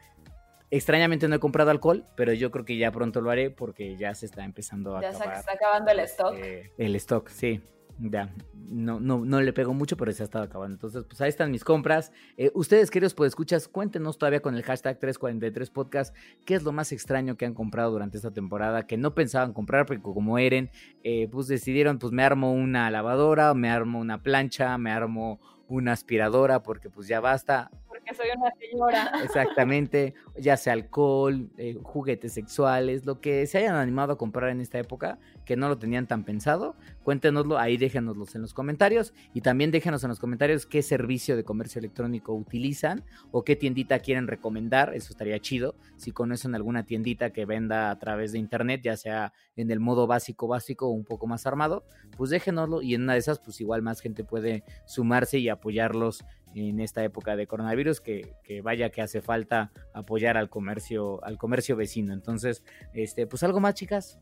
Extrañamente 0.72 1.26
no 1.26 1.34
he 1.34 1.40
comprado 1.40 1.72
alcohol, 1.72 2.06
pero 2.14 2.32
yo 2.32 2.52
creo 2.52 2.64
que 2.64 2.76
ya 2.76 2.92
pronto 2.92 3.20
lo 3.20 3.30
haré 3.30 3.50
porque 3.50 3.96
ya 3.96 4.14
se 4.14 4.26
está 4.26 4.44
empezando 4.44 4.96
a 4.96 5.02
ya 5.02 5.12
se 5.12 5.24
está 5.24 5.52
acabando 5.52 5.90
el 5.90 5.98
stock. 6.00 6.34
Eh, 6.36 6.70
el 6.78 6.94
stock, 6.94 7.28
sí. 7.28 7.60
Ya, 8.02 8.32
no, 8.70 9.00
no, 9.00 9.24
no 9.24 9.40
le 9.40 9.52
pego 9.52 9.74
mucho, 9.74 9.96
pero 9.96 10.12
se 10.12 10.22
ha 10.22 10.24
estado 10.24 10.44
acabando. 10.44 10.74
Entonces, 10.74 11.04
pues 11.04 11.20
ahí 11.20 11.28
están 11.28 11.50
mis 11.50 11.64
compras. 11.64 12.12
Eh, 12.36 12.50
ustedes, 12.54 12.90
queridos 12.90 13.14
pues 13.14 13.28
escuchas, 13.28 13.68
cuéntenos 13.68 14.16
todavía 14.16 14.40
con 14.40 14.54
el 14.54 14.62
hashtag 14.62 14.98
343podcast 14.98 16.14
qué 16.44 16.54
es 16.54 16.62
lo 16.62 16.72
más 16.72 16.92
extraño 16.92 17.36
que 17.36 17.44
han 17.44 17.54
comprado 17.54 17.90
durante 17.90 18.16
esta 18.16 18.30
temporada, 18.30 18.86
que 18.86 18.96
no 18.96 19.14
pensaban 19.14 19.52
comprar, 19.52 19.86
porque 19.86 20.02
como 20.02 20.38
Eren, 20.38 20.70
eh, 21.02 21.28
pues 21.30 21.48
decidieron, 21.48 21.98
pues 21.98 22.12
me 22.12 22.22
armo 22.22 22.52
una 22.52 22.90
lavadora, 22.90 23.52
me 23.54 23.70
armo 23.70 23.98
una 23.98 24.22
plancha, 24.22 24.78
me 24.78 24.92
armo 24.92 25.40
una 25.68 25.92
aspiradora, 25.92 26.62
porque 26.62 26.90
pues 26.90 27.06
ya 27.06 27.20
basta 27.20 27.70
soy 28.14 28.28
una 28.36 28.50
señora. 28.58 29.12
Exactamente, 29.24 30.14
ya 30.36 30.56
sea 30.56 30.72
alcohol, 30.72 31.50
eh, 31.56 31.78
juguetes 31.82 32.32
sexuales, 32.32 33.06
lo 33.06 33.20
que 33.20 33.46
se 33.46 33.58
hayan 33.58 33.76
animado 33.76 34.12
a 34.12 34.18
comprar 34.18 34.50
en 34.50 34.60
esta 34.60 34.78
época, 34.78 35.18
que 35.44 35.56
no 35.56 35.68
lo 35.68 35.78
tenían 35.78 36.06
tan 36.06 36.24
pensado, 36.24 36.76
cuéntenoslo, 37.02 37.58
ahí 37.58 37.76
déjenoslos 37.76 38.34
en 38.34 38.42
los 38.42 38.54
comentarios 38.54 39.12
y 39.34 39.40
también 39.40 39.70
déjenos 39.70 40.04
en 40.04 40.08
los 40.10 40.20
comentarios 40.20 40.66
qué 40.66 40.82
servicio 40.82 41.36
de 41.36 41.44
comercio 41.44 41.78
electrónico 41.78 42.32
utilizan 42.34 43.04
o 43.32 43.44
qué 43.44 43.56
tiendita 43.56 43.98
quieren 43.98 44.28
recomendar, 44.28 44.94
eso 44.94 45.12
estaría 45.12 45.38
chido, 45.40 45.74
si 45.96 46.12
conocen 46.12 46.54
alguna 46.54 46.84
tiendita 46.84 47.30
que 47.30 47.46
venda 47.46 47.90
a 47.90 47.98
través 47.98 48.32
de 48.32 48.38
internet, 48.38 48.80
ya 48.84 48.96
sea 48.96 49.32
en 49.56 49.70
el 49.70 49.80
modo 49.80 50.06
básico 50.06 50.48
básico 50.48 50.86
o 50.86 50.90
un 50.90 51.04
poco 51.04 51.26
más 51.26 51.46
armado, 51.46 51.84
pues 52.16 52.30
déjenoslo 52.30 52.82
y 52.82 52.94
en 52.94 53.02
una 53.02 53.14
de 53.14 53.18
esas 53.18 53.40
pues 53.40 53.60
igual 53.60 53.82
más 53.82 54.00
gente 54.00 54.24
puede 54.24 54.64
sumarse 54.86 55.38
y 55.38 55.48
apoyarlos 55.48 56.24
en 56.54 56.80
esta 56.80 57.04
época 57.04 57.36
de 57.36 57.46
coronavirus 57.46 58.00
que, 58.00 58.34
que, 58.42 58.60
vaya 58.60 58.90
que 58.90 59.02
hace 59.02 59.20
falta 59.20 59.70
apoyar 59.94 60.36
al 60.36 60.48
comercio 60.48 61.22
al 61.24 61.38
comercio 61.38 61.76
vecino. 61.76 62.12
Entonces 62.12 62.62
este 62.92 63.26
pues 63.26 63.42
algo 63.42 63.60
más 63.60 63.74
chicas 63.74 64.18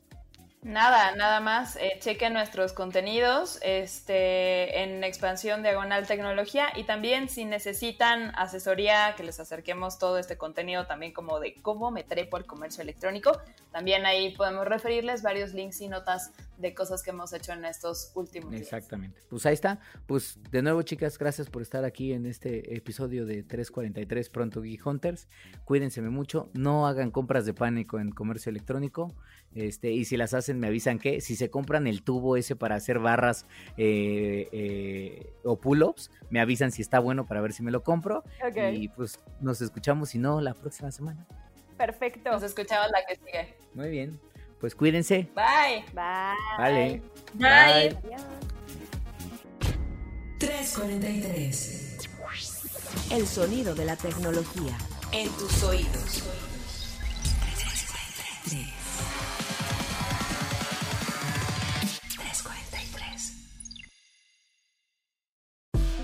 Nada, 0.62 1.14
nada 1.14 1.38
más. 1.38 1.76
Eh, 1.76 1.98
chequen 2.00 2.32
nuestros 2.32 2.72
contenidos 2.72 3.60
este, 3.62 4.82
en 4.82 5.04
Expansión 5.04 5.62
Diagonal 5.62 6.06
Tecnología. 6.06 6.72
Y 6.74 6.82
también 6.82 7.28
si 7.28 7.44
necesitan 7.44 8.32
asesoría, 8.36 9.14
que 9.16 9.22
les 9.22 9.38
acerquemos 9.38 9.98
todo 9.98 10.18
este 10.18 10.36
contenido 10.36 10.86
también 10.86 11.12
como 11.12 11.38
de 11.38 11.54
cómo 11.62 11.92
me 11.92 12.02
trepo 12.02 12.36
al 12.36 12.44
comercio 12.44 12.82
electrónico, 12.82 13.40
también 13.70 14.04
ahí 14.04 14.34
podemos 14.34 14.66
referirles 14.66 15.22
varios 15.22 15.54
links 15.54 15.80
y 15.80 15.88
notas 15.88 16.32
de 16.58 16.74
cosas 16.74 17.02
que 17.02 17.10
hemos 17.10 17.32
hecho 17.32 17.52
en 17.52 17.64
estos 17.64 18.10
últimos 18.14 18.50
días. 18.50 18.62
Exactamente. 18.62 19.20
Pues 19.28 19.46
ahí 19.46 19.54
está. 19.54 19.80
Pues 20.06 20.38
de 20.50 20.62
nuevo, 20.62 20.82
chicas, 20.82 21.16
gracias 21.18 21.48
por 21.48 21.62
estar 21.62 21.84
aquí 21.84 22.12
en 22.12 22.26
este 22.26 22.76
episodio 22.76 23.24
de 23.26 23.44
343 23.44 24.28
Pronto 24.28 24.60
Geek 24.60 24.84
Hunters. 24.84 25.28
Cuídense 25.64 26.02
mucho, 26.02 26.50
no 26.54 26.86
hagan 26.86 27.10
compras 27.10 27.46
de 27.46 27.54
pánico 27.54 28.00
en 28.00 28.10
comercio 28.10 28.50
electrónico. 28.50 29.14
Este, 29.54 29.90
y 29.92 30.04
si 30.04 30.16
las 30.16 30.34
hacen, 30.34 30.58
me 30.60 30.66
avisan 30.66 30.98
que 30.98 31.20
si 31.20 31.36
se 31.36 31.48
compran 31.48 31.86
el 31.86 32.02
tubo 32.02 32.36
ese 32.36 32.56
para 32.56 32.74
hacer 32.74 32.98
barras 32.98 33.46
eh, 33.76 34.48
eh, 34.52 35.32
o 35.44 35.58
pull-ups, 35.58 36.10
me 36.30 36.40
avisan 36.40 36.70
si 36.70 36.82
está 36.82 36.98
bueno 36.98 37.26
para 37.26 37.40
ver 37.40 37.52
si 37.52 37.62
me 37.62 37.70
lo 37.70 37.82
compro. 37.82 38.24
Y 38.72 38.88
pues 38.88 39.20
nos 39.40 39.60
escuchamos, 39.60 40.10
si 40.10 40.18
no, 40.18 40.40
la 40.40 40.54
próxima 40.54 40.90
semana. 40.90 41.26
Perfecto. 41.76 42.30
Nos 42.30 42.42
escuchamos 42.42 42.90
la 42.90 43.04
que 43.06 43.16
sigue. 43.16 43.54
Muy 43.74 43.88
bien. 43.90 44.20
Pues 44.60 44.74
cuídense. 44.74 45.28
Bye. 45.34 45.84
Bye. 45.92 46.34
Vale. 46.58 47.02
Bye. 47.34 47.96
343. 50.38 52.08
El 53.10 53.26
sonido 53.26 53.74
de 53.74 53.84
la 53.84 53.96
tecnología. 53.96 54.76
En 55.12 55.28
tus 55.30 55.62
oídos. 55.62 56.22
343. 62.16 63.32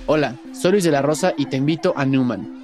Hola, 0.07 0.37
soy 0.53 0.73
Luis 0.73 0.85
de 0.85 0.91
la 0.91 1.03
Rosa 1.03 1.35
y 1.37 1.47
te 1.47 1.57
invito 1.57 1.95
a 1.97 2.05
Newman, 2.05 2.64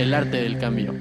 El 0.00 0.14
arte 0.14 0.38
del 0.38 0.56
cambio. 0.56 0.94